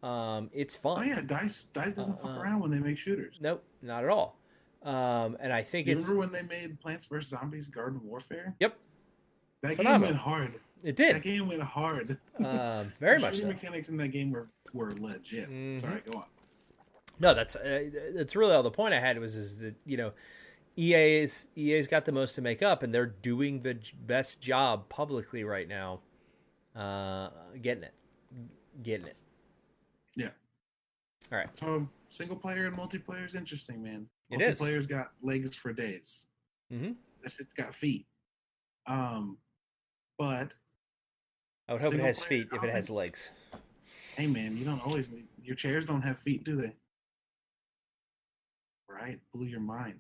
[0.03, 1.01] Um, it's fun.
[1.01, 3.39] Oh yeah, Dice Dice doesn't fuck Uh, around when they make shooters.
[3.41, 4.39] Nope, not at all.
[4.83, 8.55] Um, and I think You it's remember when they made Plants vs Zombies Garden Warfare?
[8.61, 8.79] Yep.
[9.63, 10.61] That game went hard.
[10.83, 11.17] it did.
[11.17, 12.19] That game went hard.
[12.45, 13.47] um, very much so.
[13.47, 15.49] mechanics in that game were were legit.
[15.51, 15.81] Mhm.
[15.81, 16.25] Sorry, go on.
[17.21, 20.13] No, that's uh, that's really all the point I had was is that you know
[20.77, 25.45] EA's EA's got the most to make up, and they're doing the best job publicly
[25.45, 26.01] right now,
[26.75, 27.31] uh,
[27.63, 27.95] getting it,
[28.83, 29.17] getting it.
[30.17, 30.31] Yeah.
[31.31, 31.49] All right.
[31.59, 34.07] So single player and multiplayer is interesting, man.
[34.31, 34.59] It is.
[34.59, 36.27] Multiplayer's got legs for days.
[36.73, 36.97] Mhm.
[37.23, 38.07] That shit's got feet.
[38.87, 39.39] Um,
[40.19, 40.57] but
[41.69, 43.31] I would hope it has feet if it has legs.
[44.17, 45.07] hey, man, you don't always
[45.43, 46.75] your chairs don't have feet, do they?
[49.05, 49.21] Right?
[49.35, 49.99] Blew your mind.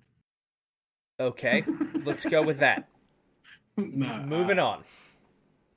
[1.21, 1.63] Okay,
[2.05, 2.89] let's go with that.
[3.77, 4.85] nah, Moving uh, on.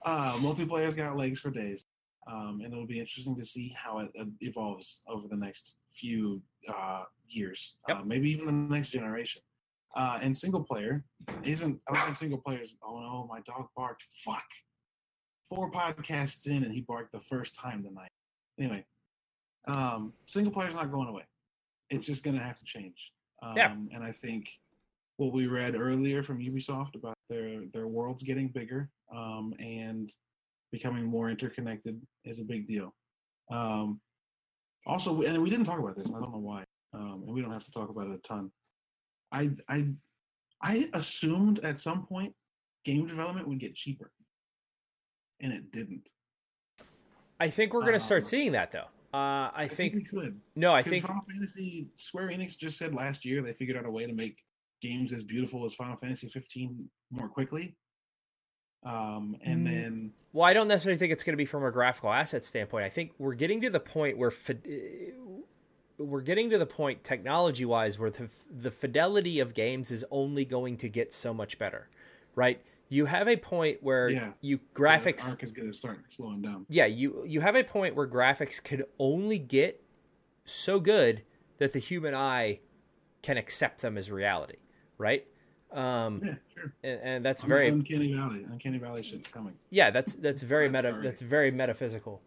[0.05, 1.83] Uh, multiplayer's got legs for days,
[2.31, 6.41] um, and it'll be interesting to see how it uh, evolves over the next few
[6.69, 7.97] uh, years, Yep.
[7.97, 9.41] uh, maybe even the next generation.
[9.93, 11.03] Uh, and single player
[11.43, 11.81] isn't.
[11.89, 12.75] I don't think single players.
[12.81, 14.05] Oh no, my dog barked.
[14.23, 14.45] Fuck.
[15.49, 18.11] Four podcasts in, and he barked the first time tonight.
[18.57, 18.85] Anyway,
[19.67, 21.23] um, single player's not going away.
[21.89, 23.11] It's just going to have to change.
[23.41, 23.73] Um, Yeah.
[23.93, 24.49] And I think
[25.17, 30.11] what we read earlier from Ubisoft about their their worlds getting bigger um, and
[30.71, 32.93] becoming more interconnected is a big deal.
[33.49, 33.99] Um,
[34.85, 36.07] also, and we didn't talk about this.
[36.09, 38.51] I don't know why, um, and we don't have to talk about it a ton.
[39.31, 39.87] I I
[40.61, 42.33] I assumed at some point
[42.85, 44.11] game development would get cheaper,
[45.41, 46.09] and it didn't.
[47.39, 48.87] I think we're going to start Um, seeing that though.
[49.13, 50.39] Uh, I think we could.
[50.55, 53.89] no, I think Final Fantasy Square Enix just said last year they figured out a
[53.91, 54.43] way to make
[54.81, 57.75] games as beautiful as Final Fantasy 15 more quickly.
[58.83, 59.69] Um, and Mm.
[59.69, 62.85] then Well, I don't necessarily think it's going to be from a graphical asset standpoint.
[62.85, 65.13] I think we're getting to the point where fid-
[65.97, 70.45] we're getting to the point technology wise where the, the fidelity of games is only
[70.45, 71.87] going to get so much better,
[72.35, 72.61] right?
[72.89, 74.31] You have a point where Yeah.
[74.41, 76.65] you the graphics arc is going to start slowing down.
[76.69, 79.83] yeah, you you have a point where graphics could only get
[80.45, 81.23] so good
[81.57, 82.59] that the human eye
[83.21, 84.57] can accept them as reality,
[84.97, 85.25] right?
[85.71, 86.73] Um, Yeah, sure.
[86.83, 88.45] and, and that's I'm very Uncanny Valley.
[88.49, 89.53] Uncanny Valley shit's coming.
[89.69, 92.21] yeah that's that's very meta already- that's very metaphysical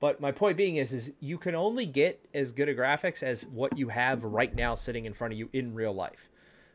[0.00, 3.46] but my point being is is you can only get as good a graphics as
[3.48, 6.30] what you have right now sitting in front of you in real life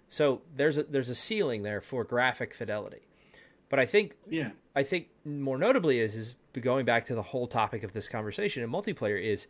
[0.09, 3.07] so there's a there's a ceiling there for graphic fidelity
[3.71, 7.47] but i think Yeah, i think more notably is is going back to the whole
[7.47, 9.47] topic of this conversation in multiplayer is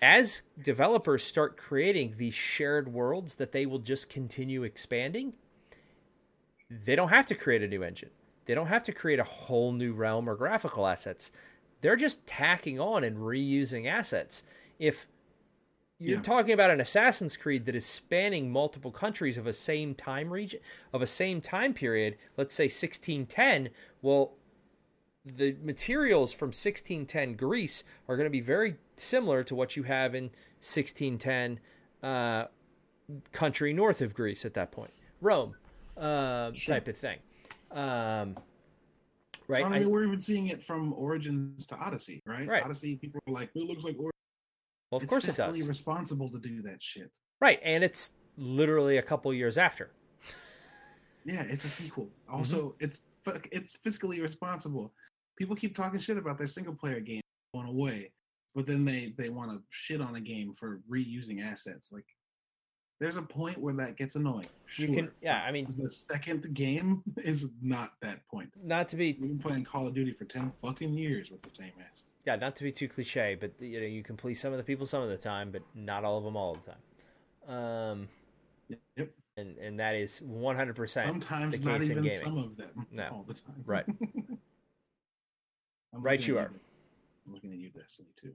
[0.00, 5.32] as developers start creating these shared worlds that they will just continue expanding
[6.84, 8.10] they don't have to create a new engine.
[8.44, 11.32] They don't have to create a whole new realm or graphical assets.
[11.80, 14.42] They're just tacking on and reusing assets.
[14.78, 15.06] If
[16.04, 16.22] you're Yeah.
[16.22, 20.60] talking about an assassin's creed that is spanning multiple countries of a same time region
[20.92, 23.70] of a same time period let's say 1610
[24.02, 24.34] well
[25.24, 30.14] the materials from 1610 Greece are going to be very similar to what you have
[30.16, 30.24] in
[30.60, 31.60] 1610
[32.02, 32.46] uh,
[33.30, 35.54] country north of Greece at that point, Rome,
[35.96, 36.74] uh, Sure.
[36.74, 37.18] type of thing.
[37.70, 38.36] Um,
[39.46, 39.64] right?
[39.64, 42.48] I I- we're even seeing it from Origins to Odyssey, right?
[42.48, 42.64] Right.
[42.64, 44.10] Odyssey, people are like, it looks like Origins.
[44.92, 45.68] Well, of it's course it fiscally does.
[45.68, 47.10] responsible to do that shit.
[47.40, 49.90] Right, and it's literally a couple years after.
[51.24, 52.04] Yeah, it's a sequel.
[52.26, 52.34] Mm-hmm.
[52.34, 54.92] Also, it's fuck- it's fiscally responsible.
[55.36, 57.22] People keep talking shit about their single player game
[57.54, 58.12] going away,
[58.54, 61.90] but then they they want to shit on a game for reusing assets.
[61.92, 62.04] Like,
[63.00, 64.44] there's a point where that gets annoying.
[64.66, 64.86] Sure.
[64.88, 65.42] You can, yeah.
[65.46, 68.50] I mean, the second game is not that point.
[68.62, 71.54] not to be, We've been playing Call of Duty for ten fucking years with the
[71.54, 72.04] same ass.
[72.24, 74.64] Yeah, not to be too cliche, but you know, you can please some of the
[74.64, 77.56] people some of the time, but not all of them all the time.
[77.58, 78.08] Um,
[78.96, 79.10] Yep.
[79.36, 83.08] and and that is 100 percent Sometimes the not even some of them No.
[83.12, 83.62] all the time.
[83.66, 83.86] Right.
[85.94, 86.50] Right you are.
[87.26, 88.32] I'm looking at you, Destiny too.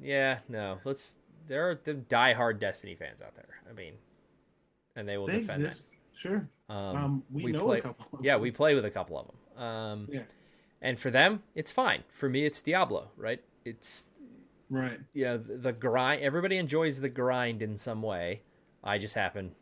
[0.00, 0.78] Yeah, no.
[0.84, 1.14] Let's.
[1.46, 3.60] There are the diehard Destiny fans out there.
[3.68, 3.94] I mean,
[4.96, 6.48] and they will They defend exist, sure.
[6.68, 8.18] Um, Um, we, we know play- a couple.
[8.18, 9.62] Of yeah, we play with a couple of them.
[9.62, 10.22] Um, Yeah.
[10.82, 12.02] And for them, it's fine.
[12.08, 13.10] For me, it's Diablo.
[13.16, 13.42] Right?
[13.64, 14.10] It's
[14.70, 14.98] right.
[15.14, 16.22] yeah, the, the grind.
[16.22, 18.42] Everybody enjoys the grind in some way.
[18.82, 19.52] I just happen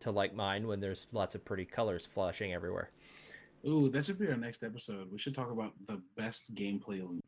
[0.00, 2.90] to like mine when there's lots of pretty colors flashing everywhere.
[3.66, 5.10] Ooh, that should be our next episode.
[5.10, 7.24] We should talk about the best gameplay loop.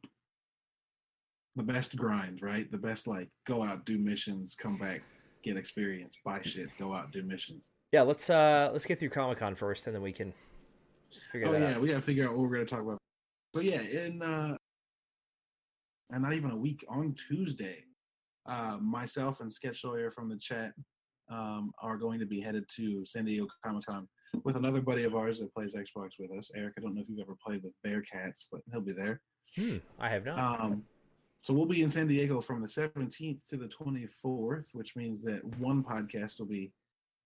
[1.56, 2.70] The best grind, right?
[2.70, 5.02] The best like go out, do missions, come back,
[5.42, 7.70] get experience, buy shit, go out, do missions.
[7.90, 10.32] Yeah, let's uh let's get through Comic Con first, and then we can
[11.32, 11.80] figure Oh yeah, out.
[11.80, 12.98] we gotta figure out what we're gonna talk about.
[13.54, 14.56] So yeah, in uh
[16.10, 17.84] and not even a week on Tuesday,
[18.46, 20.72] uh myself and Sketch Lawyer from the chat
[21.30, 24.08] um are going to be headed to San Diego Comic Con
[24.44, 26.50] with another buddy of ours that plays Xbox with us.
[26.54, 29.20] Eric, I don't know if you've ever played with Bearcats, but he'll be there.
[29.56, 30.60] Hmm, I have not.
[30.60, 30.82] Um,
[31.42, 35.42] so we'll be in San Diego from the 17th to the 24th, which means that
[35.58, 36.72] one podcast will be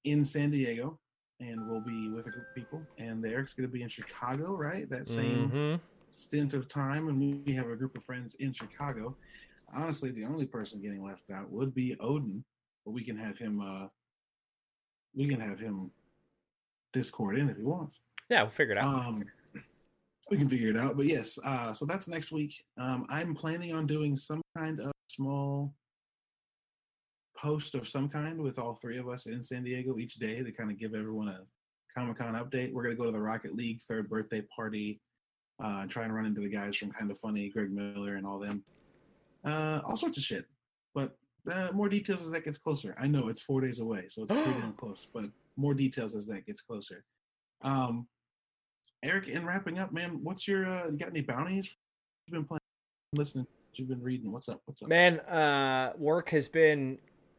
[0.05, 1.01] in San Diego,
[1.41, 2.87] and we'll be with a group of people.
[2.99, 4.89] And Eric's going to be in Chicago, right?
[4.89, 5.81] That same Mhm.
[6.17, 9.17] Stint of time, and we have a group of friends in Chicago.
[9.75, 12.45] Honestly, the only person getting left out would be Odin,
[12.85, 13.61] but we can have him.
[13.61, 13.89] uh
[15.15, 15.91] We can have him
[16.93, 18.01] Discord in if he wants.
[18.29, 18.95] Yeah, we'll figure it out.
[18.95, 19.25] Um,
[20.31, 20.97] we can figure it out.
[20.97, 22.65] But yes, uh, so that's next week.
[22.79, 25.75] Um, I'm planning on doing some kind of small
[27.37, 30.53] post of some kind with all three of us in San Diego each day to
[30.53, 31.41] kind of give everyone a
[31.95, 32.73] Comic Con update.
[32.73, 35.01] We're gonna go to the Rocket League third birthday party.
[35.63, 38.39] Uh, try and run into the guys from Kind of Funny, Greg Miller, and all
[38.39, 38.65] them.
[39.45, 40.45] Uh, all sorts of shit.
[40.93, 41.17] But
[41.51, 42.97] uh, more details as that gets closer.
[42.99, 45.07] I know it's four days away, so it's pretty damn close.
[45.13, 45.27] But
[45.57, 47.05] more details as that gets closer.
[47.63, 48.09] Um,
[49.05, 51.75] Eric, in wrapping up, man, what's your uh, you got any bounties
[52.27, 52.61] you've been playing,
[53.15, 54.33] listening, you've been reading?
[54.33, 54.63] What's up?
[54.65, 54.89] What's up?
[54.89, 56.99] Man, uh, work has been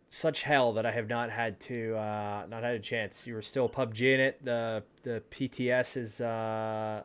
[0.10, 3.26] such hell that I have not had to uh, not had a chance.
[3.26, 4.46] You were still PUBG in it.
[4.46, 7.04] The the PTS is uh,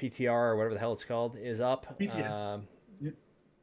[0.00, 1.98] PTR or whatever the hell it's called is up.
[1.98, 2.34] PTS.
[2.34, 2.68] Um,
[3.00, 3.14] Yep.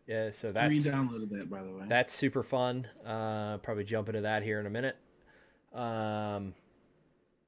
[0.08, 0.70] Yeah, so that's.
[0.70, 1.86] We downloaded that, by the way.
[1.88, 2.88] that's super fun.
[3.06, 4.96] Uh, probably jump into that here in a minute.
[5.74, 6.54] Um,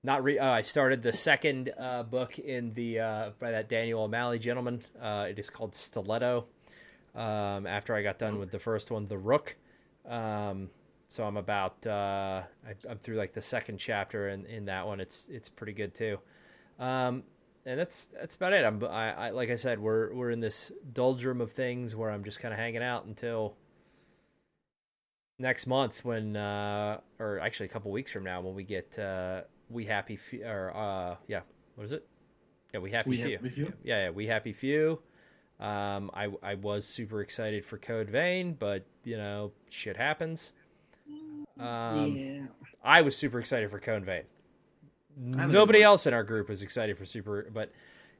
[0.03, 4.03] not re- oh, I started the second uh, book in the uh, by that Daniel
[4.03, 4.81] O'Malley gentleman.
[5.01, 6.45] Uh, it is called Stiletto.
[7.15, 9.55] Um, after I got done with the first one, The Rook.
[10.07, 10.69] Um,
[11.09, 14.99] so I'm about uh, I, I'm through like the second chapter in, in that one.
[14.99, 16.19] It's it's pretty good too.
[16.77, 17.23] Um,
[17.65, 18.65] and that's that's about it.
[18.65, 22.23] I'm I, I like I said we're we're in this doldrum of things where I'm
[22.23, 23.55] just kind of hanging out until
[25.39, 29.41] next month when uh or actually a couple weeks from now when we get uh
[29.69, 31.39] we happy few or uh yeah
[31.75, 32.05] what is it
[32.73, 33.73] yeah we happy We few Happy Few?
[33.83, 34.99] yeah yeah we happy few
[35.61, 40.51] um i i was super excited for code vein but you know shit happens
[41.57, 42.41] um yeah.
[42.83, 44.38] i was super excited for code vein I know you
[45.19, 47.71] nobody else in our group was excited for super but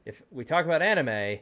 [0.04, 1.38] if we talk about anime Yeah,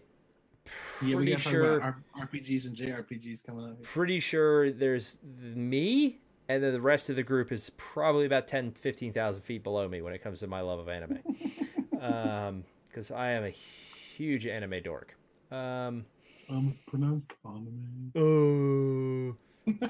[1.00, 3.82] we pretty sure talk about R- RPGs and JRPGs coming up.
[3.82, 8.72] pretty sure there's me and then the rest of the group is probably about 10
[8.72, 11.18] 15,000 feet below me when it comes to my love of anime
[12.00, 15.16] um because i am a huge anime dork
[15.50, 16.04] um
[16.50, 18.12] Um, pronounced anime.
[18.16, 19.36] oh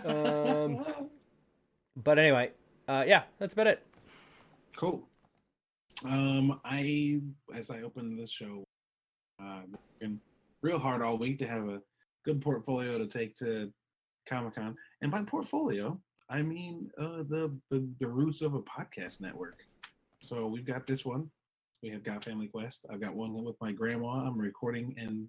[0.08, 0.84] um
[1.96, 2.52] but anyway
[2.88, 3.84] uh yeah that's about it
[4.76, 5.02] Cool.
[6.04, 7.20] Um, I
[7.54, 8.64] as I open this show,
[9.42, 9.62] uh,
[10.62, 11.82] real hard all week to have a
[12.24, 13.72] good portfolio to take to
[14.26, 19.20] Comic Con, and by portfolio, I mean uh, the, the the roots of a podcast
[19.20, 19.64] network.
[20.20, 21.30] So we've got this one.
[21.82, 22.86] We have got Family Quest.
[22.90, 24.26] I've got one with my grandma.
[24.26, 25.26] I'm recording and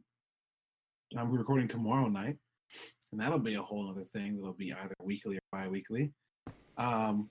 [1.17, 2.37] I'm recording tomorrow night,
[3.11, 4.37] and that'll be a whole other thing.
[4.37, 6.11] That'll be either weekly or bi-weekly.
[6.77, 7.29] Um,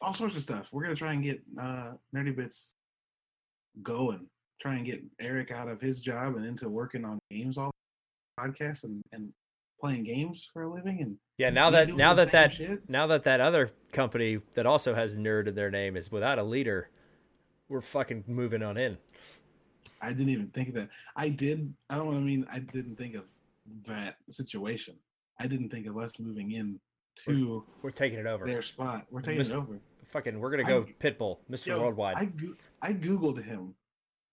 [0.00, 0.68] all sorts of stuff.
[0.72, 2.74] We're gonna try and get uh, Nerdy Bits
[3.82, 4.26] going.
[4.60, 7.70] Try and get Eric out of his job and into working on games all
[8.40, 9.32] podcasts and, and
[9.80, 11.00] playing games for a living.
[11.00, 12.88] And yeah now that now that that shit.
[12.88, 16.42] now that that other company that also has nerd in their name is without a
[16.42, 16.90] leader
[17.68, 18.98] we're fucking moving on in
[20.00, 20.90] I didn't even think of that.
[21.16, 21.72] I did.
[21.90, 23.24] I don't to mean I didn't think of
[23.86, 24.94] that situation.
[25.40, 26.80] I didn't think of us moving in
[27.24, 29.06] to we're taking it over their spot.
[29.10, 29.78] We're taking Mis- it over.
[30.08, 33.74] Fucking we're gonna I- go pitbull mr Yo, worldwide I go- I googled him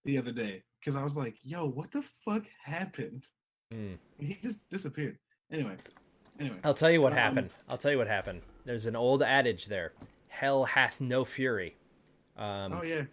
[0.04, 3.24] the other day because I was like, "Yo, what the fuck happened?"
[3.72, 3.94] Hmm.
[4.18, 5.18] He just disappeared.
[5.50, 5.76] Anyway,
[6.38, 6.58] anyway.
[6.62, 7.50] I'll tell you what Um, happened.
[7.68, 8.42] I'll tell you what happened.
[8.64, 9.92] There's an old adage there:
[10.28, 11.76] "Hell hath no fury."
[12.36, 13.04] Um, oh yeah.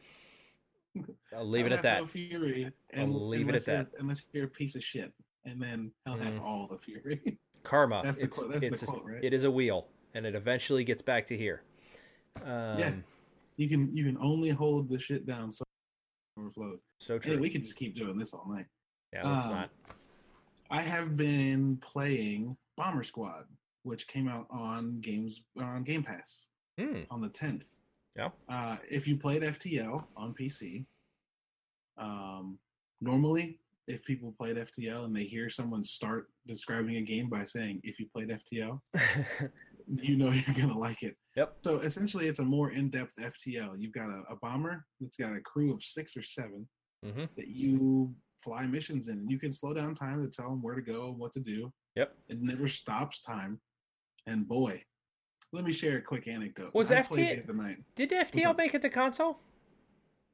[1.35, 2.01] I'll leave it at that.
[2.01, 3.87] No fury, I'll leave it at that.
[3.87, 5.11] you're- Unless you're a piece of shit,
[5.45, 6.41] and then hell have Mhm.
[6.41, 7.19] all the fury.
[7.63, 8.01] Karma.
[8.03, 9.23] That's the it's quote- that's the it's a- quote, right?
[9.23, 11.63] it is a wheel, and it eventually gets back to here.
[12.45, 13.03] Um,
[13.57, 16.79] you can you can only hold the shit down so it overflows.
[16.99, 18.65] So Hey, we could just keep doing this all night.
[19.13, 19.69] yeah, let's um, not.
[20.71, 23.45] I have been playing Bomber Squad,
[23.83, 26.47] which came out on games on Game Pass
[26.79, 27.01] Hmm.
[27.11, 27.65] on the 10th.
[28.15, 28.29] Yeah.
[28.49, 30.85] Uh, if you played FTL on PC,
[31.97, 32.57] um,
[33.01, 37.81] normally if people played FTL and they hear someone start describing a game by saying
[37.83, 38.79] "if you played FTL,"
[40.01, 41.15] you know you're gonna like it.
[41.35, 41.57] Yep.
[41.63, 43.75] So essentially, it's a more in-depth FTL.
[43.79, 46.67] You've got a, a bomber that's got a crew of six or seven
[47.03, 50.75] hmm that you fly missions in, you can slow down time to tell them where
[50.75, 51.71] to go and what to do.
[51.95, 52.15] Yep.
[52.29, 53.59] It never stops time.
[54.25, 54.81] And boy,
[55.51, 56.73] let me share a quick anecdote.
[56.73, 57.77] Was I FT played the night.
[57.95, 59.39] Did FTL make it to console?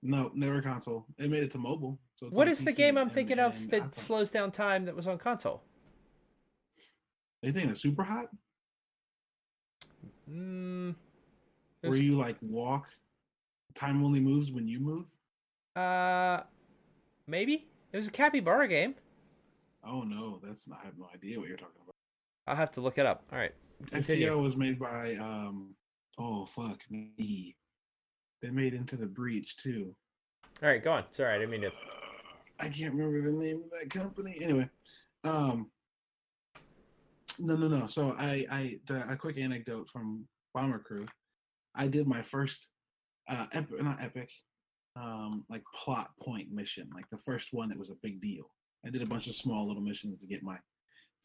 [0.01, 1.05] No, never console.
[1.17, 1.99] It made it to mobile.
[2.15, 3.95] So it's What on the game I'm and- thinking of that iPhone.
[3.95, 5.63] slows down time that was on console?
[7.43, 8.27] Anything that's super hot,
[10.29, 10.95] Mm,
[11.81, 12.87] where you like walk.
[13.75, 15.05] Time only moves when you move.
[15.75, 16.41] uh,
[17.27, 18.95] maybe it was a capybara game.
[19.83, 21.95] Oh no, that's not, I have no idea what you're talking about.
[22.47, 23.23] I'll have to look it up.
[23.31, 23.53] All right,
[23.91, 24.27] continue.
[24.27, 25.73] FTL was made by um.
[26.17, 27.55] Oh fuck me.
[28.41, 29.95] They made Into the Breach too.
[30.61, 31.05] All right, go on.
[31.11, 31.71] Sorry, I didn't mean to.
[32.59, 34.37] I can't remember the name of that company.
[34.41, 34.69] Anyway,
[35.23, 35.69] um,
[37.39, 37.87] no, no, no.
[37.87, 41.05] So I, I, the, a quick anecdote from Bomber Crew.
[41.75, 42.69] I did my first
[43.27, 44.29] uh, epic, not epic,
[44.95, 48.45] um, like plot point mission, like the first one that was a big deal.
[48.85, 50.57] I did a bunch of small little missions to get my,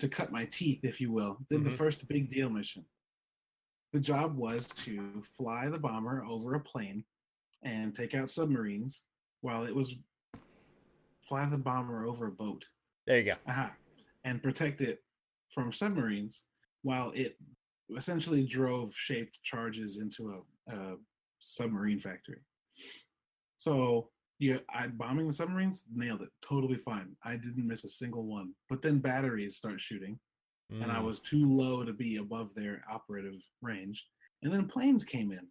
[0.01, 1.39] to cut my teeth, if you will.
[1.51, 1.70] Then Mhm.
[1.70, 2.85] the first big deal mission.
[3.93, 7.05] The job was to fly the bomber over a plane
[7.62, 9.05] and take out submarines
[9.41, 9.95] while it was
[11.27, 12.65] fly the bomber over a boat.
[13.07, 13.36] There you go.
[13.47, 13.73] Aha.
[14.24, 15.03] And protect it
[15.55, 16.43] from submarines
[16.82, 17.36] while it
[17.97, 20.97] essentially drove shaped charges into a, a
[21.39, 22.40] submarine factory.
[23.59, 24.10] So
[24.40, 26.28] yeah, I bombing the submarines, nailed it.
[26.47, 27.16] Totally fine.
[27.24, 28.52] I didn't miss a single one.
[28.68, 30.18] But then batteries start shooting,
[30.70, 31.05] and I Mm.
[31.05, 34.06] was too low to be above their operative range.
[34.43, 35.47] And then planes came in.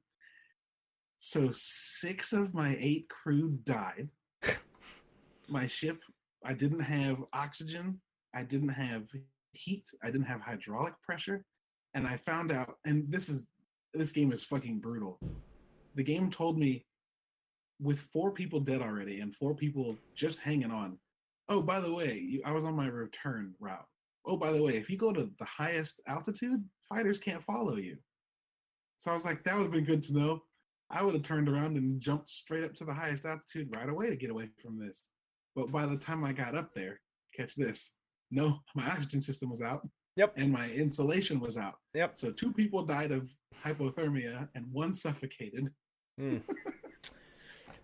[1.19, 4.09] So six of my eight crew died.
[5.47, 6.03] my ship,
[6.45, 8.01] I didn't have oxygen.
[8.35, 9.07] I didn't have
[9.53, 9.85] heat.
[10.03, 11.45] I didn't have hydraulic pressure.
[11.93, 13.43] And I found out, and this is
[13.93, 15.19] this game is fucking brutal.
[15.95, 16.85] The game told me
[17.79, 20.97] with four people dead already and four people just hanging on.
[21.49, 23.85] Oh, by the way, you, I was on my return route.
[24.25, 27.97] Oh, by the way, if you go to the highest altitude, fighters can't follow you.
[28.97, 30.41] So I was like, that would have been good to know.
[30.89, 34.09] I would have turned around and jumped straight up to the highest altitude right away
[34.09, 35.09] to get away from this.
[35.55, 37.01] But by the time I got up there,
[37.35, 37.93] catch this,
[38.33, 39.87] no, my oxygen system was out.
[40.15, 40.33] Yep.
[40.37, 41.75] And my insulation was out.
[41.95, 42.15] Yep.
[42.15, 43.29] So two people died of
[43.63, 45.71] hypothermia and one suffocated.
[46.19, 46.41] Mm.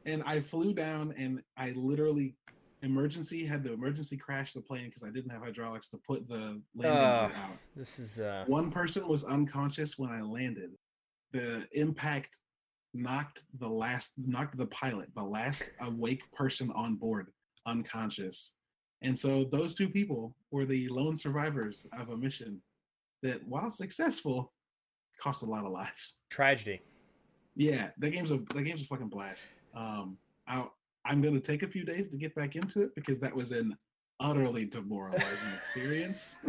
[0.05, 2.35] And I flew down and I literally
[2.81, 6.61] emergency had the emergency crash the plane because I didn't have hydraulics to put the
[6.73, 7.57] landing gear out.
[7.75, 10.71] This is uh One person was unconscious when I landed.
[11.31, 12.39] The impact
[12.93, 17.27] knocked the last knocked the pilot, the last awake person on board,
[17.65, 18.53] unconscious.
[19.01, 22.61] And so those two people were the lone survivors of a mission
[23.23, 24.51] that, while successful,
[25.21, 26.17] cost a lot of lives.
[26.29, 26.81] tragedy.
[27.55, 29.55] Yeah, that game's a that game's a fucking blast.
[29.73, 30.17] Um,
[30.47, 30.65] I
[31.05, 33.75] I'm gonna take a few days to get back into it because that was an
[34.19, 35.27] utterly demoralizing
[35.65, 36.37] experience.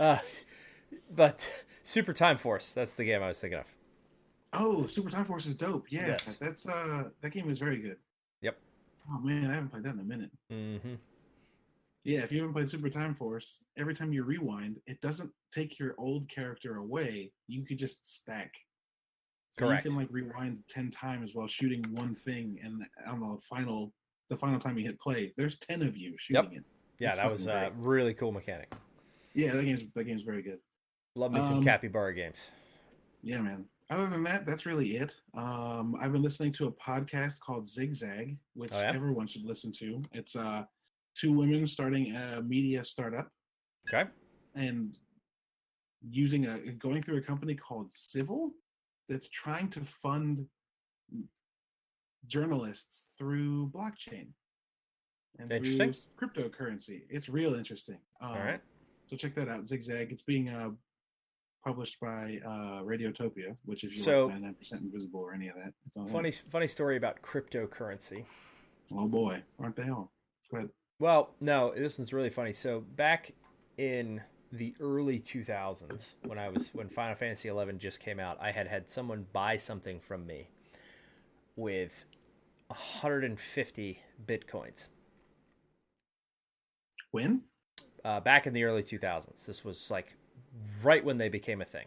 [0.00, 0.18] Uh,
[1.10, 1.50] but
[1.82, 3.66] Super Time Force, that's the game I was thinking of.
[4.52, 5.86] oh, Super Time Force is dope.
[5.90, 6.36] Yeah, Yes.
[6.36, 7.96] that's uh that game is very good.
[9.08, 9.18] Yep.
[9.18, 10.30] Oh man, I haven't played that in a minute.
[10.52, 10.94] Mm-hmm.
[12.04, 15.78] Yeah, if you haven't played Super Time Force, every time you rewind, it doesn't take
[15.78, 17.32] your old character away.
[17.48, 18.52] You could just stack.
[19.50, 19.84] So Correct.
[19.84, 23.92] you can like rewind ten times while shooting one thing, and on the final,
[24.28, 26.64] the final time you hit play, there's ten of you shooting it.
[26.98, 28.72] Yeah, It's that was a really cool mechanic.
[29.34, 30.58] Yeah, that game's that game's very good.
[31.14, 32.50] Love me some Um, capybara games.
[33.22, 33.64] Yeah, man.
[33.90, 35.14] Other than that, that's really it.
[35.34, 38.92] Um, I've been listening to a podcast called Zigzag, which Oh, yeah?
[38.94, 40.02] everyone should listen to.
[40.12, 40.64] It's uh,
[41.16, 43.30] two women starting a media startup
[43.88, 44.08] Okay.
[44.54, 44.94] and
[46.10, 48.52] using a going through a company called Civil
[49.08, 50.46] that's trying to fund
[52.26, 54.28] journalists through blockchain
[55.38, 57.02] and through cryptocurrency.
[57.08, 57.98] It's real interesting.
[58.20, 58.60] Um, All right.
[59.06, 60.12] So check that out, Zigzag.
[60.12, 60.70] It's being uh,
[61.64, 65.72] published by uh, Radiotopia, which if you So- like 99% Invisible or any of that,
[65.86, 66.12] it's on there.
[66.12, 68.24] Funny funny story about cryptocurrency.
[68.92, 70.12] Oh boy, aren't they all?
[70.52, 70.70] Ahead.
[70.98, 72.52] Well, no, this one's really funny.
[72.54, 73.32] So back
[73.76, 78.50] in the early 2000s, when I was when Final Fantasy 11 just came out, I
[78.50, 80.48] had had someone buy something from me
[81.54, 82.06] with
[82.68, 84.88] 150 bitcoins.
[87.10, 87.42] When?
[88.04, 90.14] Uh, back in the early 2000s, this was like
[90.82, 91.86] right when they became a thing.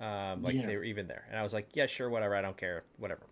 [0.00, 0.66] Um, like Yeah.
[0.66, 2.34] they were even there, and I was like, "Yeah, sure, whatever.
[2.34, 3.22] I don't care, whatever."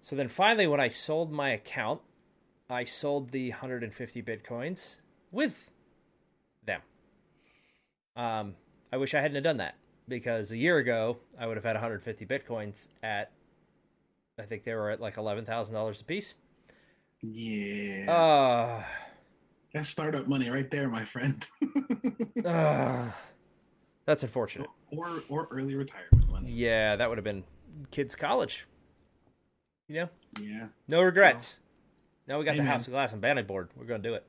[0.00, 2.00] So then finally, when I sold my account,
[2.70, 4.98] I sold the 150 bitcoins
[5.32, 5.72] with
[6.64, 6.82] them.
[8.16, 8.54] Um,
[8.92, 9.74] I wish I hadn't done that
[10.06, 13.32] because a year ago I would have had 150 bitcoins at,
[14.38, 16.34] I think they were at like eleven thousand dollars a piece.
[17.22, 18.12] Yeah.
[18.12, 18.84] Uh,
[19.72, 21.44] That's startup money right there, my friend.
[22.44, 23.10] uh,
[24.06, 24.68] that's unfortunate.
[24.90, 26.50] or or early retirement money.
[26.50, 27.44] Yeah, that would have been
[27.90, 28.66] kids' college.
[29.88, 30.08] You know,
[30.40, 30.68] Yeah.
[30.88, 31.60] no regrets.
[32.26, 32.72] now we got Hey, the man.
[32.72, 33.68] House of Glass and Bounty board.
[33.76, 34.26] We're gonna do it.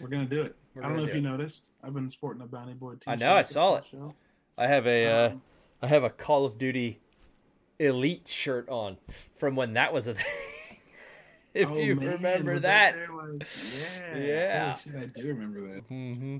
[0.00, 0.56] We're gonna do it.
[0.74, 1.70] We're I don't know if do you noticed.
[1.82, 3.20] I've been sporting a bounty board I t-shirt.
[3.28, 3.84] know, I saw it.
[3.90, 4.14] show.
[4.56, 5.42] I have a uh, Um,
[5.82, 7.00] I have a Call of Duty
[7.78, 8.96] Elite shirt on
[9.36, 10.24] from when that was a thing.
[11.54, 12.96] if oh, you man, remember was that.
[12.96, 13.46] like,
[13.78, 14.18] yeah.
[14.18, 14.70] Yeah.
[14.76, 15.88] Holy shit, I do remember that.
[15.88, 16.38] Mm-hmm.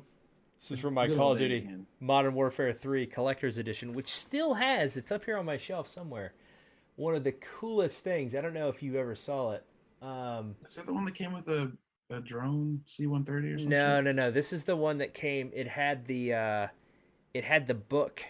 [0.59, 1.87] This is from my Call of Duty man.
[2.01, 6.33] Modern Warfare 3 Collector's Edition, which still has, it's up here on my shelf somewhere,
[6.97, 8.35] one of the coolest things.
[8.35, 9.65] I don't know if you ever saw it.
[10.03, 11.71] Um, Is that the one that came with a,
[12.11, 13.69] a drone C-130 or something?
[13.69, 14.31] no, no, no.
[14.31, 16.67] This is the one that came, it had the, uh,
[17.35, 18.23] it had the book,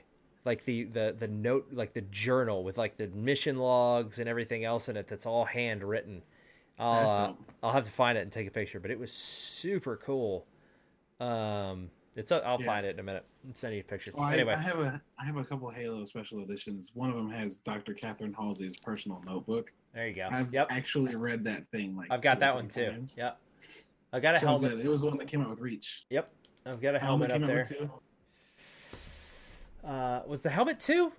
[0.45, 4.65] like the the the note like the journal with like the mission logs and everything
[4.65, 6.23] else in it that's all handwritten.
[6.79, 7.33] I'll uh.
[7.63, 10.47] I'll have to find it and take a picture, but it was super cool.
[11.21, 12.67] Um, it's a, I'll Yeah.
[12.67, 13.25] find it in a minute.
[13.45, 14.11] and send you a picture.
[14.15, 16.91] Well, anyway, I have a I have a couple Halo special editions.
[16.95, 17.95] One of them has Dr.
[17.95, 19.73] Catherine Halsey's personal notebook.
[19.95, 20.29] there you go.
[20.31, 22.87] I've yep, actually read that thing like I've got that one too.
[22.91, 23.15] times.
[23.17, 23.39] Yep,
[24.13, 24.73] I got a So helmet.
[24.77, 24.85] good.
[24.85, 26.05] It was the one that came out with Reach.
[26.11, 26.31] Yep,
[26.67, 27.91] I've got a Helmet helmet up there.
[29.85, 31.13] Uh, was the helmet two?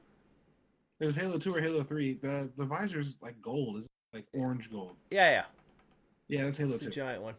[1.00, 2.14] There's Halo Two or Halo Three.
[2.16, 3.78] The the visor's like gold.
[3.78, 4.98] Is like orange gold.
[5.10, 5.44] Yeah, yeah.
[6.28, 6.92] Yeah, that's Halo It's a Two.
[6.92, 7.36] giant one.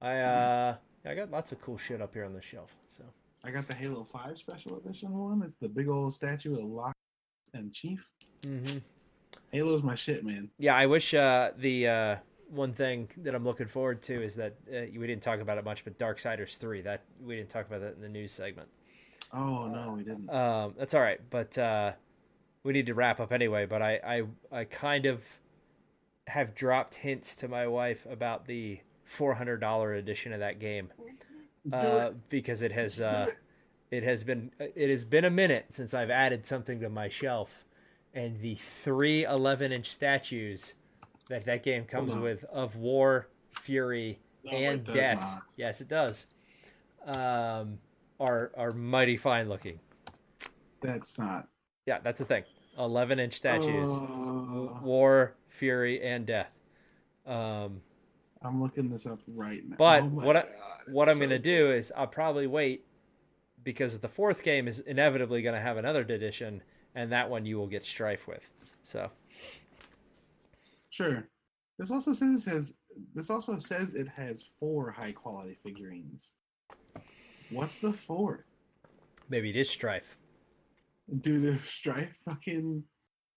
[0.00, 0.76] I uh,
[1.06, 2.70] I got lots of cool shit up here on the shelf.
[2.96, 3.04] So
[3.44, 5.42] I got the Halo Five special edition one.
[5.42, 6.96] It's the big old statue of Locke
[7.52, 8.06] and Chief.
[8.42, 8.78] Mm-hmm.
[9.52, 10.50] Halo's my shit, man.
[10.58, 12.16] yeah, I wish uh, the uh,
[12.50, 15.64] one thing that I'm looking forward to is that uh, we didn't talk about it
[15.64, 16.80] much, but Darksiders three.
[16.80, 18.68] That we didn't talk about that in the news segment.
[19.32, 20.30] Oh no, we didn't.
[20.30, 21.92] Um, that's all right, but uh,
[22.62, 23.66] we need to wrap up anyway.
[23.66, 24.00] But I,
[24.52, 25.38] I, I kind of
[26.28, 30.90] have dropped hints to my wife about the four hundred dollar edition of that game
[31.72, 33.28] uh, because it has uh,
[33.90, 34.02] it.
[34.02, 37.64] has been it has been a minute since I've added something to my shelf,
[38.12, 40.74] and the three 11 inch statues
[41.28, 43.28] that that game comes with of War,
[43.62, 45.20] Fury, No, and Death.
[45.20, 45.42] not.
[45.56, 46.26] Yes, it does.
[47.06, 47.78] Um,
[48.20, 49.80] are are mighty fine looking.
[50.80, 51.48] That's not.
[51.86, 52.44] Yeah, that's the thing.
[52.78, 53.90] 11 inch statues.
[53.90, 56.52] Uh, War, Fury, and Death.
[57.26, 57.80] Um,
[58.44, 59.76] I'm looking this up right now.
[59.76, 60.44] But Oh what I,
[60.90, 62.86] what I'm it's going to so do is I'll probably wait
[63.62, 66.62] because the fourth game is inevitably going to have another edition,
[66.94, 68.50] and that one you will get strife with.
[68.82, 69.10] So,
[70.90, 71.26] Sure.
[71.78, 72.74] This also says it has.
[73.14, 76.34] This also says it has four high quality figurines.
[77.50, 78.46] What's the fourth?
[79.28, 80.16] maybe it is strife.
[81.20, 82.82] Dude, if Strife fucking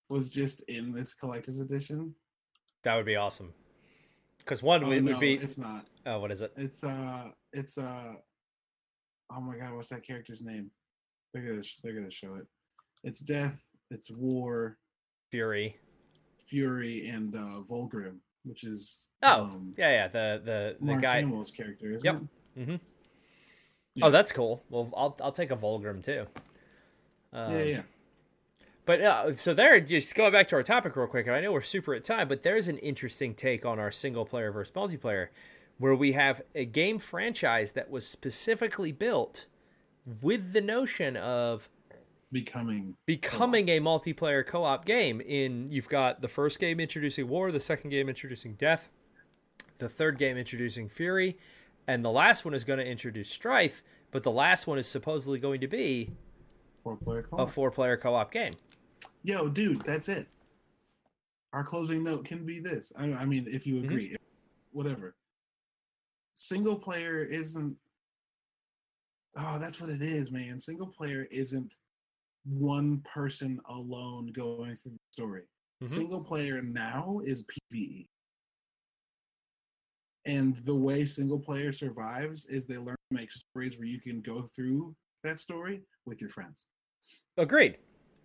[0.09, 2.13] was just in this collector's edition,
[2.83, 3.53] That would be awesome.
[4.47, 5.33] Because one oh, would, no, be.
[5.33, 5.89] it's not.
[6.05, 6.53] Oh, what is it?
[6.55, 8.13] It's uh, it's uh,
[9.29, 10.71] oh my god, what's that character's name?
[11.33, 12.47] They're gonna sh- they're gonna show it.
[13.03, 13.61] It's Death.
[13.91, 14.77] It's War,
[15.31, 15.75] Fury.
[16.47, 20.07] Fury, and uh, Vulgrim, which is Oh, um, yeah, yeah.
[20.07, 21.21] The the the Mark guy.
[21.21, 22.21] Hamill's character, isn't Yep.
[22.55, 22.63] it?
[22.63, 22.75] hmm
[23.95, 24.05] Yeah.
[24.05, 24.63] Oh, that's cool.
[24.69, 26.25] Well, I'll I'll take a Vulgrim too.
[27.33, 27.81] Um, yeah, yeah.
[28.87, 31.51] But uh, so there, just going back to our topic real quick, and I know
[31.51, 35.27] we're super at time, but there's an interesting take on our single player versus multiplayer,
[35.77, 39.45] where we have a game franchise that was specifically built
[40.21, 41.69] with the notion of
[42.31, 45.19] Becoming becoming a multiplayer co-op game.
[45.19, 48.89] In you've got the first game introducing War, the second game introducing Death,
[49.79, 51.37] the third game introducing Fury,
[51.87, 53.83] and the last one is going to introduce Strife.
[54.11, 56.11] But the last one is supposedly going to be
[56.83, 57.49] four player a co-op.
[57.49, 58.53] four-player co-op game.
[59.27, 60.25] Yo, dude, that's it.
[61.51, 62.93] Our closing note can be this.
[62.97, 63.83] I, I mean, if you Mhm.
[63.83, 64.21] agree, if-
[64.71, 65.17] whatever.
[66.35, 67.77] Single player isn't.
[69.35, 70.57] Oh, that's what it is, man.
[70.59, 71.75] Single player isn't
[72.45, 75.43] one person alone going through the story.
[75.83, 75.89] Mhm.
[75.89, 78.07] Single player now is PVE.
[80.23, 84.21] And the way single player survives is they learn to make stories where you can
[84.21, 86.65] go through that story with your friends.
[87.35, 87.77] Agreed.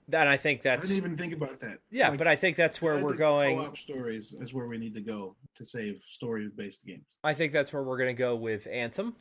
[0.09, 0.87] That I think that's.
[0.87, 1.79] I didn't even think about that.
[1.91, 3.57] yeah, Like, but I think that's where I we're going.
[3.57, 7.05] Co-op stories is where we need to go to save story-based games.
[7.23, 9.15] I think that's where we're going to go with Anthem,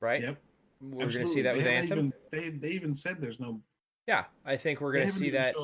[0.00, 0.22] right?
[0.22, 0.36] Yep,
[0.80, 1.98] We're going to see that They with Anthem.
[1.98, 3.60] Even, they they even said there's no.
[4.06, 5.54] Yeah, I think we're going to see that.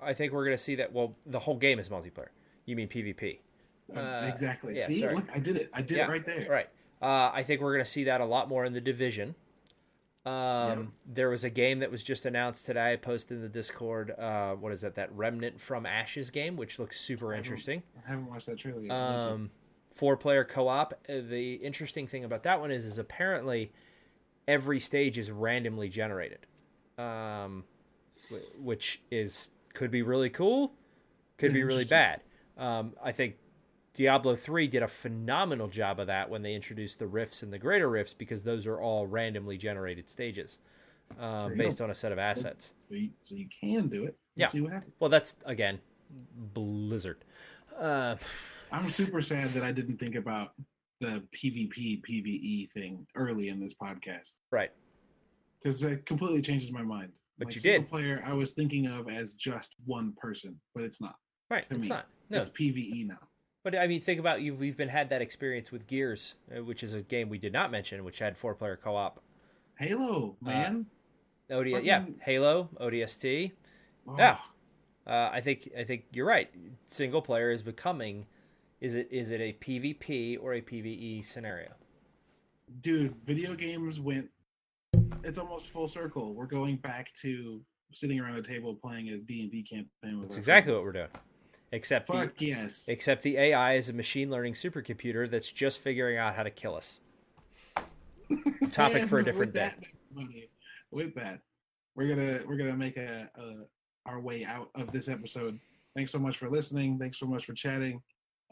[0.00, 0.92] I think we're going to see that.
[0.92, 2.28] Well, the whole game is multiplayer.
[2.66, 3.38] You mean PvP?
[3.94, 4.76] Uh, Uh, exactly.
[4.76, 5.14] yeah, See, sorry.
[5.14, 5.70] look, I did it.
[5.72, 6.46] I did Yeah, it right there.
[6.48, 6.68] Right.
[7.00, 9.34] Uh, I think we're going to see that a lot more in the division.
[10.24, 12.92] Um, There was a game that was just announced today.
[12.92, 14.10] I posted in the Discord.
[14.18, 14.94] Uh, what is that?
[14.94, 17.82] That Remnant from Ashes game, which looks super I interesting.
[18.06, 18.92] I haven't watched that trailer yet.
[18.92, 19.32] I need to.
[19.34, 19.50] um,
[19.90, 23.72] four player co-op Uh, the interesting thing about that one is is apparently
[24.48, 26.46] every stage is randomly generated
[26.98, 27.64] um,
[28.58, 30.72] which is could be really cool
[31.36, 32.22] could be really bad
[32.56, 33.36] um, i think
[33.94, 37.58] diablo 3 did a phenomenal job of that when they introduced the rifts and the
[37.58, 40.58] greater rifts because those are all randomly generated stages
[41.18, 41.84] um, based go.
[41.84, 44.16] on a set of assets so, you, so you can do it.
[44.36, 44.48] We'll Yeah.
[44.48, 45.80] See what well that's again
[46.54, 47.24] blizzard
[47.78, 48.16] uh,
[48.70, 50.52] I'm super sad that I didn't think about
[51.00, 54.70] the PvP PVE thing early in this podcast right
[55.62, 57.12] because that completely changes my mind.
[57.38, 57.90] But you single did.
[57.90, 61.16] Player, I was thinking of as just one person, but it's not.
[61.50, 63.18] right it's me, not no It's PVE now.
[63.62, 64.54] But I mean, think about you.
[64.54, 67.70] We've been had that experience with Gears, uh, which is a game we did not
[67.70, 69.22] mention, which had four player co op.
[69.78, 70.86] Halo, Uh, man.
[71.50, 73.52] OD, Fucking- yeah, Halo, ODST.
[74.06, 74.38] Oh, Yeah.
[75.06, 76.48] Uh, I think I think you're right.
[76.86, 78.26] Single player is becoming.
[78.80, 81.72] Is it is it a PvP or a PvE scenario?
[82.80, 84.30] dude, video games went.
[85.24, 86.34] It's almost full circle.
[86.34, 87.60] We're going back to
[87.92, 90.18] sitting around a table playing a D and D campaign.
[90.20, 91.08] With That's exactly what we're doing.
[91.72, 92.84] Except the, yes.
[92.86, 96.74] except the AI is a machine learning supercomputer that's just figuring out how to kill
[96.74, 97.00] us.
[98.70, 99.72] topic for a different day.
[100.14, 100.26] that,
[100.90, 101.40] with that,
[101.96, 103.54] we're gonna we're gonna make a, a
[104.06, 105.58] our way out of this episode.
[105.96, 106.98] Thanks so much for listening.
[106.98, 108.02] Thanks so much for chatting.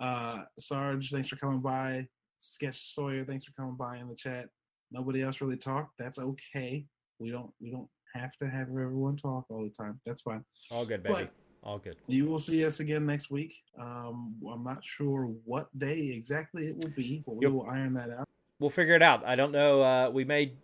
[0.01, 2.09] Uh, Sarge, thanks for coming by.
[2.39, 4.49] Sketch Sawyer, thanks for coming by in the chat.
[4.91, 5.99] Nobody else really talked.
[5.99, 6.87] That's okay.
[7.19, 10.01] We don't we don't have to have everyone talk all the time.
[10.07, 10.43] That's fine.
[10.71, 11.15] All good, baby.
[11.15, 11.33] But-
[11.63, 11.97] All good.
[12.07, 13.63] You will see us again next week.
[13.79, 17.53] Um, I'm not sure what day exactly it will be, but we Yep.
[17.53, 18.29] will iron that out.
[18.59, 19.25] We'll figure it out.
[19.27, 19.83] I don't know.
[19.83, 20.55] Uh, we may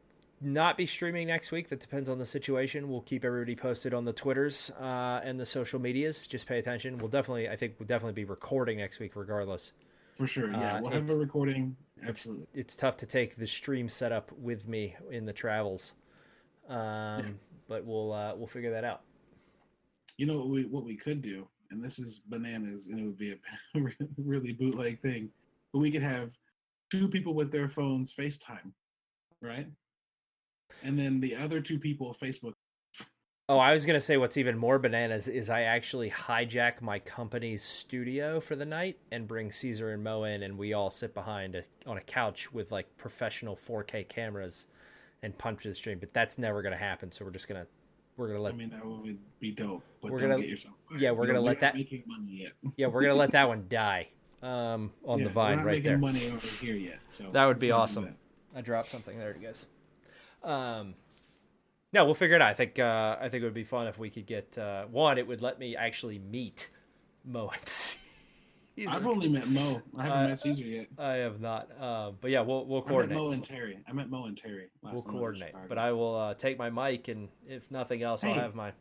[0.40, 1.68] not be streaming next week.
[1.68, 2.88] That depends on the situation.
[2.90, 6.26] We'll keep everybody posted on the Twitters uh, and the social medias.
[6.26, 6.98] Just pay attention.
[6.98, 9.72] We'll definitely, I think, we'll definitely be recording next week, regardless.
[10.12, 10.50] For sure.
[10.50, 11.76] Yeah, Uh, we'll have a recording.
[12.02, 12.46] Absolutely.
[12.54, 15.92] It's tough to take the stream setup with me in the travels,
[16.68, 19.02] um, but we'll uh, we'll figure that out.
[20.16, 23.18] You know what we what we could do, and this is bananas, and it would
[23.18, 23.80] be a
[24.18, 25.30] really bootleg thing,
[25.72, 26.32] but we could have
[26.90, 28.72] two people with their phones FaceTime,
[29.42, 29.66] right?
[30.82, 32.52] And then the other two people Facebook.
[33.48, 37.62] Oh, I was gonna say what's even more bananas is I actually hijack my company's
[37.62, 41.54] studio for the night and bring Cesar and Mo in, and we all sit behind
[41.54, 44.66] a, on a couch with like professional 4K cameras
[45.22, 45.98] and punch the stream.
[45.98, 47.12] But that's never gonna happen.
[47.12, 47.66] So we're just gonna
[48.16, 48.48] we're gonna let.
[48.54, 49.82] I let mean, that would be dope.
[50.00, 50.74] But We're gonna- get yourself.
[50.98, 52.52] yeah, we're You gonna know, let that- making money yet.
[52.76, 54.08] yeah we're gonna let that one die
[54.42, 55.98] um, on Yeah, the we're vine not right making there.
[55.98, 56.98] Money over here yet.
[57.10, 58.16] So That would be awesome.
[58.54, 59.66] I dropped something there, guys.
[60.42, 60.94] Um,
[61.92, 62.48] no, we'll figure it out.
[62.48, 65.18] I think uh, I think it would be fun if we could get uh, one.
[65.18, 66.68] It would let me actually meet
[67.24, 67.62] Mo and
[68.76, 68.90] Cesar.
[68.90, 69.82] I've only met Mo.
[69.96, 70.86] I haven't Uh, met Cesar yet.
[70.98, 71.68] I have not.
[71.80, 73.16] Uh, but yeah, we'll we'll coordinate.
[73.16, 73.24] I met.
[73.24, 73.78] Mo and Terry.
[73.88, 74.68] I met Mo and Terry.
[74.82, 75.54] Last We'll time I was in coordinate.
[75.68, 78.72] But I will uh, take my mic, and if nothing else, I'll have my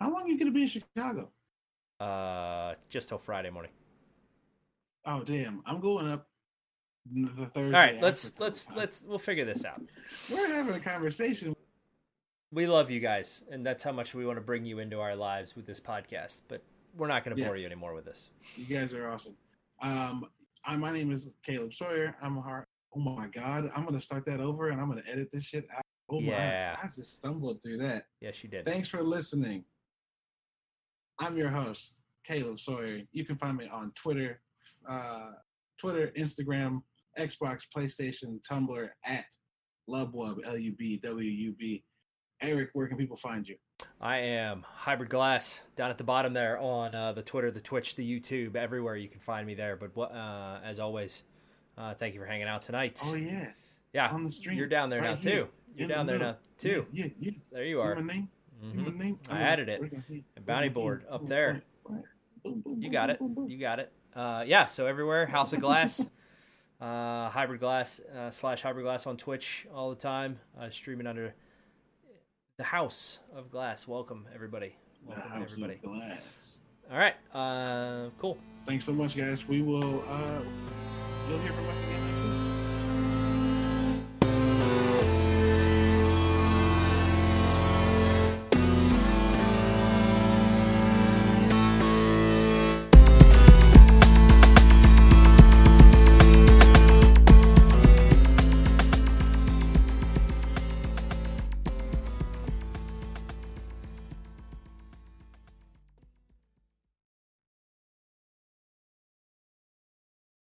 [0.00, 1.30] How long are you gonna be in Chicago?
[2.00, 3.72] uh, just till Friday morning.
[5.04, 5.62] Oh damn!
[5.66, 6.28] I'm going up
[7.12, 7.60] the Thursday.
[7.64, 9.80] All right, let's let's let's we'll figure this out.
[10.30, 11.54] We're having a conversation.
[12.52, 15.16] We love you guys, and that's how much we want to bring you into our
[15.16, 16.42] lives with this podcast.
[16.48, 16.62] But
[16.96, 17.48] we're not going to Yeah.
[17.48, 18.30] bore you anymore with this.
[18.56, 19.36] You guys are awesome.
[19.82, 20.26] Um,
[20.64, 22.16] I, my name is Caleb Sawyer.
[22.22, 22.66] I'm a heart.
[22.94, 23.70] Oh my god!
[23.76, 25.82] I'm gonna start that over, and I'm gonna edit this shit out.
[26.08, 26.76] Oh Yeah.
[26.80, 26.84] my!
[26.84, 28.06] I just stumbled through that.
[28.20, 28.64] Yes, you did.
[28.64, 29.64] Thanks for listening.
[31.18, 33.02] I'm your host, Caleb Sawyer.
[33.12, 34.40] You can find me on Twitter,
[34.88, 35.32] uh,
[35.78, 36.82] Twitter, Instagram,
[37.18, 39.26] Xbox, PlayStation, Tumblr at
[39.90, 41.84] Lubwub, L U B W U B.
[42.42, 43.56] Eric, where can people find you?
[44.00, 47.94] I am Hybrid Glass down at the bottom there on uh, the Twitter, the Twitch,
[47.96, 49.76] the YouTube, everywhere you can find me there.
[49.76, 51.24] But what, uh, as always,
[51.76, 53.00] uh, thank you for hanging out tonight.
[53.04, 53.50] Oh yeah,
[53.92, 54.56] yeah, on the stream.
[54.56, 55.48] you're down there right now here, too.
[55.74, 56.86] You're in the down there now too.
[56.92, 57.10] Yeah, yeah.
[57.20, 57.30] yeah.
[57.52, 57.94] There you See are.
[57.96, 58.28] my name?
[58.62, 59.18] See my name?
[59.30, 59.80] I added it.
[59.80, 61.62] we're gonna see- A bounty board up there.
[62.44, 63.18] You got it.
[63.46, 63.92] You got it.
[64.14, 64.66] Uh, yeah.
[64.66, 66.00] So everywhere, House of Glass,
[66.80, 70.38] uh, Hybrid Glass uh, slash Hybrid Glass on Twitch all the time.
[70.58, 71.34] Uh, streaming under
[72.56, 73.86] the House of Glass.
[73.86, 74.74] Welcome everybody.
[75.06, 75.74] The Welcome everybody.
[75.74, 76.58] Glass.
[76.90, 77.14] All right.
[77.34, 78.38] Uh, cool.
[78.64, 79.46] Thanks so much, guys.
[79.46, 80.02] We will.
[80.08, 80.40] uh
[81.28, 81.85] You'll hear from us.